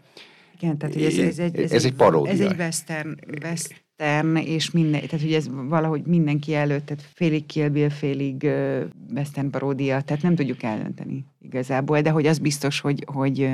Igen, 0.60 0.78
tehát 0.78 0.94
hogy 0.94 1.04
ez, 1.04 1.18
ez, 1.18 1.38
egy, 1.38 1.72
Ez 1.72 1.84
egy 1.84 1.94
paródia. 1.94 2.32
Ez 2.32 2.40
egy 2.40 2.54
western, 2.58 3.14
western 3.42 4.36
és 4.36 4.70
minden, 4.70 5.00
tehát 5.00 5.20
hogy 5.20 5.32
ez 5.32 5.48
valahogy 5.68 6.02
mindenki 6.06 6.54
előtt, 6.54 6.86
tehát 6.86 7.02
félig 7.14 7.46
Kill 7.46 7.68
Bill, 7.68 7.88
félig 7.88 8.42
uh, 8.42 8.80
western 9.14 9.50
paródia, 9.50 10.00
tehát 10.00 10.22
nem 10.22 10.34
tudjuk 10.34 10.62
eldönteni 10.62 11.24
igazából, 11.40 12.00
de 12.00 12.10
hogy 12.10 12.26
az 12.26 12.38
biztos, 12.38 12.80
hogy, 12.80 13.04
hogy, 13.12 13.50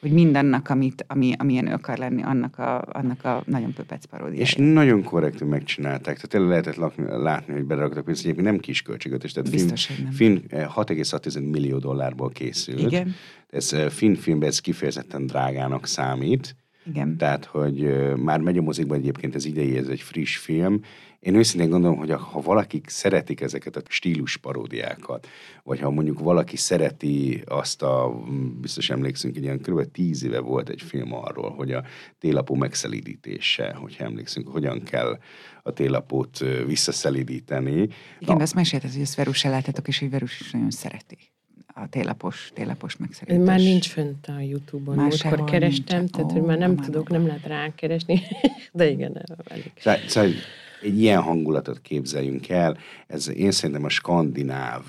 hogy 0.00 0.12
mindannak, 0.12 0.68
amit, 0.68 1.04
ami, 1.08 1.32
amilyen 1.38 1.66
ő 1.66 1.72
akar 1.72 1.98
lenni, 1.98 2.22
annak 2.22 2.58
a, 2.58 2.82
annak 2.92 3.24
a 3.24 3.42
nagyon 3.46 3.72
pöpec 3.72 4.04
paródia. 4.04 4.40
És 4.40 4.54
nagyon 4.54 5.02
korrektül 5.02 5.48
megcsinálták, 5.48 6.14
tehát 6.14 6.28
tényleg 6.28 6.50
lehetett 6.50 6.76
lakni, 6.76 7.04
látni, 7.08 7.52
hogy 7.52 7.64
beleraktak 7.64 8.04
pénzt, 8.04 8.20
egyébként 8.24 8.46
nem 8.46 8.58
kis 8.58 8.82
költségvetés, 8.82 9.32
tehát 9.32 9.50
Biztos, 9.50 9.86
film, 9.86 10.10
film 10.10 10.42
eh, 10.48 10.66
6,6 10.76 11.50
millió 11.50 11.78
dollárból 11.78 12.30
készült. 12.30 12.80
Igen. 12.80 13.14
Ez 13.52 13.76
film 13.88 14.14
filmben 14.14 14.48
ez 14.48 14.58
kifejezetten 14.58 15.26
drágának 15.26 15.86
számít. 15.86 16.56
Igen. 16.84 17.16
Tehát, 17.16 17.44
hogy 17.44 18.04
már 18.16 18.40
megy 18.40 18.58
a 18.58 18.62
mozikban 18.62 18.98
egyébként 18.98 19.34
az 19.34 19.44
idei, 19.44 19.76
ez 19.76 19.86
egy 19.86 20.00
friss 20.00 20.36
film. 20.36 20.80
Én 21.20 21.34
őszintén 21.34 21.70
gondolom, 21.70 21.96
hogy 21.96 22.10
ha 22.10 22.40
valakik 22.40 22.88
szeretik 22.88 23.40
ezeket 23.40 23.76
a 23.76 23.82
stílus 23.88 24.36
paródiákat, 24.36 25.26
vagy 25.62 25.80
ha 25.80 25.90
mondjuk 25.90 26.18
valaki 26.18 26.56
szereti 26.56 27.42
azt 27.46 27.82
a, 27.82 28.22
biztos 28.60 28.90
emlékszünk, 28.90 29.36
egy 29.36 29.42
ilyen 29.42 29.60
kb. 29.60 29.90
tíz 29.90 30.24
éve 30.24 30.38
volt 30.40 30.68
egy 30.68 30.82
film 30.82 31.14
arról, 31.14 31.50
hogy 31.50 31.72
a 31.72 31.84
télapó 32.18 32.54
megszelídítése, 32.54 33.74
hogyha 33.74 34.04
emlékszünk, 34.04 34.48
hogyan 34.48 34.82
kell 34.82 35.18
a 35.62 35.72
télapót 35.72 36.40
ö, 36.40 36.64
visszaszelídíteni. 36.64 37.88
Igen, 38.18 38.36
de 38.36 38.42
azt 38.42 38.54
mesélted, 38.54 38.92
hogy 38.92 39.00
ezt 39.00 39.14
Verus 39.14 39.42
láttátok, 39.42 39.88
és 39.88 39.98
hogy 39.98 40.10
Verus 40.10 40.40
is 40.40 40.50
nagyon 40.50 40.70
szereti 40.70 41.31
a 41.74 41.88
télapos, 41.88 42.50
télapos 42.54 42.96
megszerítés. 42.96 43.46
már 43.46 43.58
nincs 43.58 43.88
fönt 43.88 44.26
a 44.26 44.40
Youtube-on. 44.40 44.96
Már 44.96 45.06
Múltkor 45.06 45.44
kerestem, 45.44 45.98
nincs. 45.98 46.10
tehát 46.10 46.30
Ó, 46.30 46.34
hogy 46.34 46.42
már 46.42 46.58
nem 46.58 46.72
már 46.72 46.84
tudok, 46.84 47.08
nem 47.08 47.26
lehet 47.26 47.46
rákeresni. 47.46 48.22
De 48.72 48.90
igen, 48.90 49.24
elég. 49.44 49.72
Szóval, 50.06 50.30
egy 50.82 51.00
ilyen 51.00 51.20
hangulatot 51.20 51.80
képzeljünk 51.80 52.48
el. 52.48 52.78
Ez 53.06 53.30
én 53.30 53.50
szerintem 53.50 53.84
a 53.84 53.88
skandináv, 53.88 54.82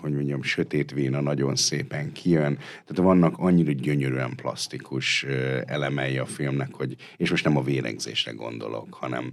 hogy 0.00 0.12
mondjam, 0.12 0.42
sötét 0.42 0.92
véna 0.92 1.20
nagyon 1.20 1.56
szépen 1.56 2.12
kijön. 2.12 2.54
Tehát 2.56 2.96
vannak 2.96 3.38
annyira 3.38 3.72
gyönyörűen 3.72 4.34
plastikus 4.36 5.26
elemei 5.66 6.18
a 6.18 6.26
filmnek, 6.26 6.74
hogy, 6.74 6.96
és 7.16 7.30
most 7.30 7.44
nem 7.44 7.56
a 7.56 7.62
vérengzésre 7.62 8.32
gondolok, 8.32 8.94
hanem 8.94 9.32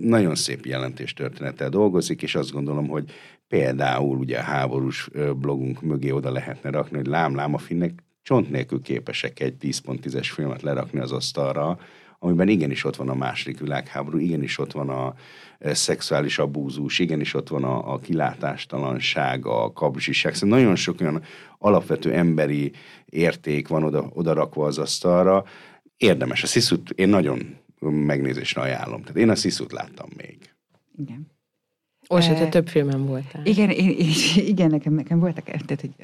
nagyon 0.00 0.34
szép 0.34 0.66
jelentés 0.66 1.12
történettel 1.12 1.68
dolgozik, 1.68 2.22
és 2.22 2.34
azt 2.34 2.52
gondolom, 2.52 2.88
hogy 2.88 3.10
például 3.50 4.18
ugye 4.18 4.38
a 4.38 4.42
háborús 4.42 5.10
blogunk 5.36 5.82
mögé 5.82 6.10
oda 6.10 6.32
lehetne 6.32 6.70
rakni, 6.70 6.96
hogy 6.96 7.06
lám-lám 7.06 7.54
a 7.54 7.58
finnek 7.58 8.02
csont 8.22 8.50
nélkül 8.50 8.82
képesek 8.82 9.40
egy 9.40 9.54
10.10-es 9.60 10.28
filmet 10.32 10.62
lerakni 10.62 10.98
az 10.98 11.12
asztalra, 11.12 11.78
amiben 12.18 12.48
igenis 12.48 12.84
ott 12.84 12.96
van 12.96 13.08
a 13.08 13.14
második 13.14 13.60
világháború, 13.60 14.18
igenis 14.18 14.58
ott 14.58 14.72
van 14.72 14.88
a 14.88 15.14
szexuális 15.60 16.38
abúzus, 16.38 16.98
igenis 16.98 17.34
ott 17.34 17.48
van 17.48 17.64
a, 17.64 17.92
a 17.92 17.98
kilátástalanság, 17.98 19.46
a 19.46 19.72
kapzsiság. 19.72 20.34
Szóval 20.34 20.58
nagyon 20.58 20.76
sok 20.76 21.00
olyan 21.00 21.22
alapvető 21.58 22.12
emberi 22.12 22.72
érték 23.04 23.68
van 23.68 23.84
oda, 23.84 24.10
oda 24.12 24.32
rakva 24.32 24.66
az 24.66 24.78
asztalra. 24.78 25.44
Érdemes. 25.96 26.42
A 26.42 26.46
Sziszut 26.46 26.90
én 26.90 27.08
nagyon 27.08 27.56
megnézésre 27.80 28.60
ajánlom. 28.60 29.00
Tehát 29.00 29.16
én 29.16 29.28
a 29.28 29.34
Sziszut 29.34 29.72
láttam 29.72 30.08
még. 30.16 30.38
Igen. 30.96 31.38
Orsa, 32.12 32.34
te 32.34 32.40
Eh, 32.40 32.48
több 32.48 32.68
filmen 32.68 33.06
voltál. 33.06 33.44
Igen, 33.44 33.70
én, 33.70 33.90
én, 33.90 34.08
igen 34.52 34.70
nekem, 34.70 34.92
nekem 34.92 35.18
voltak, 35.18 35.44
tehát, 35.44 35.80
hogy 35.80 35.94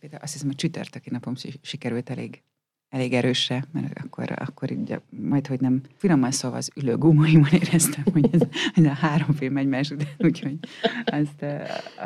például 0.00 0.22
azt 0.22 0.32
hiszem, 0.32 0.48
a 0.48 0.54
csütörtöki 0.54 1.10
napom 1.10 1.34
si- 1.34 1.60
sikerült 1.62 2.10
elég, 2.10 2.42
elég 2.88 3.12
erősre, 3.12 3.64
mert 3.72 3.98
akkor, 3.98 4.32
akkor 4.36 4.70
így, 4.70 5.00
majd, 5.10 5.46
hogy 5.46 5.60
nem, 5.60 5.80
finoman 5.96 6.30
szóval 6.30 6.58
az 6.58 6.70
ülő 6.76 6.96
gumaimon 6.96 7.48
éreztem, 7.52 8.04
hogy 8.12 8.28
ez, 8.32 8.40
ez 8.74 8.84
a 8.84 8.92
három 8.92 9.32
film 9.32 9.56
egymás 9.56 9.90
után, 9.90 10.08
úgyhogy 10.28 10.58
azt, 11.04 11.44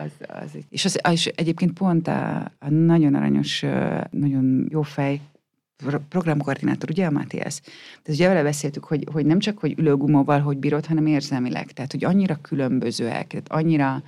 az, 0.05 0.13
az, 0.29 0.59
és, 0.69 0.85
az, 0.85 1.01
és 1.11 1.27
egyébként 1.27 1.73
pont 1.73 2.09
a, 2.09 2.41
a 2.59 2.69
nagyon 2.69 3.15
aranyos, 3.15 3.65
nagyon 4.11 4.67
jó 4.71 4.83
fej 4.83 5.21
programkoordinátor, 6.09 6.91
ugye 6.91 7.07
a 7.07 7.11
Matthias? 7.11 7.61
Tehát 7.61 8.20
ugye 8.20 8.28
vele 8.28 8.43
beszéltük, 8.43 8.85
hogy, 8.85 9.07
hogy 9.12 9.26
nem 9.26 9.39
csak, 9.39 9.59
hogy 9.59 9.78
ülőgumóval, 9.78 10.41
hogy 10.41 10.57
bírod, 10.57 10.87
hanem 10.87 11.07
érzelmileg. 11.07 11.72
Tehát, 11.72 11.93
hogy 11.93 12.05
annyira 12.05 12.39
különbözőek, 12.43 13.26
tehát 13.26 13.53
annyira, 13.53 14.03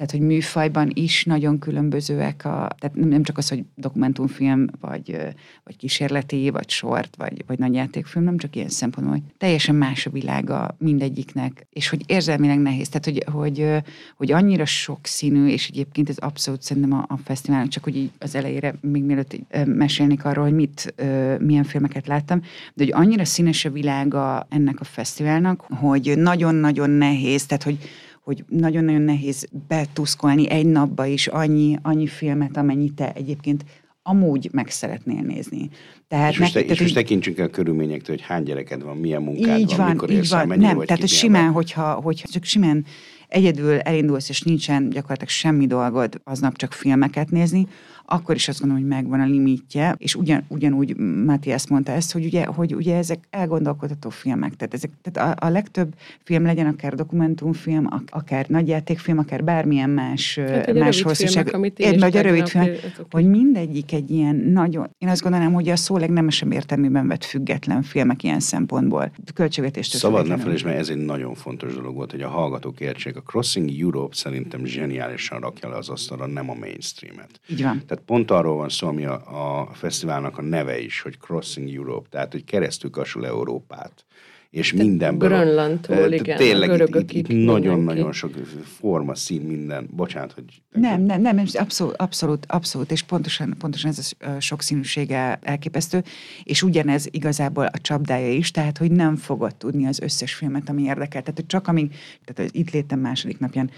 tehát 0.00 0.14
hogy 0.14 0.26
műfajban 0.26 0.90
is 0.94 1.24
nagyon 1.24 1.58
különbözőek, 1.58 2.44
a, 2.44 2.70
tehát 2.78 2.96
nem 2.96 3.22
csak 3.22 3.38
az, 3.38 3.48
hogy 3.48 3.64
dokumentumfilm, 3.74 4.66
vagy, 4.80 5.16
vagy 5.64 5.76
kísérleti, 5.76 6.50
vagy 6.50 6.70
sort, 6.70 7.16
vagy, 7.16 7.44
vagy 7.46 7.58
nagyjátékfilm, 7.58 8.24
nem 8.24 8.36
csak 8.36 8.56
ilyen 8.56 8.68
szempontból, 8.68 9.16
hogy 9.16 9.26
teljesen 9.38 9.74
más 9.74 10.06
a 10.06 10.10
világa 10.10 10.76
mindegyiknek, 10.78 11.66
és 11.70 11.88
hogy 11.88 12.02
érzelmileg 12.06 12.58
nehéz, 12.58 12.88
tehát 12.88 13.04
hogy, 13.04 13.24
hogy, 13.32 13.82
hogy 14.16 14.32
annyira 14.32 14.64
sokszínű, 14.64 15.46
és 15.46 15.68
egyébként 15.68 16.08
ez 16.08 16.16
abszolút 16.16 16.62
szerintem 16.62 16.92
a, 16.92 17.04
a 17.08 17.16
fesztivál, 17.24 17.68
csak 17.68 17.84
hogy 17.84 17.96
így 17.96 18.10
az 18.18 18.34
elejére, 18.34 18.74
még 18.80 19.02
mielőtt 19.02 19.36
mesélnék 19.64 20.24
arról, 20.24 20.44
hogy 20.44 20.54
mit, 20.54 20.94
milyen 21.38 21.64
filmeket 21.64 22.06
láttam, 22.06 22.40
de 22.74 22.84
hogy 22.84 22.92
annyira 22.92 23.24
színes 23.24 23.64
a 23.64 23.70
világa 23.70 24.46
ennek 24.50 24.80
a 24.80 24.84
fesztiválnak, 24.84 25.60
hogy 25.60 26.12
nagyon-nagyon 26.16 26.90
nehéz, 26.90 27.46
tehát 27.46 27.62
hogy 27.62 27.78
hogy 28.20 28.44
nagyon-nagyon 28.48 29.02
nehéz 29.02 29.48
betuszkolni 29.68 30.50
egy 30.50 30.66
napba 30.66 31.06
is 31.06 31.26
annyi, 31.26 31.78
annyi 31.82 32.06
filmet, 32.06 32.56
amennyit 32.56 32.94
te 32.94 33.12
egyébként 33.12 33.64
amúgy 34.02 34.48
meg 34.52 34.70
szeretnél 34.70 35.22
nézni. 35.22 35.68
Tehát 36.08 36.32
és 36.32 36.38
most, 36.38 36.52
te, 36.52 36.60
és 36.60 36.80
most 36.80 36.94
tekintsünk 36.94 37.38
el 37.38 37.48
körülményektől, 37.48 38.16
hogy 38.16 38.24
hány 38.24 38.42
gyereked 38.42 38.82
van, 38.82 38.96
milyen 38.96 39.22
munkád 39.22 39.58
így 39.58 39.76
van, 39.76 39.90
mikor 39.90 40.10
így 40.10 40.28
van. 40.28 40.48
Nem, 40.48 40.76
vagy 40.76 40.86
tehát 40.86 41.08
simán, 41.08 41.52
hogyha, 41.52 41.92
hogyha 41.92 42.28
csak 42.28 42.44
simán 42.44 42.84
egyedül 43.30 43.78
elindulsz, 43.78 44.28
és 44.28 44.42
nincsen 44.42 44.88
gyakorlatilag 44.88 45.28
semmi 45.28 45.66
dolgod 45.66 46.20
aznap 46.24 46.56
csak 46.56 46.72
filmeket 46.72 47.30
nézni, 47.30 47.66
akkor 48.12 48.34
is 48.34 48.48
azt 48.48 48.60
gondolom, 48.60 48.82
hogy 48.82 48.92
megvan 48.92 49.20
a 49.20 49.24
limitje, 49.24 49.94
és 49.98 50.14
ugyan, 50.14 50.44
ugyanúgy 50.48 50.96
Matthias 50.96 51.68
mondta 51.68 51.92
ezt, 51.92 52.12
hogy 52.12 52.24
ugye, 52.24 52.44
hogy 52.44 52.74
ugye 52.74 52.96
ezek 52.96 53.18
elgondolkodható 53.30 54.10
filmek, 54.10 54.56
tehát, 54.56 54.74
ezek, 54.74 54.90
tehát 55.02 55.38
a, 55.40 55.46
a 55.46 55.48
legtöbb 55.48 55.94
film 56.22 56.44
legyen 56.44 56.66
akár 56.66 56.94
dokumentumfilm, 56.94 57.88
akár 58.06 58.46
nagyjátékfilm, 58.48 59.18
akár 59.18 59.44
bármilyen 59.44 59.90
más, 59.90 60.38
hát 60.38 60.72
más 60.72 61.02
hosszúság. 61.02 61.72
Egy 61.76 61.98
nagy 61.98 62.14
rövid 62.14 62.48
film, 62.48 62.66
hogy 63.10 63.28
mindegyik 63.28 63.92
egy 63.92 64.10
ilyen 64.10 64.36
nagyon, 64.36 64.90
én 64.98 65.08
azt 65.08 65.22
gondolom, 65.22 65.52
hogy 65.52 65.68
a 65.68 65.76
szó 65.76 65.96
legnemesebb 65.96 66.52
értelmében 66.52 67.08
vett 67.08 67.24
független 67.24 67.82
filmek 67.82 68.22
ilyen 68.22 68.40
szempontból. 68.40 69.12
Költségvetést. 69.34 69.96
Szabad 69.96 70.26
ne 70.26 70.36
felejtsd, 70.36 70.64
mert 70.64 70.78
ez 70.78 70.88
egy 70.88 70.96
nagyon 70.96 71.34
fontos 71.34 71.74
dolog 71.74 71.94
volt, 71.94 72.10
hogy 72.10 72.22
a 72.22 72.28
hallgatók 72.28 72.80
értsék. 72.80 73.16
A 73.20 73.22
Crossing 73.22 73.80
Europe 73.80 74.14
szerintem 74.14 74.64
zseniálisan 74.64 75.40
rakja 75.40 75.68
le 75.68 75.76
az 75.76 75.88
asztalra, 75.88 76.26
nem 76.26 76.50
a 76.50 76.54
mainstreamet. 76.54 77.40
Így 77.48 77.62
van. 77.62 77.86
Tehát 77.86 78.04
pont 78.04 78.30
arról 78.30 78.56
van 78.56 78.68
szó, 78.68 78.88
ami 78.88 79.04
a, 79.04 79.60
a 79.60 79.74
fesztiválnak 79.74 80.38
a 80.38 80.42
neve 80.42 80.78
is, 80.78 81.00
hogy 81.00 81.18
Crossing 81.18 81.74
Europe, 81.74 82.08
tehát 82.08 82.32
hogy 82.32 82.44
keresztül 82.44 82.90
kasul 82.90 83.26
Európát 83.26 84.04
és 84.50 84.70
Te 84.70 84.82
mindenből. 84.82 85.28
Grönlandtól, 85.28 86.12
igen. 86.12 86.36
Tényleg 86.36 86.94
itt, 86.94 87.12
itt 87.12 87.28
nagyon-nagyon 87.44 88.12
sok 88.12 88.34
forma, 88.64 89.14
szín, 89.14 89.42
minden. 89.42 89.88
Bocsánat, 89.90 90.32
hogy... 90.32 90.44
Nem, 90.70 91.02
nem, 91.02 91.20
nem, 91.20 91.42
abszolút, 91.52 91.94
abszolút, 91.96 92.46
abszolút, 92.48 92.90
és 92.90 93.02
pontosan, 93.02 93.54
pontosan 93.58 93.90
ez 93.90 94.12
a 94.18 94.40
sokszínűsége 94.40 95.38
elképesztő, 95.42 96.02
és 96.42 96.62
ugyanez 96.62 97.08
igazából 97.10 97.64
a 97.64 97.78
csapdája 97.78 98.32
is, 98.32 98.50
tehát, 98.50 98.78
hogy 98.78 98.90
nem 98.90 99.16
fogod 99.16 99.56
tudni 99.56 99.86
az 99.86 100.00
összes 100.00 100.34
filmet, 100.34 100.68
ami 100.68 100.82
érdekel. 100.82 101.20
Tehát, 101.20 101.36
hogy 101.36 101.46
csak 101.46 101.68
amíg, 101.68 101.94
tehát 102.24 102.54
itt 102.54 102.70
létem 102.70 103.00
második 103.00 103.38
napján 103.38 103.70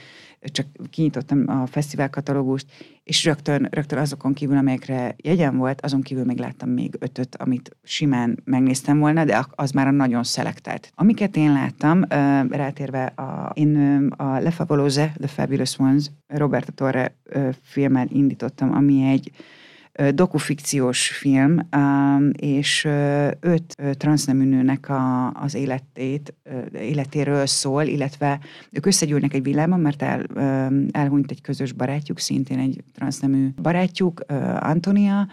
csak 0.43 0.66
kinyitottam 0.90 1.45
a 1.47 1.66
fesztivál 1.66 2.11
katalógust, 2.11 2.66
és 3.05 3.24
rögtön, 3.24 3.68
rögtön 3.70 3.99
azokon 3.99 4.32
kívül, 4.32 4.57
amelyekre 4.57 5.14
jegyem 5.16 5.57
volt, 5.57 5.80
azon 5.80 6.03
kívül 6.03 6.24
még 6.24 6.38
láttam 6.38 6.68
még 6.68 6.97
ötöt, 6.99 7.36
amit 7.36 7.76
simán 7.82 8.40
megnéztem 8.45 8.99
volna, 8.99 9.24
de 9.24 9.47
az 9.51 9.70
már 9.70 9.86
a 9.86 9.90
nagyon 9.90 10.22
szelektált. 10.22 10.93
Amiket 10.95 11.36
én 11.36 11.53
láttam, 11.53 12.05
rátérve 12.51 13.05
a, 13.05 13.51
én 13.55 14.07
a 14.16 14.38
Le 14.38 14.51
Favolose, 14.51 15.12
The 15.18 15.28
Fabulous 15.28 15.78
Ones, 15.78 16.11
Roberto 16.26 16.72
Torre 16.72 17.14
filmmel 17.62 18.07
indítottam, 18.09 18.74
ami 18.74 19.09
egy 19.09 19.30
dokufikciós 20.14 21.09
film, 21.09 21.59
és 22.32 22.84
öt 23.40 23.76
transznemű 23.93 24.45
nőnek 24.45 24.88
a, 24.88 25.30
az 25.30 25.55
életét, 25.55 26.34
életéről 26.72 27.47
szól, 27.47 27.82
illetve 27.82 28.40
ők 28.70 28.86
összegyűlnek 28.86 29.34
egy 29.34 29.43
világban, 29.43 29.80
mert 29.80 30.03
el, 30.03 30.26
elhunyt 30.90 31.30
egy 31.30 31.40
közös 31.40 31.72
barátjuk, 31.72 32.18
szintén 32.18 32.59
egy 32.59 32.82
transznemű 32.95 33.49
barátjuk, 33.62 34.24
Antonia, 34.61 35.28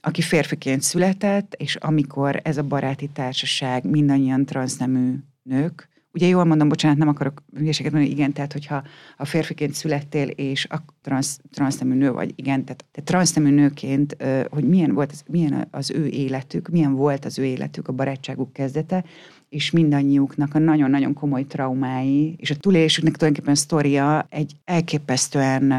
aki 0.00 0.22
férfiként 0.22 0.82
született, 0.82 1.54
és 1.54 1.76
amikor 1.76 2.40
ez 2.42 2.56
a 2.56 2.62
baráti 2.62 3.06
társaság 3.12 3.84
mindannyian 3.90 4.44
transznemű 4.44 5.14
nők, 5.42 5.88
Ugye 6.14 6.26
jól 6.26 6.44
mondom, 6.44 6.68
bocsánat, 6.68 6.98
nem 6.98 7.08
akarok 7.08 7.42
hülyeséget 7.56 7.92
mondani, 7.92 8.12
igen, 8.14 8.32
tehát 8.32 8.52
hogyha 8.52 8.82
a 9.16 9.24
férfiként 9.24 9.74
születtél, 9.74 10.28
és 10.28 10.66
a 10.70 10.84
transz, 11.02 11.40
transznemű 11.52 11.94
nő 11.94 12.12
vagy, 12.12 12.32
igen, 12.36 12.64
tehát 12.64 12.84
te 12.92 13.02
transznemű 13.02 13.50
nőként, 13.50 14.16
hogy 14.50 14.64
milyen 14.68 14.94
volt 14.94 15.12
az, 15.12 15.24
milyen 15.30 15.68
az 15.70 15.90
ő 15.90 16.06
életük, 16.06 16.68
milyen 16.68 16.94
volt 16.94 17.24
az 17.24 17.38
ő 17.38 17.44
életük, 17.44 17.88
a 17.88 17.92
barátságuk 17.92 18.52
kezdete, 18.52 19.04
és 19.48 19.70
mindannyiuknak 19.70 20.54
a 20.54 20.58
nagyon-nagyon 20.58 21.12
komoly 21.12 21.46
traumái, 21.46 22.34
és 22.38 22.50
a 22.50 22.56
túlélésüknek 22.56 23.16
tulajdonképpen 23.16 23.54
sztoria 23.54 24.26
egy 24.30 24.52
elképesztően 24.64 25.74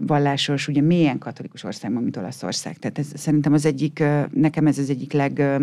vallásos, 0.00 0.68
ugye 0.68 0.80
mélyen 0.80 1.18
katolikus 1.18 1.64
országban, 1.64 2.02
mint 2.02 2.16
Olaszország. 2.16 2.78
Tehát 2.78 2.98
ez 2.98 3.06
szerintem 3.14 3.52
az 3.52 3.66
egyik, 3.66 4.02
nekem 4.32 4.66
ez 4.66 4.78
az 4.78 4.90
egyik 4.90 5.12
leg 5.12 5.60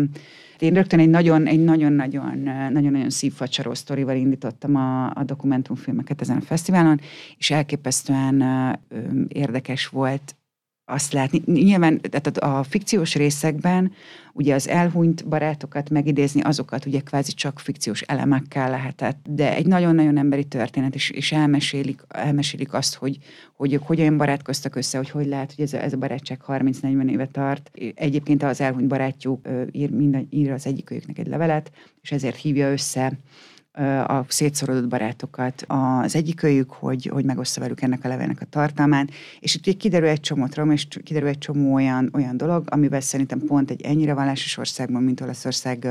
én 0.58 0.74
rögtön 0.74 0.98
egy 0.98 1.10
nagyon, 1.10 1.46
egy 1.46 1.64
nagyon-nagyon, 1.64 2.38
nagyon-nagyon 2.72 3.10
szívfacsaró 3.10 3.74
sztorival 3.74 4.16
indítottam 4.16 4.76
a, 4.76 5.10
a 5.10 5.24
dokumentumfilmeket 5.24 6.20
ezen 6.20 6.36
a 6.36 6.40
fesztiválon, 6.40 7.00
és 7.38 7.50
elképesztően 7.50 8.44
érdekes 9.28 9.86
volt 9.86 10.36
azt 10.84 11.12
látni. 11.12 11.42
Nyilván 11.46 12.00
tehát 12.00 12.38
a 12.38 12.62
fikciós 12.62 13.14
részekben 13.14 13.92
ugye 14.32 14.54
az 14.54 14.68
elhunyt 14.68 15.28
barátokat 15.28 15.90
megidézni, 15.90 16.40
azokat 16.40 16.86
ugye 16.86 17.00
kvázi 17.00 17.32
csak 17.32 17.58
fikciós 17.58 18.00
elemekkel 18.00 18.70
lehetett, 18.70 19.18
de 19.28 19.54
egy 19.54 19.66
nagyon-nagyon 19.66 20.16
emberi 20.18 20.44
történet, 20.44 20.94
és, 20.94 21.10
és 21.10 21.32
elmesélik, 21.32 22.00
elmesélik 22.08 22.72
azt, 22.72 22.94
hogy, 22.94 23.18
hogy 23.56 23.72
ők 23.72 23.82
hogyan 23.82 24.16
barátkoztak 24.16 24.76
össze, 24.76 24.96
hogy 24.96 25.10
hogy 25.10 25.26
lehet, 25.26 25.52
hogy 25.54 25.64
ez 25.64 25.72
a, 25.72 25.82
ez 25.82 25.92
a 25.92 25.96
barátság 25.96 26.40
30-40 26.46 27.10
éve 27.10 27.26
tart. 27.26 27.70
Egyébként 27.94 28.42
az 28.42 28.60
elhunyt 28.60 28.88
barátjuk 28.88 29.48
ír, 29.72 29.90
minden, 29.90 30.26
ír 30.30 30.50
az 30.50 30.66
egyikőjüknek 30.66 31.18
egy 31.18 31.26
levelet, 31.26 31.70
és 32.02 32.12
ezért 32.12 32.36
hívja 32.36 32.70
össze 32.70 33.12
a 34.06 34.24
szétszorodott 34.28 34.88
barátokat 34.88 35.64
az 35.66 36.14
egyikőjük, 36.14 36.70
hogy, 36.70 37.06
hogy 37.12 37.24
megoszta 37.24 37.60
velük 37.60 37.80
ennek 37.80 38.04
a 38.04 38.08
levélnek 38.08 38.40
a 38.40 38.44
tartalmán, 38.44 39.10
és 39.40 39.54
itt 39.54 39.76
kiderül 39.76 40.08
egy 40.08 40.20
csomó 40.20 40.46
trauma, 40.46 40.72
és 40.72 40.86
kiderül 41.02 41.28
egy 41.28 41.38
csomó 41.38 41.74
olyan, 41.74 42.10
olyan 42.12 42.36
dolog, 42.36 42.64
amivel 42.70 43.00
szerintem 43.00 43.38
pont 43.38 43.70
egy 43.70 43.82
ennyire 43.82 44.14
vallásos 44.14 44.56
országban, 44.56 45.02
mint 45.02 45.20
Olaszország 45.20 45.88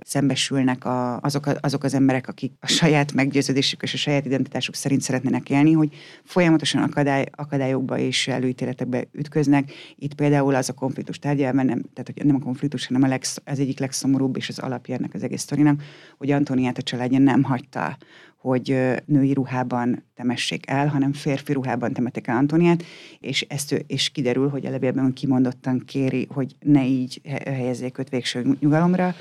szembesülnek 0.00 0.84
a, 0.84 1.20
azok, 1.20 1.46
a, 1.46 1.54
azok 1.60 1.84
az 1.84 1.94
emberek, 1.94 2.28
akik 2.28 2.52
a 2.60 2.66
saját 2.66 3.12
meggyőződésük 3.12 3.82
és 3.82 3.94
a 3.94 3.96
saját 3.96 4.26
identitásuk 4.26 4.74
szerint 4.74 5.00
szeretnének 5.00 5.50
élni, 5.50 5.72
hogy 5.72 5.94
folyamatosan 6.24 6.82
akadály, 6.82 7.26
akadályokba 7.30 7.98
és 7.98 8.28
előítéletekbe 8.28 9.04
ütköznek. 9.12 9.72
Itt 9.96 10.14
például 10.14 10.54
az 10.54 10.68
a 10.68 10.72
konfliktus 10.72 11.18
tárgyában, 11.18 11.66
nem, 11.66 11.82
tehát 11.94 12.24
nem 12.24 12.36
a 12.36 12.44
konfliktus, 12.44 12.86
hanem 12.86 13.02
a 13.02 13.06
legsz, 13.06 13.40
az 13.44 13.58
egyik 13.58 13.78
legszomorúbb 13.78 14.36
és 14.36 14.48
az 14.48 14.58
alapja 14.58 14.94
ennek 14.94 15.14
az 15.14 15.22
egész 15.22 15.40
sztorinak, 15.40 15.82
hogy 16.18 16.30
Antoniát 16.30 16.78
a 16.78 16.82
családja 16.82 17.24
nem 17.26 17.42
hagyta, 17.42 17.96
hogy 18.36 18.78
női 19.04 19.32
ruhában 19.32 20.04
temessék 20.14 20.70
el, 20.70 20.86
hanem 20.86 21.12
férfi 21.12 21.52
ruhában 21.52 21.92
temetik 21.92 22.26
el 22.26 22.36
Antoniát, 22.36 22.82
és, 23.20 23.42
ezt, 23.48 23.84
és 23.86 24.08
kiderül, 24.10 24.48
hogy 24.48 24.66
a 24.66 24.70
levélben 24.70 25.12
kimondottan 25.12 25.82
kéri, 25.86 26.28
hogy 26.30 26.56
ne 26.60 26.86
így 26.86 27.20
helyezzék 27.44 27.98
őt 27.98 28.08
végső 28.08 28.56
nyugalomra. 28.60 29.14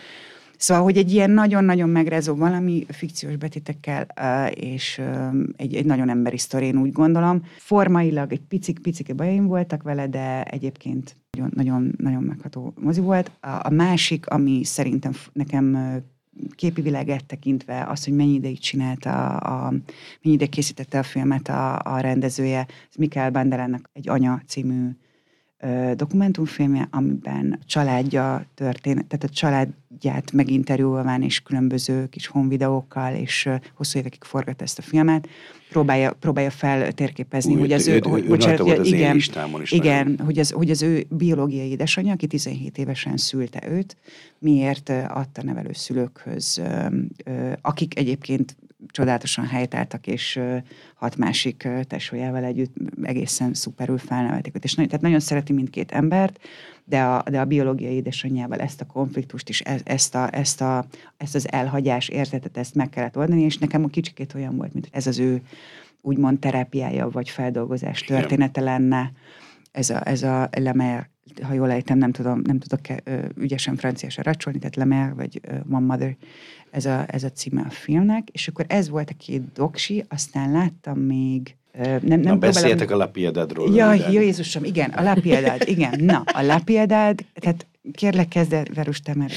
Szóval, 0.57 0.83
hogy 0.83 0.97
egy 0.97 1.13
ilyen 1.13 1.31
nagyon-nagyon 1.31 1.89
megrázó 1.89 2.35
valami 2.35 2.85
fikciós 2.89 3.35
betétekkel, 3.35 4.07
és 4.47 5.01
egy, 5.55 5.75
egy 5.75 5.85
nagyon 5.85 6.09
emberi 6.09 6.37
sztori, 6.37 6.65
én 6.65 6.77
úgy 6.77 6.91
gondolom. 6.91 7.41
Formailag 7.57 8.31
egy 8.31 8.41
picik-picike 8.41 9.13
bajaim 9.13 9.47
voltak 9.47 9.83
vele, 9.83 10.07
de 10.07 10.43
egyébként 10.43 11.15
nagyon, 11.31 11.51
nagyon, 11.55 11.93
nagyon 11.97 12.23
megható 12.23 12.73
mozi 12.79 13.01
volt. 13.01 13.31
A, 13.39 13.49
a 13.49 13.69
másik, 13.69 14.27
ami 14.27 14.63
szerintem 14.63 15.11
nekem 15.33 15.77
képi 16.55 16.81
világát 16.81 17.25
tekintve, 17.25 17.83
az, 17.83 18.03
hogy 18.03 18.13
mennyi 18.13 18.33
ideig 18.33 18.59
csinálta, 18.59 19.37
a, 19.37 19.69
mennyi 19.69 20.35
ideig 20.35 20.49
készítette 20.49 20.99
a 20.99 21.03
filmet 21.03 21.47
a, 21.47 21.79
a 21.83 21.99
rendezője, 21.99 22.67
ez 22.89 22.95
Mikael 22.97 23.29
Banderának 23.29 23.89
egy 23.93 24.09
Anya 24.09 24.41
című 24.47 24.89
dokumentumfilmje, 25.95 26.87
amiben 26.91 27.57
a 27.61 27.65
családja 27.65 28.45
történet, 28.53 29.05
tehát 29.05 29.23
a 29.23 29.29
családját 29.29 30.31
meginterjúolván 30.31 31.21
és 31.21 31.39
különböző 31.39 32.07
kis 32.09 32.27
honvideókkal, 32.27 33.13
és 33.13 33.49
hosszú 33.73 33.99
évekig 33.99 34.23
forgat 34.23 34.61
ezt 34.61 34.79
a 34.79 34.81
filmet, 34.81 35.27
próbálja, 35.69 36.13
próbálja 36.13 36.49
feltérképezni, 36.49 37.53
Úgy, 37.53 37.59
hogy 37.59 37.71
az 37.71 37.87
ő, 37.87 37.93
ő, 37.93 37.99
hogy, 38.03 38.27
bocsánat, 38.27 38.59
volt 38.59 38.77
az 38.77 38.87
igen, 38.87 39.15
is 39.15 39.31
igen, 39.71 40.19
hogy 40.25 40.39
az, 40.39 40.51
hogy 40.51 40.69
az 40.69 40.81
ő 40.81 41.05
biológiai 41.09 41.69
édesanyja, 41.69 42.13
aki 42.13 42.27
17 42.27 42.77
évesen 42.77 43.17
szülte 43.17 43.69
őt, 43.69 43.97
miért 44.39 44.89
adta 45.07 45.43
nevelő 45.43 45.73
szülőkhöz, 45.73 46.61
akik 47.61 47.97
egyébként 47.99 48.55
csodálatosan 48.87 49.45
helytáltak, 49.45 50.07
és 50.07 50.39
hat 50.95 51.15
másik 51.15 51.67
tesójával 51.87 52.43
együtt 52.43 52.75
egészen 53.03 53.53
szuperül 53.53 53.97
felnevelték 53.97 54.55
őt. 54.55 54.63
És 54.63 54.73
nagyon, 54.73 54.89
tehát 54.89 55.05
nagyon 55.05 55.19
szereti 55.19 55.53
mindkét 55.53 55.91
embert, 55.91 56.39
de 56.83 57.01
a, 57.01 57.23
de 57.29 57.39
a 57.39 57.45
biológiai 57.45 57.93
édesanyjával 57.93 58.59
ezt 58.59 58.81
a 58.81 58.85
konfliktust 58.85 59.49
és 59.49 59.61
e- 59.61 59.81
ezt, 59.83 60.15
a, 60.15 60.27
ezt, 60.31 60.61
a, 60.61 60.85
ezt 61.17 61.35
az 61.35 61.51
elhagyás 61.51 62.07
érzetet, 62.07 62.57
ezt 62.57 62.75
meg 62.75 62.89
kellett 62.89 63.17
oldani, 63.17 63.41
és 63.41 63.57
nekem 63.57 63.83
a 63.83 63.87
kicsikét 63.87 64.33
olyan 64.33 64.57
volt, 64.57 64.73
mint 64.73 64.87
ez 64.91 65.07
az 65.07 65.19
ő 65.19 65.41
úgymond 66.01 66.39
terápiája 66.39 67.09
vagy 67.09 67.29
feldolgozás 67.29 68.01
története 68.01 68.61
lenne, 68.61 69.11
ez 69.75 69.89
a, 69.89 70.07
ez 70.07 70.23
a 70.23 70.49
Lemer, 70.57 71.09
ha 71.41 71.53
jól 71.53 71.71
ejtem, 71.71 71.97
nem, 71.97 72.11
tudom, 72.11 72.41
nem 72.43 72.59
tudok 72.59 72.79
ö, 73.03 73.19
ügyesen 73.37 73.75
franciásra 73.75 74.23
racsolni, 74.23 74.59
tehát 74.59 74.75
Lemer 74.75 75.15
vagy 75.15 75.41
One 75.71 75.85
Mother, 75.85 76.15
ez 76.71 76.85
a, 76.85 77.05
ez 77.07 77.23
a 77.23 77.29
címe 77.29 77.61
a 77.61 77.69
filmnek, 77.69 78.29
és 78.31 78.47
akkor 78.47 78.65
ez 78.67 78.89
volt 78.89 79.09
a 79.09 79.13
két 79.17 79.41
doksi, 79.53 80.05
aztán 80.09 80.51
láttam 80.51 80.99
még 80.99 81.55
nem, 81.77 81.99
nem 82.01 82.19
Na, 82.21 82.35
beszéltek 82.35 82.91
a 82.91 82.95
Lapiedadról. 82.95 83.75
Jaj, 83.75 83.97
röviden. 83.97 84.11
jó 84.11 84.21
Jézusom, 84.21 84.63
igen, 84.63 84.89
a 84.89 85.01
Lapiedad, 85.01 85.61
igen. 85.67 86.03
Na, 86.03 86.23
a 86.25 86.41
Lapiedad, 86.41 87.25
tehát 87.33 87.65
kérlek 87.93 88.27
kezd 88.27 88.53
el, 88.53 88.65
Verus, 88.73 88.99
te, 88.99 89.15
mert 89.15 89.33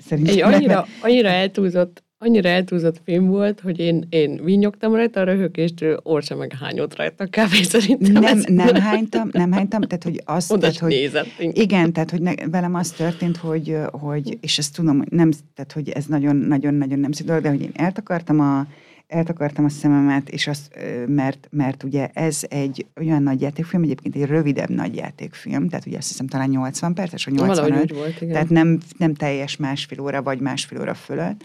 szerintem... 0.00 0.34
Egy 0.34 0.42
annyira, 0.42 0.86
annyira 1.00 1.28
eltúlzott 1.28 2.03
annyira 2.24 2.48
eltúlzott 2.48 3.00
film 3.04 3.26
volt, 3.26 3.60
hogy 3.60 3.78
én, 3.78 4.06
én 4.08 4.44
vinyogtam 4.44 4.94
rajta 4.94 5.20
a 5.20 5.24
röhögéstől, 5.24 6.00
Orsa 6.02 6.36
meg 6.36 6.52
hányott 6.60 6.96
rajta 6.96 7.24
kb. 7.24 7.54
szerintem. 7.54 8.12
Nem, 8.12 8.42
nem 8.46 8.74
hánytam, 8.74 9.28
nem 9.32 9.52
hánytam, 9.52 9.80
tehát 9.80 10.04
hogy 10.04 10.22
azt, 10.24 10.52
Oda 10.52 10.60
tehát, 10.60 10.78
hogy, 10.78 10.90
nézett 10.90 11.26
igen, 11.38 11.92
tehát 11.92 12.10
hogy 12.10 12.20
ne, 12.20 12.32
velem 12.50 12.74
az 12.74 12.90
történt, 12.90 13.36
hogy, 13.36 13.76
hogy, 13.90 14.38
és 14.40 14.58
ezt 14.58 14.74
tudom, 14.74 15.04
nem, 15.08 15.30
tehát 15.54 15.72
hogy 15.72 15.88
ez 15.88 16.04
nagyon-nagyon-nagyon 16.06 16.98
nem 16.98 17.12
szép 17.12 17.26
dolog, 17.26 17.42
de 17.42 17.48
hogy 17.48 17.62
én 17.62 17.72
eltakartam 17.74 18.40
a, 18.40 18.66
eltakartam 19.08 19.64
a 19.64 19.68
szememet, 19.68 20.28
és 20.28 20.46
azt, 20.46 20.78
mert, 21.06 21.48
mert 21.50 21.82
ugye 21.82 22.08
ez 22.12 22.40
egy 22.48 22.86
olyan 23.00 23.22
nagy 23.22 23.40
játékfilm, 23.40 23.82
egyébként 23.82 24.16
egy 24.16 24.24
rövidebb 24.24 24.68
nagy 24.70 24.96
játékfilm, 24.96 25.68
tehát 25.68 25.86
ugye 25.86 25.96
azt 25.96 26.08
hiszem 26.08 26.26
talán 26.26 26.48
80 26.48 26.94
perces, 26.94 27.24
vagy 27.24 27.36
Valahogy 27.36 27.70
85, 27.70 27.90
úgy 27.90 27.96
volt, 27.96 28.20
igen. 28.20 28.32
tehát 28.32 28.48
nem, 28.48 28.78
nem 28.98 29.14
teljes 29.14 29.56
másfél 29.56 30.00
óra, 30.00 30.22
vagy 30.22 30.40
másfél 30.40 30.80
óra 30.80 30.94
fölött. 30.94 31.44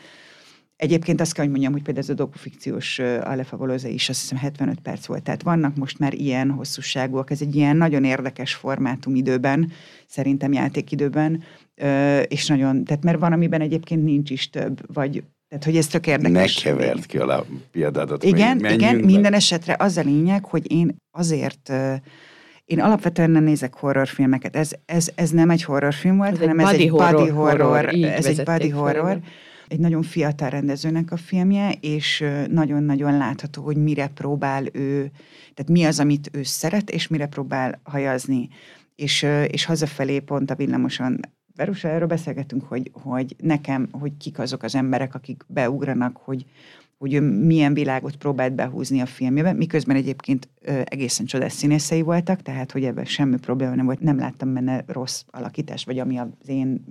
Egyébként 0.80 1.22
azt 1.22 1.34
kell, 1.34 1.44
hogy 1.44 1.52
mondjam, 1.52 1.74
hogy 1.74 1.84
például 1.84 2.06
ez 2.06 2.12
a 2.12 2.24
dokufikciós 2.24 3.00
Alefa 3.00 3.58
Volóza 3.58 3.88
is 3.88 4.10
azt 4.10 4.20
hiszem 4.22 4.38
75 4.38 4.80
perc 4.80 5.06
volt. 5.06 5.24
Tehát 5.24 5.44
vannak 5.44 5.76
most 5.76 6.00
már 6.00 6.14
ilyen 6.14 6.50
hosszúságúak, 6.52 7.32
ez 7.32 7.42
egy 7.42 7.56
ilyen 7.56 7.78
nagyon 7.78 8.04
érdekes 8.04 8.54
formátum 8.54 9.16
időben, 9.16 9.72
szerintem 10.08 10.54
játékidőben, 10.54 11.44
és 12.28 12.48
nagyon, 12.48 12.84
tehát 12.84 13.04
mert 13.04 13.20
van, 13.20 13.34
amiben 13.34 13.62
egyébként 13.62 14.04
nincs 14.04 14.30
is 14.30 14.50
több, 14.50 14.94
vagy 14.94 15.24
tehát, 15.48 15.64
hogy 15.64 15.78
ez 15.78 15.88
tök 15.88 16.06
Ne 16.06 16.12
érdekes. 16.12 16.62
kevert 16.62 17.06
ki 17.06 17.18
a 17.18 17.26
Lapiedadot. 17.26 18.24
Igen, 18.24 18.66
igen, 18.66 18.96
minden 18.96 19.34
esetre 19.34 19.76
az 19.80 19.98
a 19.98 20.02
lényeg, 20.02 20.46
hogy 20.46 20.72
én 20.72 20.96
azért 21.12 21.72
én 22.66 22.80
alapvetően 22.80 23.32
nem 23.32 23.44
nézek 23.44 23.74
horrorfilmeket. 23.74 24.56
Ez, 24.56 24.72
ez, 24.86 25.10
ez 25.16 25.30
nem 25.30 25.50
egy 25.50 25.64
horrorfilm 25.64 26.18
volt, 26.18 26.32
Ez 26.32 26.40
egy 26.40 26.48
hanem 26.48 26.60
ez 26.66 26.72
body 26.72 26.84
egy 26.84 26.92
body 26.92 27.04
horror, 27.04 27.32
horror, 27.32 27.86
horror, 27.86 28.04
ez 28.04 28.26
egy 28.26 28.44
body 28.44 28.70
fel, 28.70 28.80
horror. 28.80 29.10
igen. 29.10 29.24
Egy 29.70 29.80
nagyon 29.80 30.02
fiatal 30.02 30.50
rendezőnek 30.50 31.12
a 31.12 31.18
filmje, 31.18 31.72
és 31.82 32.24
nagyon-nagyon 32.50 33.18
látható, 33.18 33.64
hogy 33.64 33.78
mire 33.78 34.08
próbál 34.08 34.66
ő, 34.72 35.12
tehát 35.54 35.72
mi 35.72 35.84
az, 35.84 36.00
amit 36.00 36.30
ő 36.34 36.44
szeret, 36.44 36.90
és 36.90 37.08
mire 37.08 37.28
próbál 37.28 37.80
hajazni. 37.84 38.50
És, 38.96 39.26
és 39.48 39.66
hazafelé 39.66 40.20
pont 40.20 40.52
a 40.52 40.56
villamoson 40.56 41.20
Verusa, 41.60 41.88
erről 41.88 42.08
beszélgetünk, 42.08 42.64
hogy, 42.64 42.92
hogy 42.94 43.36
nekem, 43.38 43.88
hogy 43.92 44.18
kik 44.18 44.40
azok 44.40 44.64
az 44.64 44.76
emberek, 44.76 45.16
akik 45.16 45.44
beugranak, 45.48 46.18
hogy, 46.18 46.46
hogy 46.98 47.40
milyen 47.40 47.74
világot 47.74 48.16
próbált 48.16 48.54
behúzni 48.54 49.02
a 49.02 49.06
filmjében, 49.06 49.56
miközben 49.56 49.96
egyébként 49.96 50.50
ö, 50.62 50.82
egészen 50.84 51.26
csodás 51.26 51.54
színészei 51.54 52.02
voltak, 52.02 52.42
tehát 52.42 52.72
hogy 52.72 52.84
ebben 52.84 53.06
semmi 53.06 53.38
probléma 53.38 53.76
nem 53.76 53.86
volt, 53.86 54.00
nem 54.00 54.18
láttam 54.18 54.54
benne 54.54 54.84
rossz 54.88 55.24
alakítás, 55.28 55.84
vagy 55.84 56.00
ami 56.00 56.18
az 56.18 56.28
én 56.46 56.86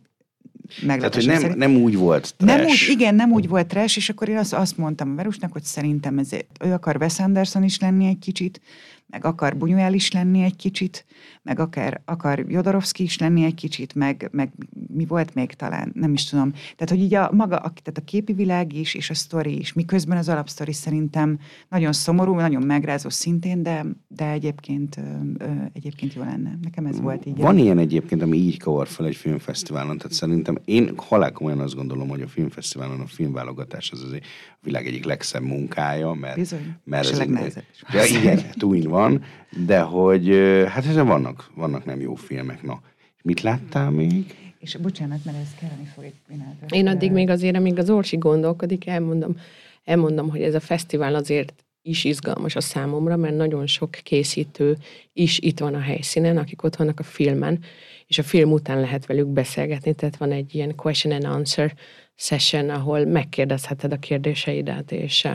Tehát, 0.86 1.14
hogy 1.14 1.26
nem, 1.26 1.52
nem 1.56 1.76
úgy 1.76 1.96
volt 1.96 2.34
Nem 2.38 2.56
trash. 2.56 2.88
úgy, 2.88 2.90
igen, 2.90 3.14
nem 3.14 3.32
úgy 3.32 3.48
volt 3.48 3.66
trash, 3.66 3.96
és 3.96 4.08
akkor 4.08 4.28
én 4.28 4.36
azt, 4.36 4.52
azt 4.54 4.76
mondtam 4.76 5.10
a 5.10 5.14
Verusnak, 5.14 5.52
hogy 5.52 5.62
szerintem 5.62 6.18
ez, 6.18 6.32
ő 6.60 6.72
akar 6.72 6.96
Wes 6.96 7.18
Anderson 7.18 7.62
is 7.62 7.80
lenni 7.80 8.06
egy 8.06 8.18
kicsit, 8.18 8.60
meg 9.06 9.24
akar 9.24 9.56
Buñuel 9.58 9.90
is 9.92 10.12
lenni 10.12 10.42
egy 10.42 10.56
kicsit, 10.56 11.04
meg 11.48 11.60
akar, 11.60 12.00
akar 12.04 12.44
Jodorowsky 12.48 13.02
is 13.02 13.18
lenni 13.18 13.44
egy 13.44 13.54
kicsit, 13.54 13.94
meg, 13.94 14.28
meg 14.32 14.52
mi 14.94 15.04
volt 15.06 15.34
még 15.34 15.52
talán, 15.52 15.90
nem 15.94 16.12
is 16.12 16.24
tudom. 16.24 16.50
Tehát, 16.52 16.88
hogy 16.88 16.98
így 17.00 17.14
a 17.14 17.30
maga, 17.32 17.56
a, 17.56 17.72
tehát 17.82 17.98
a 17.98 18.04
képi 18.04 18.32
világ 18.32 18.72
is, 18.72 18.94
és 18.94 19.10
a 19.10 19.14
sztori 19.14 19.58
is, 19.58 19.72
miközben 19.72 20.18
az 20.18 20.28
alapsztori 20.28 20.72
szerintem 20.72 21.38
nagyon 21.68 21.92
szomorú, 21.92 22.34
nagyon 22.34 22.62
megrázó 22.62 23.08
szintén, 23.08 23.62
de, 23.62 23.84
de 24.08 24.30
egyébként, 24.30 24.96
ö, 24.96 25.44
ö, 25.44 25.50
egyébként 25.72 26.14
jó 26.14 26.22
lenne. 26.22 26.58
Nekem 26.62 26.86
ez 26.86 27.00
volt 27.00 27.26
így. 27.26 27.36
Van 27.36 27.58
ilyen 27.58 27.78
egyébként, 27.78 28.22
ami 28.22 28.36
így 28.36 28.58
kavar 28.58 28.86
fel 28.88 29.06
egy 29.06 29.16
filmfesztiválon, 29.16 29.96
tehát 29.98 30.12
szerintem 30.12 30.58
én 30.64 30.92
halálkomolyan 30.96 31.60
azt 31.60 31.74
gondolom, 31.74 32.08
hogy 32.08 32.20
a 32.22 32.28
filmfesztiválon 32.28 33.00
a 33.00 33.06
filmválogatás 33.06 33.90
az 33.90 34.02
azért 34.02 34.24
a 34.50 34.58
világ 34.62 34.86
egyik 34.86 35.04
legszebb 35.04 35.42
munkája, 35.42 36.12
mert, 36.12 36.36
Bizony. 36.36 36.74
mert 36.84 37.04
És 37.04 37.10
a 37.10 37.12
ez 37.14 37.18
egy- 37.18 37.26
legnehezebb. 37.28 37.64
Ja, 37.92 38.04
igen, 38.04 38.38
túl 38.58 38.82
van, 38.82 39.22
de 39.66 39.80
hogy 39.80 40.28
hát 40.68 40.86
ezen 40.86 41.06
vannak, 41.06 41.37
vannak 41.54 41.84
nem 41.84 42.00
jó 42.00 42.14
filmek. 42.14 42.62
Na, 42.62 42.80
mit 43.22 43.40
láttál 43.40 43.90
még? 43.90 44.34
És 44.58 44.76
bocsánat, 44.76 45.24
mert 45.24 45.36
ez 45.38 45.54
kelleni 45.60 45.84
fog 45.94 46.04
egy 46.04 46.20
pillanatra. 46.26 46.76
Én 46.76 46.86
addig 46.86 47.12
még 47.12 47.28
azért, 47.28 47.56
amíg 47.56 47.78
az 47.78 47.90
Orsi 47.90 48.16
gondolkodik, 48.16 48.86
elmondom, 48.86 49.36
elmondom, 49.84 50.30
hogy 50.30 50.42
ez 50.42 50.54
a 50.54 50.60
fesztivál 50.60 51.14
azért 51.14 51.64
is 51.82 52.04
izgalmas 52.04 52.56
a 52.56 52.60
számomra, 52.60 53.16
mert 53.16 53.36
nagyon 53.36 53.66
sok 53.66 53.90
készítő 53.90 54.76
is 55.12 55.38
itt 55.38 55.58
van 55.58 55.74
a 55.74 55.80
helyszínen, 55.80 56.36
akik 56.36 56.62
ott 56.62 56.76
vannak 56.76 57.00
a 57.00 57.02
filmen, 57.02 57.58
és 58.06 58.18
a 58.18 58.22
film 58.22 58.52
után 58.52 58.80
lehet 58.80 59.06
velük 59.06 59.26
beszélgetni, 59.26 59.94
tehát 59.94 60.16
van 60.16 60.32
egy 60.32 60.54
ilyen 60.54 60.74
question 60.74 61.12
and 61.14 61.24
answer 61.24 61.74
session, 62.14 62.70
ahol 62.70 63.04
megkérdezheted 63.04 63.92
a 63.92 63.98
kérdéseidet, 63.98 64.92
és 64.92 65.24
uh, 65.24 65.32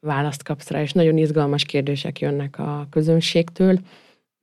választ 0.00 0.42
kapsz 0.42 0.70
rá, 0.70 0.82
és 0.82 0.92
nagyon 0.92 1.16
izgalmas 1.16 1.64
kérdések 1.64 2.20
jönnek 2.20 2.58
a 2.58 2.86
közönségtől, 2.90 3.78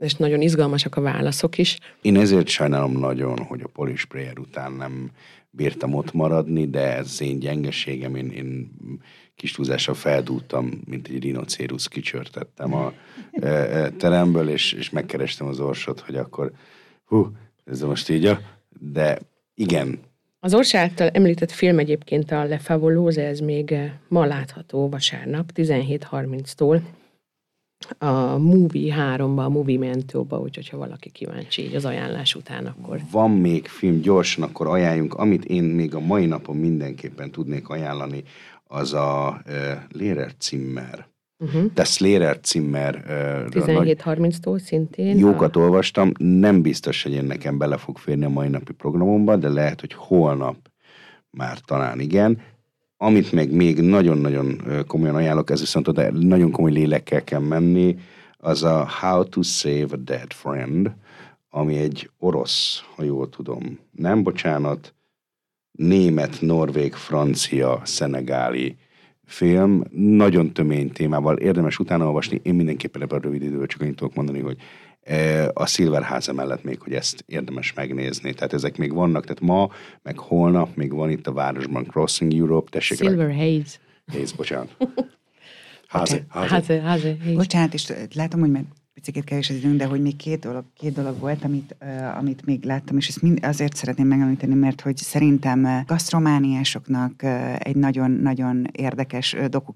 és 0.04 0.16
nagyon 0.16 0.42
izgalmasak 0.42 0.96
a 0.96 1.02
válaszok 1.02 1.58
is. 1.58 1.78
Én 2.02 2.18
ezért 2.18 2.48
sajnálom 2.48 3.00
nagyon, 3.00 3.38
hogy 3.38 3.62
a 3.64 3.68
Polish 3.68 4.06
Prayer 4.06 4.40
után 4.40 4.72
nem 4.72 5.12
bírtam 5.50 5.94
ott 5.94 6.14
maradni, 6.14 6.70
de 6.70 6.98
ez 6.98 7.22
én 7.22 7.40
gyengeségem, 7.40 8.16
én, 8.16 8.30
én 8.32 8.72
kis 9.36 9.52
túlzással 9.52 9.96
feldúltam, 9.96 10.82
mint 10.86 11.08
egy 11.08 11.24
rinocérusz, 11.24 11.88
kicsörtettem 11.88 12.74
a 12.74 12.94
e, 13.32 13.48
e, 13.48 13.90
teremből, 13.90 14.50
és, 14.50 14.74
és 14.74 14.90
megkerestem 14.90 15.48
az 15.48 15.60
orsot, 15.60 16.00
hogy 16.00 16.16
akkor 16.16 16.52
hú, 17.06 17.32
ez 17.66 17.82
most 17.82 18.10
így, 18.10 18.26
a- 18.26 18.40
de 18.80 19.20
igen, 19.56 20.00
Az 20.40 20.54
Ors 20.54 20.76
által 20.76 21.08
említett 21.08 21.52
film 21.52 21.80
egyébként 21.80 22.32
a 22.32 22.44
Le 22.44 22.58
Favolose, 22.58 23.26
ez 23.28 23.40
még 23.40 23.72
eh, 23.72 23.92
ma 24.08 24.26
látható 24.26 24.90
vasárnap, 24.90 25.52
17.30-tól 25.56 26.82
a 27.98 28.38
Movie 28.38 28.96
3-ba, 28.98 29.44
a 29.44 29.50
Movie 29.50 29.78
Mentóba, 29.78 30.40
úgyhogy 30.40 30.70
ha 30.70 30.78
valaki 30.78 31.10
kíváncsi 31.10 31.64
így 31.64 31.76
az 31.76 31.86
ajánlás 31.86 32.36
után, 32.36 32.66
akkor 32.66 33.00
van 33.12 33.32
még 33.32 33.68
film, 33.68 34.02
gyorsan 34.02 34.44
akkor 34.44 34.68
ajánljunk, 34.68 35.14
amit 35.14 35.46
én 35.46 35.64
még 35.64 35.96
a 35.96 36.00
mai 36.00 36.26
napon 36.26 36.56
mindenképpen 36.56 37.32
tudnék 37.32 37.70
ajánlani, 37.70 38.24
az 38.68 38.94
a 38.94 39.42
uh, 39.48 39.54
Lehrer 39.92 40.32
Zimmer. 40.40 41.08
uh-huh. 41.40 41.74
Das 41.74 41.98
Lehrer 41.98 42.40
Zimmer 42.44 42.96
uh, 42.96 43.64
17.30-tól 43.64 44.60
szintén. 44.60 45.18
jókat 45.18 45.56
olvastam, 45.56 46.12
nem 46.18 46.62
biztos, 46.62 47.04
hogy 47.04 47.14
én 47.14 47.24
nekem 47.24 47.58
bele 47.58 47.78
fog 47.78 47.98
férni 47.98 48.26
a 48.26 48.30
mai 48.30 48.48
napi 48.48 48.74
programomba, 48.74 49.36
de 49.36 49.50
lehet, 49.50 49.80
hogy 49.80 49.94
holnap 49.94 50.56
már 51.30 51.60
talán 51.60 52.00
igen. 52.00 52.42
Amit 53.04 53.32
meg 53.32 53.52
még 53.52 53.82
nagyon-nagyon 53.82 54.62
komolyan 54.88 55.16
ajánlok, 55.16 55.50
ez 55.50 55.60
viszont 55.60 55.88
oda 55.88 56.12
nagyon 56.12 56.52
komoly 56.52 56.72
lélekkel 56.72 57.24
kell 57.24 57.40
menni, 57.40 57.96
az 58.38 58.64
a 58.64 58.90
How 59.00 59.24
to 59.24 59.42
Save 59.42 59.88
a 59.92 59.96
Dead 59.96 60.34
Friend, 60.34 60.92
ami 61.50 61.78
egy 61.78 62.10
orosz, 62.20 62.84
ha 62.96 63.04
jól 63.04 63.30
tudom, 63.30 63.80
nem 63.92 64.24
bocsánat, 64.24 64.94
német, 65.72 66.42
norvég, 66.42 66.94
francia, 66.94 67.82
szenegáli 67.84 68.78
film, 69.26 69.84
nagyon 69.92 70.54
tömény 70.54 70.92
témával, 70.92 71.38
érdemes 71.38 71.80
utána 71.80 72.06
olvasni, 72.06 72.40
én 72.44 72.56
mindenképpen 72.56 73.02
ebben 73.02 73.20
a 73.20 73.22
rövid 73.22 73.44
időben 73.44 73.68
csak 73.68 73.82
annyit 73.82 73.96
tudok 73.96 74.16
mondani, 74.16 74.40
hogy 74.40 74.58
a 75.54 75.66
Silverháza 75.66 76.34
mellett 76.34 76.64
még, 76.64 76.80
hogy 76.82 76.94
ezt 76.94 77.24
érdemes 77.28 77.74
megnézni. 77.74 78.34
Tehát 78.34 78.54
ezek 78.54 78.78
még 78.78 78.94
vannak, 78.94 79.24
tehát 79.24 79.42
ma, 79.42 79.70
meg 80.02 80.18
holnap 80.18 80.76
még 80.76 80.94
van 80.94 81.10
itt 81.10 81.28
a 81.28 81.34
városban 81.34 81.84
Crossing 81.84 82.34
Europe, 82.34 82.70
tessék 82.70 83.00
rá- 83.00 83.10
Silver 83.10 83.36
Haze. 83.36 83.78
Nézd, 84.06 84.36
bocsánat. 84.36 84.76
Házi. 85.88 86.24
Haze, 86.30 86.50
Haze. 86.50 86.82
Haze. 86.82 87.16
Bocsánat, 87.34 87.74
és 87.74 87.94
látom, 88.14 88.40
hogy 88.40 88.52
már 88.52 88.64
picit 88.94 89.24
kevés 89.24 89.50
az 89.50 89.56
időnk, 89.56 89.78
de 89.78 89.86
hogy 89.86 90.02
még 90.02 90.16
két 90.16 90.40
dolog, 90.40 90.64
két 90.78 90.94
dolog 90.94 91.20
volt, 91.20 91.44
amit, 91.44 91.76
uh, 91.82 92.18
amit 92.18 92.46
még 92.46 92.64
láttam, 92.64 92.98
és 92.98 93.08
ezt 93.08 93.22
mind 93.22 93.40
azért 93.42 93.76
szeretném 93.76 94.08
megemlíteni, 94.08 94.54
mert 94.54 94.82
hogy 94.82 94.98
szerintem 94.98 95.84
gasztromániásoknak 95.86 97.12
uh, 97.24 97.56
egy 97.60 97.76
nagyon-nagyon 97.76 98.68
érdekes 98.72 99.34
uh, 99.34 99.46
doku 99.46 99.74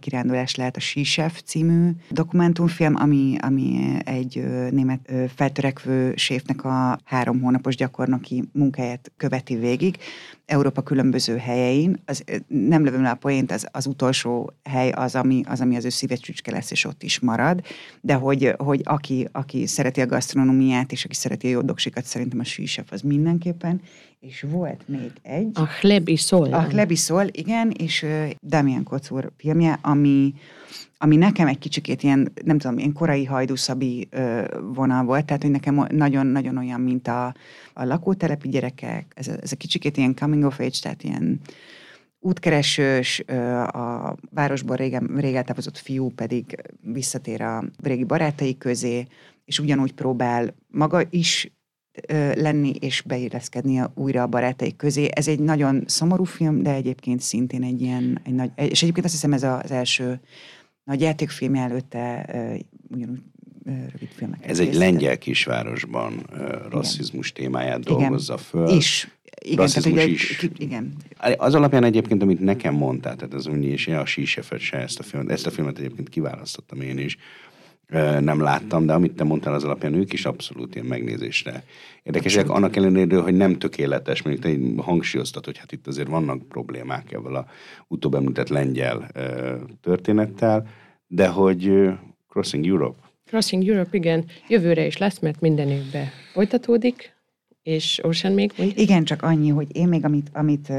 kirándulás 0.00 0.54
lehet 0.54 0.76
a 0.76 0.80
Sísef 0.80 1.42
című 1.44 1.90
dokumentumfilm, 2.10 2.94
ami, 2.96 3.36
ami 3.40 3.96
egy 4.04 4.36
uh, 4.38 4.70
német 4.70 5.10
uh, 5.10 5.24
feltörekvő 5.34 6.12
séfnek 6.16 6.64
a 6.64 6.98
három 7.04 7.40
hónapos 7.40 7.76
gyakornoki 7.76 8.44
munkáját 8.52 9.12
követi 9.16 9.56
végig, 9.56 9.96
Európa 10.46 10.82
különböző 10.82 11.36
helyein. 11.36 12.02
Az, 12.04 12.24
nem 12.48 12.84
lövöm 12.84 13.02
le 13.02 13.10
a 13.10 13.14
poént, 13.14 13.52
az, 13.52 13.66
az 13.70 13.86
utolsó 13.86 14.52
hely 14.64 14.90
az, 14.90 15.14
ami 15.14 15.42
az, 15.46 15.60
ami 15.60 15.76
az 15.76 15.84
ő 15.84 15.88
szívecsücske 15.88 16.50
lesz, 16.50 16.70
és 16.70 16.84
ott 16.84 17.02
is 17.02 17.20
marad. 17.20 17.60
De 18.00 18.14
hogy, 18.14 18.54
hogy 18.56 18.80
aki, 18.84 19.28
aki 19.32 19.66
szereti 19.66 20.00
a 20.00 20.06
gasztronómiát, 20.06 20.92
és 20.92 21.04
aki 21.04 21.14
szereti 21.14 21.46
a 21.46 21.50
jó 21.50 21.60
doksikat, 21.60 22.04
szerintem 22.04 22.38
a 22.38 22.44
sűsef 22.44 22.92
az 22.92 23.00
mindenképpen. 23.00 23.80
És 24.20 24.44
volt 24.48 24.88
még 24.88 25.12
egy. 25.22 25.50
A 25.54 25.66
Chlebisol. 25.66 26.52
A 26.52 26.66
Chlebisol, 26.66 27.26
igen, 27.30 27.70
és 27.70 28.06
Damian 28.42 28.82
Kocúr 28.82 29.32
filmje, 29.36 29.78
ami 29.82 30.34
ami 30.98 31.16
nekem 31.16 31.46
egy 31.46 31.58
kicsikét 31.58 32.02
ilyen, 32.02 32.32
nem 32.44 32.58
tudom, 32.58 32.78
ilyen 32.78 32.92
korai 32.92 33.24
hajdúszabi 33.24 34.08
vonal 34.74 35.04
volt, 35.04 35.24
tehát 35.24 35.42
hogy 35.42 35.50
nekem 35.50 35.86
nagyon-nagyon 35.88 36.56
olyan, 36.56 36.80
mint 36.80 37.08
a, 37.08 37.26
a 37.72 37.84
lakótelepi 37.84 38.48
gyerekek, 38.48 39.12
ez 39.14 39.28
a, 39.28 39.32
ez 39.42 39.52
a 39.52 39.56
kicsikét 39.56 39.96
ilyen 39.96 40.14
coming 40.14 40.44
of 40.44 40.60
age, 40.60 40.78
tehát 40.80 41.02
ilyen 41.02 41.40
útkeresős, 42.18 43.20
a 43.66 44.16
városból 44.30 44.76
régen, 44.76 45.10
rég 45.16 45.34
eltávozott 45.34 45.78
fiú 45.78 46.10
pedig 46.10 46.62
visszatér 46.80 47.42
a 47.42 47.64
régi 47.82 48.04
barátai 48.04 48.58
közé, 48.58 49.06
és 49.44 49.58
ugyanúgy 49.58 49.92
próbál 49.92 50.54
maga 50.68 51.02
is 51.10 51.55
lenni 52.34 52.70
és 52.80 53.02
beilleszkedni 53.02 53.82
újra 53.94 54.22
a 54.22 54.26
barátai 54.26 54.76
közé. 54.76 55.08
Ez 55.10 55.28
egy 55.28 55.38
nagyon 55.38 55.84
szomorú 55.86 56.24
film, 56.24 56.62
de 56.62 56.74
egyébként 56.74 57.20
szintén 57.20 57.62
egy 57.62 57.82
ilyen, 57.82 58.20
egy 58.24 58.34
nagy, 58.34 58.50
és 58.56 58.82
egyébként 58.82 59.04
azt 59.04 59.14
hiszem 59.14 59.32
ez 59.32 59.42
az 59.42 59.70
első 59.70 60.20
nagy 60.84 61.00
játékfilm 61.00 61.54
előtte 61.54 62.26
ugyanúgy 62.90 63.22
rövid 63.64 64.08
filmek. 64.16 64.48
Ez 64.48 64.58
egy 64.58 64.74
lengyel 64.74 65.18
kisvárosban 65.18 66.26
uh, 66.32 66.70
rasszizmus 66.70 67.30
igen. 67.30 67.42
témáját 67.42 67.84
dolgozza 67.84 68.32
igen. 68.32 68.44
föl. 68.44 68.76
Is. 68.76 69.08
Igen, 69.44 69.56
rasszizmus 69.56 69.94
tehát, 69.94 70.08
is. 70.08 70.36
Ki, 70.36 70.50
igen. 70.58 70.92
Az 71.36 71.54
alapján 71.54 71.84
egyébként, 71.84 72.22
amit 72.22 72.40
nekem 72.40 72.74
mondtál, 72.74 73.16
tehát 73.16 73.34
az 73.34 73.46
úgy, 73.46 73.64
és 73.64 73.88
a 73.88 74.06
Sísefet 74.06 74.58
se 74.58 74.76
ezt 74.76 74.98
a 74.98 75.02
filmet, 75.02 75.30
ezt 75.30 75.46
a 75.46 75.50
filmet 75.50 75.78
egyébként 75.78 76.08
kiválasztottam 76.08 76.80
én 76.80 76.98
is, 76.98 77.16
nem 78.20 78.40
láttam, 78.40 78.86
de 78.86 78.92
amit 78.92 79.12
te 79.12 79.24
mondtál 79.24 79.54
az 79.54 79.64
alapján, 79.64 79.94
ők 79.94 80.12
is 80.12 80.24
abszolút 80.24 80.74
ilyen 80.74 80.86
megnézésre 80.86 81.64
érdekesek. 82.02 82.50
Annak 82.50 82.76
ellenére, 82.76 83.16
hogy 83.16 83.36
nem 83.36 83.58
tökéletes, 83.58 84.22
mondjuk 84.22 84.44
te 84.76 84.82
hangsúlyoztat, 84.82 85.44
hogy 85.44 85.58
hát 85.58 85.72
itt 85.72 85.86
azért 85.86 86.08
vannak 86.08 86.48
problémák 86.48 87.12
ebben 87.12 87.34
a 87.34 87.46
utóbb 87.88 88.14
említett 88.14 88.48
lengyel 88.48 89.10
történettel, 89.80 90.66
de 91.06 91.28
hogy 91.28 91.90
Crossing 92.28 92.66
Europe. 92.66 92.98
Crossing 93.26 93.68
Europe, 93.68 93.88
igen, 93.92 94.24
jövőre 94.48 94.86
is 94.86 94.96
lesz, 94.96 95.18
mert 95.18 95.40
minden 95.40 95.68
évben 95.68 96.06
folytatódik, 96.32 97.15
és 97.66 98.00
Ocean 98.02 98.32
még 98.32 98.52
mondja? 98.56 98.82
Igen, 98.82 99.04
csak 99.04 99.22
annyi, 99.22 99.48
hogy 99.48 99.66
én 99.72 99.88
még 99.88 100.04
amit, 100.04 100.30
amit, 100.32 100.72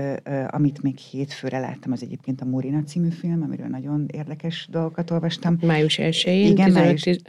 amit 0.47 0.81
még 0.81 0.97
hétfőre 0.97 1.59
láttam, 1.59 1.91
az 1.91 2.03
egyébként 2.03 2.41
a 2.41 2.45
Morina 2.45 2.83
című 2.83 3.09
film, 3.09 3.41
amiről 3.41 3.67
nagyon 3.67 4.05
érdekes 4.13 4.67
dolgokat 4.71 5.11
olvastam. 5.11 5.57
Május 5.61 5.99
1-én, 6.01 6.51
igen, 6.51 6.65
15, 6.65 6.83
május, 6.83 7.01
tiz, 7.01 7.21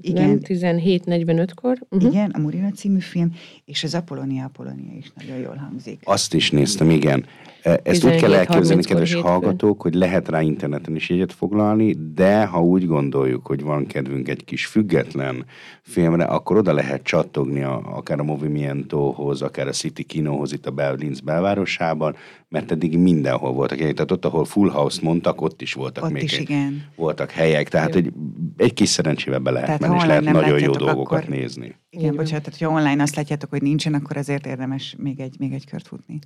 igen, 0.00 0.40
17.45-kor. 0.44 1.78
Uh-huh. 1.90 2.10
Igen, 2.10 2.30
a 2.30 2.38
Morina 2.38 2.70
című 2.70 3.00
film, 3.00 3.32
és 3.64 3.84
az 3.84 3.94
Apollonia 3.94 4.44
Apollonia 4.44 4.96
is 4.98 5.12
nagyon 5.16 5.36
jól 5.36 5.56
hangzik. 5.56 6.00
Azt 6.04 6.34
is 6.34 6.50
néztem, 6.50 6.90
igen. 6.90 7.24
Ezt 7.62 8.04
úgy 8.04 8.16
kell 8.16 8.34
elképzelni, 8.34 8.82
kedves 8.82 9.14
hallgatók, 9.14 9.82
hogy 9.82 9.94
lehet 9.94 10.28
rá 10.28 10.40
interneten 10.40 10.96
is 10.96 11.08
jegyet 11.08 11.32
foglalni, 11.32 11.96
de 12.14 12.44
ha 12.44 12.62
úgy 12.62 12.86
gondoljuk, 12.86 13.46
hogy 13.46 13.62
van 13.62 13.86
kedvünk 13.86 14.28
egy 14.28 14.44
kis 14.44 14.66
független 14.66 15.44
filmre, 15.82 16.24
akkor 16.24 16.56
oda 16.56 16.72
lehet 16.72 17.02
csattogni 17.02 17.62
a, 17.62 17.82
akár 17.84 18.20
a 18.20 18.22
Movimientohoz, 18.22 19.42
akár 19.42 19.66
a 19.66 19.72
City 19.72 20.04
Kinohoz 20.04 20.52
itt 20.52 20.66
a 20.66 20.70
Berlinz 20.70 21.20
belvárosában, 21.20 22.16
mert 22.48 22.72
eddig 22.72 22.98
mindenhol 22.98 23.52
voltak 23.52 23.78
helyek. 23.78 23.94
Tehát 23.94 24.10
ott, 24.10 24.24
ahol 24.24 24.44
Full 24.44 24.70
House 24.70 25.00
mondtak, 25.02 25.40
ott 25.40 25.62
is 25.62 25.72
voltak 25.72 26.04
ott 26.04 26.10
még 26.10 26.22
is, 26.22 26.32
egy, 26.32 26.40
igen. 26.40 26.84
voltak 26.96 27.30
helyek. 27.30 27.68
Tehát 27.68 27.94
egy, 27.94 28.12
egy 28.56 28.74
kis 28.74 28.88
szerencsével 28.88 29.38
be 29.38 29.50
lehet 29.50 29.80
menni, 29.80 29.96
és 29.96 30.04
lehet 30.04 30.24
nagyon 30.24 30.58
jó 30.58 30.72
dolgokat 30.72 31.22
akkor... 31.22 31.34
nézni. 31.36 31.76
Igen, 31.90 32.04
igen. 32.04 32.16
bocsánat, 32.16 32.44
tehát 32.44 32.60
ha 32.60 32.80
online 32.80 33.02
azt 33.02 33.16
látjátok, 33.16 33.50
hogy 33.50 33.62
nincsen, 33.62 33.94
akkor 33.94 34.16
azért 34.16 34.46
érdemes 34.46 34.94
még 34.98 35.20
egy, 35.20 35.34
még 35.38 35.52
egy 35.52 35.66
kört 35.66 35.86
futni. 35.86 36.18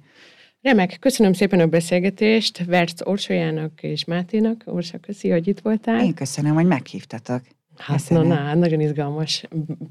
Remek, 0.62 0.96
köszönöm 1.00 1.32
szépen 1.32 1.60
a 1.60 1.66
beszélgetést 1.66 2.64
Verc 2.64 3.06
Orsolyának 3.06 3.82
és 3.82 4.04
Máténak. 4.04 4.62
Orsa, 4.64 4.98
köszi, 4.98 5.30
hogy 5.30 5.48
itt 5.48 5.60
voltál. 5.60 6.04
Én 6.04 6.14
köszönöm, 6.14 6.54
hogy 6.54 6.66
meghívtatok. 6.66 7.40
Hát, 7.76 8.10
na, 8.10 8.22
na, 8.22 8.54
nagyon 8.54 8.80
izgalmas 8.80 9.44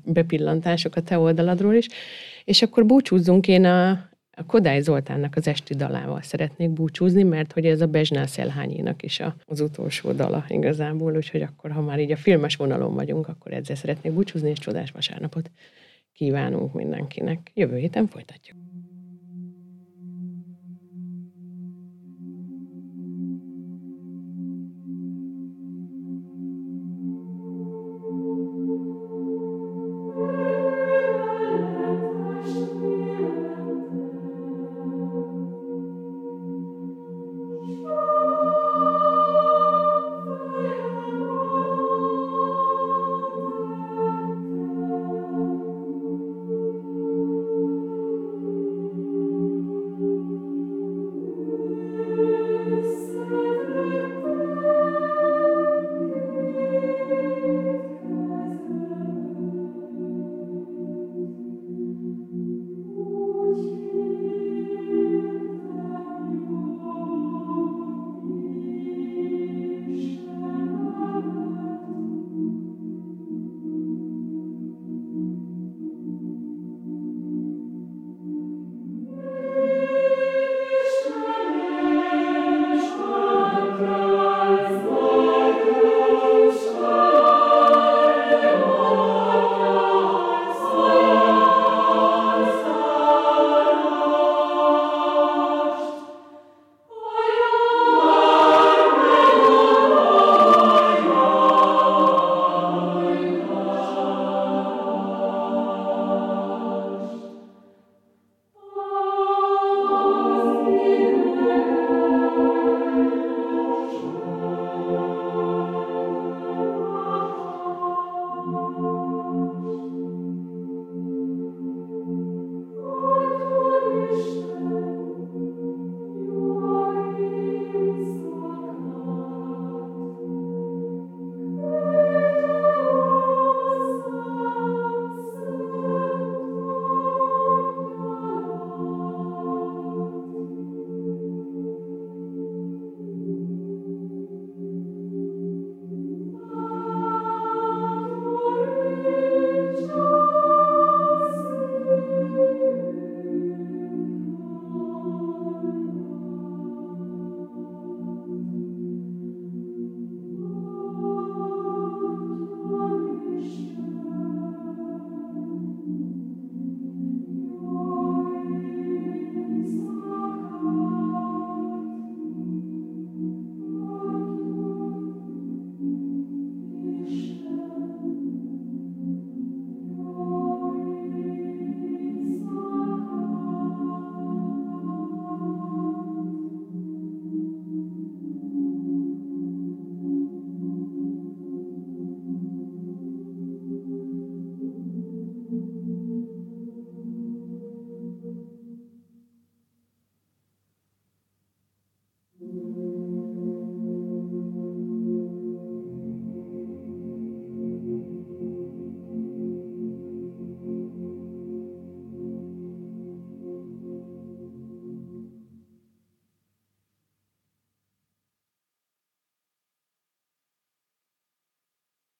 bepillantások 0.05 0.95
a 0.95 1.01
te 1.01 1.17
oldaladról 1.17 1.73
is. 1.73 1.87
És 2.43 2.61
akkor 2.61 2.85
búcsúzzunk, 2.85 3.47
én 3.47 3.65
a, 3.65 3.89
a 4.31 4.45
Kodály 4.47 4.81
Zoltánnak 4.81 5.35
az 5.35 5.47
esti 5.47 5.73
dalával 5.73 6.21
szeretnék 6.21 6.69
búcsúzni, 6.69 7.23
mert 7.23 7.51
hogy 7.51 7.65
ez 7.65 7.81
a 7.81 7.87
Bezsnál 7.87 8.27
Szelhányénak 8.27 9.03
is 9.03 9.19
a, 9.19 9.35
az 9.45 9.59
utolsó 9.59 10.11
dala 10.11 10.45
igazából, 10.47 11.15
úgyhogy 11.15 11.41
akkor, 11.41 11.71
ha 11.71 11.81
már 11.81 11.99
így 11.99 12.11
a 12.11 12.17
filmes 12.17 12.55
vonalon 12.55 12.93
vagyunk, 12.93 13.27
akkor 13.27 13.53
ezzel 13.53 13.75
szeretnék 13.75 14.13
búcsúzni, 14.13 14.49
és 14.49 14.59
csodás 14.59 14.91
vasárnapot 14.91 15.51
kívánunk 16.13 16.73
mindenkinek. 16.73 17.51
Jövő 17.53 17.77
héten 17.77 18.07
folytatjuk. 18.07 18.64